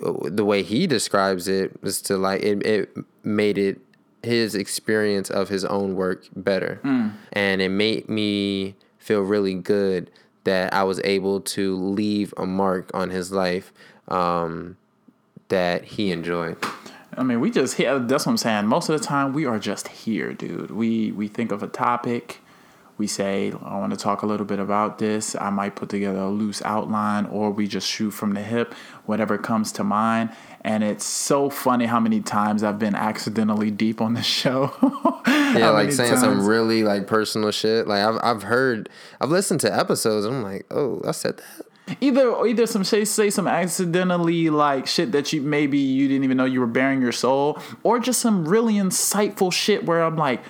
the 0.00 0.44
way 0.44 0.62
he 0.62 0.86
describes 0.86 1.48
it 1.48 1.82
was 1.82 2.00
to 2.02 2.16
like 2.16 2.42
it, 2.42 2.64
it 2.64 2.96
made 3.24 3.58
it 3.58 3.80
his 4.22 4.54
experience 4.54 5.30
of 5.30 5.48
his 5.48 5.64
own 5.64 5.94
work 5.94 6.26
better, 6.34 6.80
and 7.32 7.60
it 7.62 7.68
made 7.70 8.08
me 8.08 8.74
feel 8.98 9.20
really 9.22 9.54
good 9.54 10.10
that 10.44 10.72
I 10.72 10.82
was 10.84 11.00
able 11.04 11.40
to 11.40 11.76
leave 11.76 12.32
a 12.36 12.46
mark 12.46 12.90
on 12.94 13.10
his 13.10 13.32
life 13.32 13.72
um, 14.08 14.76
that 15.48 15.84
he 15.84 16.10
enjoyed. 16.10 16.56
I 17.16 17.22
mean, 17.22 17.40
we 17.40 17.50
just. 17.50 17.76
That's 17.76 18.26
what 18.26 18.28
I'm 18.28 18.36
saying. 18.36 18.66
Most 18.66 18.88
of 18.88 18.98
the 18.98 19.04
time, 19.04 19.32
we 19.32 19.44
are 19.44 19.58
just 19.58 19.88
here, 19.88 20.32
dude. 20.32 20.70
We 20.70 21.12
we 21.12 21.28
think 21.28 21.52
of 21.52 21.62
a 21.62 21.66
topic. 21.68 22.40
We 22.98 23.06
say, 23.06 23.52
I 23.64 23.78
want 23.78 23.92
to 23.92 23.96
talk 23.96 24.22
a 24.22 24.26
little 24.26 24.44
bit 24.44 24.58
about 24.58 24.98
this. 24.98 25.36
I 25.36 25.50
might 25.50 25.76
put 25.76 25.88
together 25.88 26.18
a 26.18 26.28
loose 26.30 26.60
outline, 26.64 27.26
or 27.26 27.50
we 27.50 27.68
just 27.68 27.86
shoot 27.88 28.10
from 28.10 28.34
the 28.34 28.42
hip, 28.42 28.74
whatever 29.06 29.38
comes 29.38 29.70
to 29.72 29.84
mind. 29.84 30.30
And 30.62 30.82
it's 30.82 31.04
so 31.04 31.48
funny 31.48 31.86
how 31.86 32.00
many 32.00 32.20
times 32.20 32.64
I've 32.64 32.80
been 32.80 32.96
accidentally 32.96 33.70
deep 33.70 34.00
on 34.00 34.14
the 34.14 34.22
show. 34.22 34.72
Yeah, 35.48 35.70
like 35.70 35.92
saying 35.92 36.18
some 36.18 36.46
really 36.46 36.82
like 36.82 37.06
personal 37.06 37.50
shit. 37.52 37.88
Like 37.88 38.04
I've 38.04 38.18
I've 38.22 38.42
heard, 38.42 38.90
I've 39.18 39.30
listened 39.30 39.60
to 39.60 39.74
episodes. 39.74 40.26
I'm 40.26 40.42
like, 40.42 40.66
oh, 40.70 41.00
I 41.06 41.12
said 41.12 41.38
that. 41.38 41.96
either 42.02 42.36
either 42.46 42.66
some 42.66 42.84
say 42.84 43.04
say 43.06 43.30
some 43.30 43.48
accidentally 43.48 44.50
like 44.50 44.86
shit 44.86 45.12
that 45.12 45.32
you 45.32 45.40
maybe 45.40 45.78
you 45.78 46.06
didn't 46.06 46.24
even 46.24 46.36
know 46.36 46.44
you 46.44 46.60
were 46.60 46.66
bearing 46.66 47.00
your 47.00 47.12
soul, 47.12 47.58
or 47.82 47.98
just 47.98 48.20
some 48.20 48.46
really 48.46 48.74
insightful 48.74 49.50
shit 49.50 49.86
where 49.86 50.02
I'm 50.02 50.16
like, 50.16 50.42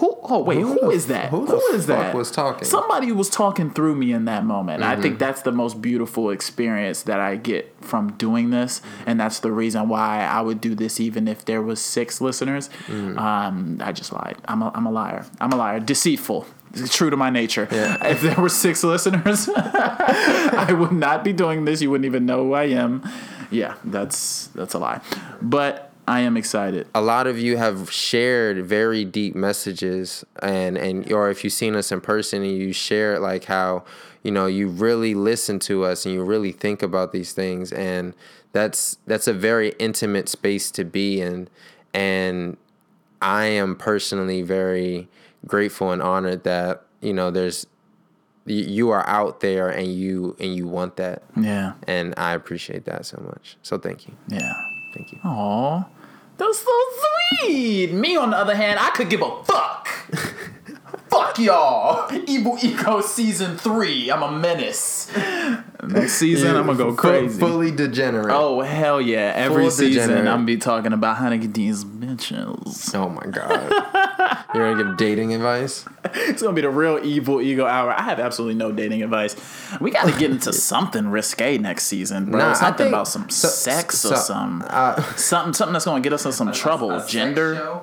who? 0.00 0.16
Oh 0.22 0.40
wait, 0.42 0.58
Who 0.60 0.74
who 0.80 0.90
is 0.90 1.06
that? 1.06 1.30
who 1.30 1.46
who 1.46 1.60
is 1.74 1.86
that? 1.86 2.14
was 2.14 2.30
talking? 2.30 2.64
Somebody 2.64 3.12
was 3.12 3.30
talking 3.30 3.70
through 3.70 3.94
me 3.96 4.12
in 4.12 4.24
that 4.26 4.44
moment. 4.44 4.82
I 4.82 4.92
Mm-hmm. 4.92 5.02
think 5.02 5.18
that's 5.18 5.42
the 5.42 5.52
most 5.52 5.80
beautiful 5.80 6.30
experience 6.30 7.02
that 7.04 7.20
I 7.20 7.36
get 7.36 7.72
from 7.80 8.12
doing 8.14 8.50
this, 8.50 8.82
and 9.06 9.18
that's 9.20 9.40
the 9.40 9.52
reason 9.52 9.88
why 9.88 10.24
I 10.24 10.40
would 10.40 10.60
do 10.60 10.74
this 10.74 11.00
even 11.00 11.28
if 11.28 11.44
there 11.44 11.62
was 11.62 11.80
six 11.80 12.20
listeners. 12.20 12.68
Mm. 12.86 13.18
Um, 13.18 13.78
I 13.82 13.92
just 13.92 14.12
lied. 14.12 14.36
I'm 14.46 14.62
a, 14.62 14.70
I'm 14.74 14.86
a 14.86 14.90
liar. 14.90 15.24
I'm 15.40 15.52
a 15.52 15.56
liar. 15.56 15.80
Deceitful. 15.80 16.46
It's 16.72 16.94
true 16.94 17.10
to 17.10 17.16
my 17.16 17.30
nature. 17.30 17.66
Yeah. 17.70 17.96
If 18.14 18.20
there 18.22 18.36
were 18.36 18.48
six 18.48 18.84
listeners, 18.92 19.48
I 19.56 20.72
would 20.72 20.92
not 20.92 21.24
be 21.24 21.32
doing 21.32 21.64
this. 21.64 21.82
You 21.82 21.90
wouldn't 21.90 22.06
even 22.06 22.26
know 22.26 22.44
who 22.44 22.52
I 22.54 22.64
am. 22.64 23.02
Yeah, 23.50 23.74
that's 23.84 24.46
that's 24.54 24.74
a 24.74 24.78
lie. 24.78 25.00
But 25.42 25.89
I 26.10 26.20
am 26.20 26.36
excited. 26.36 26.86
a 26.94 27.00
lot 27.00 27.26
of 27.26 27.38
you 27.38 27.56
have 27.56 27.90
shared 27.90 28.64
very 28.64 29.04
deep 29.04 29.34
messages 29.34 30.24
and 30.42 30.76
and 30.76 31.10
or 31.12 31.30
if 31.30 31.44
you've 31.44 31.52
seen 31.52 31.76
us 31.76 31.92
in 31.92 32.00
person 32.00 32.42
and 32.42 32.56
you 32.56 32.72
share 32.72 33.18
like 33.20 33.44
how 33.44 33.84
you 34.22 34.30
know 34.30 34.46
you 34.46 34.68
really 34.68 35.14
listen 35.14 35.58
to 35.60 35.84
us 35.84 36.04
and 36.04 36.14
you 36.14 36.22
really 36.24 36.52
think 36.52 36.82
about 36.82 37.12
these 37.12 37.32
things 37.32 37.72
and 37.72 38.14
that's 38.52 38.98
that's 39.06 39.28
a 39.28 39.32
very 39.32 39.70
intimate 39.78 40.28
space 40.28 40.70
to 40.72 40.84
be 40.84 41.20
in. 41.20 41.48
And 41.94 42.56
I 43.22 43.44
am 43.44 43.76
personally 43.76 44.42
very 44.42 45.08
grateful 45.46 45.90
and 45.90 46.02
honored 46.02 46.44
that 46.44 46.84
you 47.00 47.12
know 47.12 47.30
there's 47.30 47.66
you, 48.46 48.90
are 48.90 49.06
out 49.06 49.40
there 49.40 49.68
and 49.68 49.94
you 49.94 50.36
and 50.40 50.54
you 50.56 50.66
want 50.66 50.96
that. 50.96 51.22
Yeah, 51.36 51.74
and 51.86 52.14
I 52.16 52.32
appreciate 52.34 52.84
that 52.86 53.06
so 53.06 53.22
much. 53.24 53.56
So 53.62 53.78
thank 53.78 54.08
you. 54.08 54.14
Yeah. 54.28 54.52
thank 54.94 55.12
you. 55.12 55.20
Aw, 55.24 55.84
that's 56.46 56.60
so 56.60 56.80
sweet. 57.42 57.92
Me, 57.92 58.16
on 58.16 58.30
the 58.30 58.36
other 58.36 58.54
hand, 58.56 58.78
I 58.80 58.90
could 58.90 59.08
give 59.10 59.22
a 59.22 59.44
fuck. 59.44 59.88
fuck 61.08 61.38
y'all. 61.38 62.10
Evil 62.26 62.56
Ego 62.62 63.00
season 63.00 63.56
three. 63.56 64.10
I'm 64.10 64.22
a 64.22 64.30
menace. 64.32 65.10
Next 65.82 66.12
season, 66.14 66.56
I'm 66.56 66.66
gonna 66.66 66.78
go 66.78 66.88
Full- 66.88 66.96
crazy. 66.96 67.38
fully 67.40 67.70
degenerate 67.70 68.30
Oh 68.30 68.60
hell 68.60 69.00
yeah! 69.00 69.32
Every 69.34 69.62
Full 69.64 69.70
season, 69.70 70.08
degenerate. 70.08 70.28
I'm 70.28 70.44
be 70.44 70.56
talking 70.58 70.92
about 70.92 71.16
how 71.16 71.30
to 71.30 71.38
get 71.38 71.54
these 71.54 71.84
bitches. 71.84 72.94
Oh 72.94 73.08
my 73.08 73.26
god. 73.30 73.70
You're 74.54 74.74
gonna 74.74 74.84
give 74.90 74.96
dating 74.96 75.34
advice? 75.34 75.84
It's 76.14 76.42
gonna 76.42 76.54
be 76.54 76.62
the 76.62 76.70
real 76.70 76.98
evil 77.04 77.40
ego 77.40 77.66
hour. 77.66 77.92
I 77.92 78.02
have 78.02 78.18
absolutely 78.18 78.54
no 78.56 78.72
dating 78.72 79.02
advice. 79.02 79.36
We 79.80 79.90
got 79.90 80.10
to 80.12 80.18
get 80.18 80.30
into 80.30 80.52
something 80.70 81.08
risque 81.08 81.58
next 81.58 81.84
season, 81.86 82.30
bro. 82.30 82.40
Nah, 82.40 82.52
something 82.54 82.84
think- 82.86 82.88
about 82.94 83.08
some 83.08 83.28
so- 83.30 83.48
sex 83.48 83.98
so- 83.98 84.12
or 84.12 84.16
some 84.16 84.64
Uh, 84.66 85.00
something 85.16 85.52
something 85.52 85.72
that's 85.72 85.84
gonna 85.84 86.00
get 86.00 86.12
us 86.12 86.24
in 86.26 86.32
some 86.32 86.52
trouble. 86.52 87.00
Gender. 87.06 87.80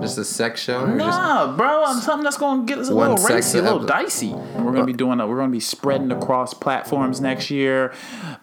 Just 0.00 0.16
a 0.16 0.24
sex 0.24 0.62
show? 0.62 0.80
Or 0.84 0.86
just, 0.86 0.98
Nah, 0.98 1.54
bro, 1.56 1.84
I'm 1.84 2.00
something 2.00 2.24
that's 2.24 2.38
gonna 2.38 2.64
get 2.64 2.78
us 2.78 2.88
a 2.88 2.94
little 2.94 3.16
racy, 3.16 3.58
a 3.58 3.62
little 3.62 3.78
episode. 3.80 3.88
dicey. 3.88 4.32
We're 4.32 4.72
gonna 4.72 4.84
be 4.86 4.92
doing. 4.94 5.20
A, 5.20 5.26
we're 5.26 5.36
gonna 5.36 5.52
be 5.52 5.60
spreading 5.60 6.10
across 6.10 6.54
platforms 6.54 7.20
next 7.20 7.50
year. 7.50 7.92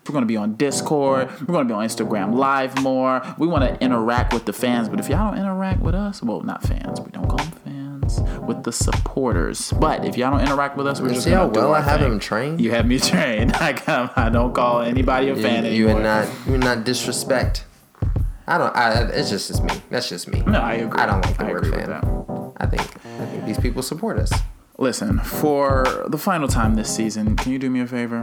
We're 0.08 0.14
gonna 0.14 0.26
be 0.28 0.38
on 0.38 0.56
Discord. 0.56 1.30
We're 1.42 1.54
gonna 1.54 1.66
be 1.66 1.74
on 1.74 1.86
Instagram 1.86 2.36
Live 2.36 2.80
more. 2.82 3.22
We 3.40 3.48
want 3.48 3.64
to 3.64 3.84
interact 3.84 4.34
with 4.34 4.46
the 4.46 4.54
fans, 4.54 4.88
but 4.90 5.00
if 5.00 5.10
y'all 5.10 5.32
don't 5.32 5.40
interact 5.40 5.82
with 5.82 5.96
us, 5.96 6.22
well, 6.22 6.42
not 6.42 6.62
fans. 6.62 7.00
We 7.02 7.10
don't 7.12 7.28
call 7.28 7.38
them 7.38 7.45
fans. 7.46 8.20
With 8.48 8.64
the 8.64 8.72
supporters, 8.72 9.72
but 9.74 10.06
if 10.06 10.16
y'all 10.18 10.30
don't 10.32 10.42
interact 10.42 10.78
with 10.78 10.86
us, 10.86 11.02
we're 11.02 11.10
just 11.10 11.24
see 11.24 11.32
gonna 11.32 11.46
how 11.46 11.48
well 11.50 11.74
I 11.74 11.82
have 11.82 12.00
thing. 12.02 12.12
him 12.14 12.20
trained? 12.20 12.62
You 12.62 12.70
have 12.72 12.86
me 12.86 13.00
trained. 13.12 13.56
I 13.56 13.74
come. 13.74 14.12
I 14.16 14.30
don't 14.30 14.54
call 14.54 14.82
anybody 14.82 15.30
a 15.30 15.36
you, 15.36 15.42
fan 15.42 15.66
you 15.66 15.88
anymore. 15.90 15.96
would 15.96 16.04
not 16.04 16.30
you 16.46 16.52
would 16.52 16.62
not 16.64 16.84
disrespect. 16.84 17.66
I 18.48 18.60
don't 18.60 18.76
I 18.76 19.02
it's 19.10 19.32
just 19.32 19.50
it's 19.50 19.60
me. 19.62 19.72
That's 19.90 20.08
just 20.08 20.28
me. 20.28 20.42
No, 20.42 20.60
I 20.60 20.74
agree. 20.74 21.00
I 21.00 21.06
don't 21.08 21.26
like 21.26 21.38
the 21.38 21.46
I 21.46 21.52
word 21.52 21.68
fan. 21.74 22.54
I 22.58 22.66
think 22.68 22.82
I 23.20 23.26
think 23.26 23.46
these 23.46 23.58
people 23.60 23.82
support 23.82 24.20
us. 24.20 24.32
Listen, 24.78 25.18
for 25.20 26.06
the 26.08 26.18
final 26.20 26.48
time 26.48 26.76
this 26.76 26.94
season, 26.96 27.36
can 27.38 27.52
you 27.52 27.58
do 27.58 27.70
me 27.72 27.80
a 27.80 27.88
favor? 27.88 28.22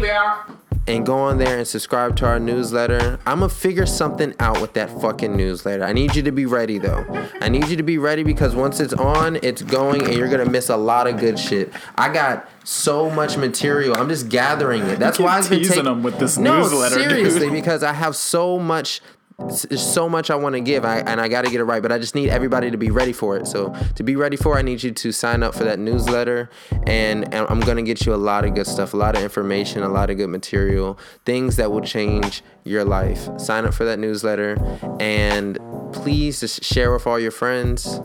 and 0.88 1.06
go 1.06 1.16
on 1.16 1.38
there 1.38 1.60
and 1.60 1.68
subscribe 1.68 2.16
to 2.16 2.26
our 2.26 2.40
newsletter. 2.40 3.20
I'm 3.28 3.42
gonna 3.42 3.50
figure 3.50 3.86
something 3.86 4.34
out 4.40 4.60
with 4.60 4.74
that 4.74 4.90
fucking 5.00 5.36
newsletter. 5.36 5.84
I 5.84 5.94
need 5.94 6.16
you 6.16 6.24
to 6.24 6.32
be 6.32 6.48
ready 6.48 6.80
though. 6.80 7.06
I 7.40 7.50
need 7.50 7.68
you 7.68 7.78
to 7.78 7.84
be 7.84 8.00
ready 8.00 8.24
because 8.24 8.56
once 8.56 8.80
it's 8.80 8.94
on, 8.94 9.36
it's 9.44 9.62
going 9.62 10.04
and 10.04 10.16
you're 10.16 10.30
gonna 10.30 10.50
miss 10.50 10.70
a 10.70 10.78
lot 10.78 11.06
of 11.06 11.20
good 11.20 11.38
shit. 11.38 11.72
I 11.96 12.12
got 12.12 12.50
so 12.64 13.12
much 13.12 13.38
material. 13.38 13.96
I'm 13.96 14.10
just 14.10 14.28
gathering 14.28 14.82
it. 14.84 14.98
That's 14.98 15.20
why 15.20 15.38
I've 15.38 15.50
been 15.50 15.60
teasing 15.60 15.84
them 15.84 16.02
with 16.02 16.18
this 16.18 16.38
no, 16.38 16.62
newsletter, 16.62 16.96
dude. 16.96 17.10
seriously, 17.10 17.50
because 17.52 17.84
I 17.84 17.94
have 17.94 18.16
so 18.16 18.58
much 18.58 19.02
there's 19.40 19.86
so 19.86 20.10
much 20.10 20.32
I 20.32 20.36
want 20.36 20.56
to 20.56 20.62
give, 20.62 20.84
I, 20.84 21.00
and 21.00 21.22
I 21.22 21.28
got 21.28 21.46
to 21.46 21.52
get 21.52 21.60
it 21.60 21.66
right. 21.66 21.82
But 21.82 21.92
I 21.92 22.00
just 22.00 22.16
need 22.16 22.30
everybody 22.30 22.72
to 22.72 22.78
be 22.78 22.90
ready 22.90 23.14
for 23.14 23.38
it. 23.38 23.46
So 23.46 23.74
to 23.96 24.04
be 24.04 24.16
ready 24.16 24.36
for, 24.36 24.56
it, 24.56 24.60
I 24.60 24.62
need 24.64 24.82
you 24.82 24.92
to 24.92 25.12
sign 25.12 25.44
up 25.44 25.54
for 25.54 25.64
that 25.64 25.78
newsletter, 25.78 26.50
and, 26.88 27.32
and 27.34 27.46
I'm 27.48 27.60
gonna 27.60 27.84
get 27.84 28.06
you 28.06 28.14
a 28.14 28.18
lot 28.18 28.46
of 28.46 28.56
good 28.56 28.66
stuff, 28.66 28.94
a 28.94 28.98
lot 28.98 29.16
of 29.16 29.22
information, 29.22 29.84
a 29.84 29.90
lot 29.90 30.10
of 30.10 30.18
good 30.18 30.30
material, 30.30 30.98
things 31.26 31.56
that 31.58 31.72
will 31.72 31.82
change 31.82 32.42
your 32.64 32.84
life. 32.84 33.30
Sign 33.40 33.66
up 33.66 33.74
for 33.74 33.86
that 33.86 34.00
newsletter, 34.00 34.58
and 35.00 35.60
please 35.94 36.40
just 36.40 36.64
share 36.64 36.92
with 36.92 37.06
all 37.06 37.20
your 37.20 37.32
friends. 37.32 38.02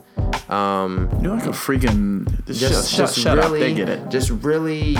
Um, 0.48 1.08
You're 1.22 1.34
like 1.34 1.46
a 1.46 1.50
freaking. 1.50 2.26
Just, 2.46 2.60
just, 2.60 2.90
shut, 2.90 2.98
just 2.98 3.18
shut 3.18 3.38
really, 3.38 3.60
up. 3.62 3.68
They 3.68 3.74
get 3.74 3.88
it. 3.88 4.08
Just 4.10 4.30
really, 4.30 4.96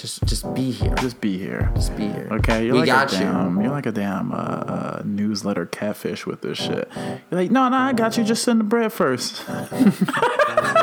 just 0.00 0.24
just 0.24 0.54
be 0.54 0.70
here. 0.70 0.94
Just 0.94 1.20
be 1.20 1.36
here. 1.36 1.70
Just 1.74 1.94
be 1.96 2.08
here. 2.08 2.28
Okay, 2.32 2.64
you're 2.64 2.74
we 2.74 2.80
like 2.80 2.86
got 2.86 3.12
a 3.12 3.16
you. 3.16 3.22
damn, 3.24 3.60
you're 3.60 3.70
like 3.70 3.84
a 3.86 3.92
damn 3.92 4.32
uh, 4.32 4.36
uh, 4.36 5.02
newsletter 5.04 5.66
catfish 5.66 6.24
with 6.26 6.40
this 6.40 6.56
shit. 6.56 6.88
You're 6.96 7.40
like, 7.40 7.50
no, 7.50 7.68
no, 7.68 7.76
I 7.76 7.92
got 7.92 8.16
you. 8.16 8.24
Just 8.24 8.42
send 8.42 8.60
the 8.60 8.64
bread 8.64 8.92
first. 8.92 9.44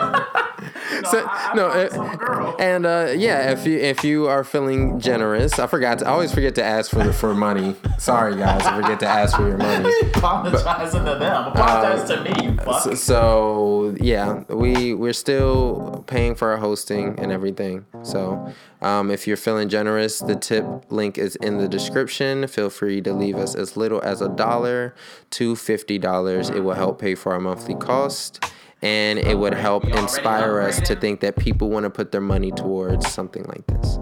So- 1.11 1.29
no, 1.55 1.67
uh, 1.67 2.55
and 2.59 2.85
uh, 2.85 3.13
yeah, 3.15 3.51
if 3.51 3.65
you 3.65 3.77
if 3.77 4.03
you 4.03 4.27
are 4.27 4.43
feeling 4.43 4.99
generous, 4.99 5.57
I 5.59 5.67
forgot. 5.67 5.99
To, 5.99 6.07
I 6.07 6.11
always 6.11 6.33
forget 6.33 6.55
to 6.55 6.63
ask 6.63 6.91
for 6.91 7.03
the 7.03 7.13
for 7.13 7.33
money. 7.33 7.75
Sorry, 7.97 8.35
guys, 8.35 8.65
I 8.65 8.81
forget 8.81 8.99
to 9.01 9.07
ask 9.07 9.35
for 9.35 9.47
your 9.47 9.57
money. 9.57 9.89
Apologizing 10.15 11.05
to 11.05 11.15
them. 11.15 11.47
Apologize 11.47 12.07
to 12.09 12.23
me, 12.23 12.57
fuck. 12.57 12.81
So, 12.83 12.93
so 12.95 13.95
yeah, 13.99 14.43
we 14.49 14.93
we're 14.93 15.13
still 15.13 16.03
paying 16.07 16.35
for 16.35 16.51
our 16.51 16.57
hosting 16.57 17.17
and 17.19 17.31
everything. 17.31 17.85
So 18.03 18.53
um, 18.81 19.09
if 19.11 19.27
you're 19.27 19.37
feeling 19.37 19.69
generous, 19.69 20.19
the 20.19 20.35
tip 20.35 20.65
link 20.91 21.17
is 21.17 21.35
in 21.37 21.57
the 21.57 21.67
description. 21.67 22.47
Feel 22.47 22.69
free 22.69 23.01
to 23.01 23.13
leave 23.13 23.37
us 23.37 23.55
as 23.55 23.77
little 23.77 24.01
as 24.01 24.21
a 24.21 24.29
dollar 24.29 24.93
to 25.31 25.55
fifty 25.55 25.97
dollars. 25.97 26.49
It 26.49 26.59
will 26.61 26.73
help 26.75 26.99
pay 26.99 27.15
for 27.15 27.33
our 27.33 27.39
monthly 27.39 27.75
cost. 27.75 28.43
And 28.81 29.17
it 29.17 29.39
would 29.39 29.55
help 29.55 29.85
inspire 29.85 30.61
us 30.61 30.79
to 30.81 30.95
think 30.95 31.21
that 31.21 31.35
people 31.35 31.69
want 31.69 31.85
to 31.85 31.89
put 31.89 32.11
their 32.11 32.21
money 32.21 32.51
towards 32.51 33.11
something 33.11 33.43
like 33.45 33.65
this. 33.65 33.97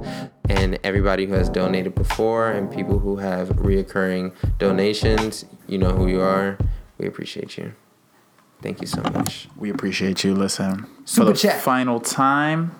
And 0.49 0.77
everybody 0.83 1.25
who 1.25 1.33
has 1.33 1.47
donated 1.47 1.95
before 1.95 2.51
and 2.51 2.69
people 2.69 2.99
who 2.99 3.15
have 3.15 3.49
reoccurring 3.49 4.33
donations, 4.57 5.45
you 5.67 5.77
know 5.77 5.91
who 5.91 6.07
you 6.07 6.19
are. 6.19 6.57
We 6.97 7.07
appreciate 7.07 7.57
you. 7.57 7.73
Thank 8.61 8.81
you 8.81 8.87
so 8.87 9.01
much. 9.01 9.47
We 9.55 9.69
appreciate 9.69 10.23
you. 10.23 10.33
Listen, 10.35 10.87
Super 11.05 11.27
for 11.27 11.33
the 11.33 11.37
chat. 11.37 11.61
final 11.61 11.99
time. 12.01 12.75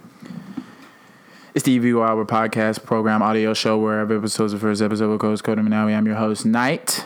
It's 1.54 1.64
the 1.64 1.80
EVU 1.80 2.06
Hour 2.06 2.26
podcast 2.26 2.84
program 2.84 3.22
audio 3.22 3.54
show 3.54 3.78
where 3.78 4.00
every 4.02 4.18
episode's 4.18 4.52
the 4.52 4.60
first 4.60 4.82
episode 4.82 5.12
with 5.12 5.22
Coach 5.22 5.42
Cody 5.44 5.62
Manawi. 5.62 5.96
I'm 5.96 6.06
your 6.06 6.16
host, 6.16 6.46
Knight. 6.46 7.06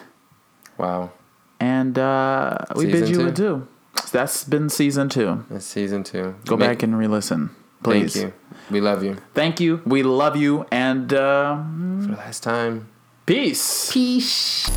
Wow. 0.79 1.11
And 1.59 1.99
uh, 1.99 2.57
we 2.75 2.87
bid 2.87 3.09
you 3.09 3.15
two? 3.17 3.27
adieu. 3.27 3.67
That's 4.11 4.43
been 4.43 4.69
season 4.69 5.09
two. 5.09 5.45
That's 5.49 5.65
season 5.65 6.03
two. 6.03 6.35
Go 6.45 6.57
Make- 6.57 6.69
back 6.69 6.83
and 6.83 6.97
re 6.97 7.07
listen. 7.07 7.51
Please. 7.83 8.13
Thank 8.13 8.25
you. 8.25 8.33
We 8.71 8.81
love 8.81 9.03
you. 9.03 9.17
Thank 9.33 9.59
you. 9.61 9.81
We 9.85 10.03
love 10.03 10.35
you. 10.35 10.65
And 10.71 11.13
uh, 11.13 11.55
For 12.01 12.07
the 12.11 12.17
last 12.17 12.43
time. 12.43 12.89
peace. 13.25 13.89
Peace. 13.91 14.69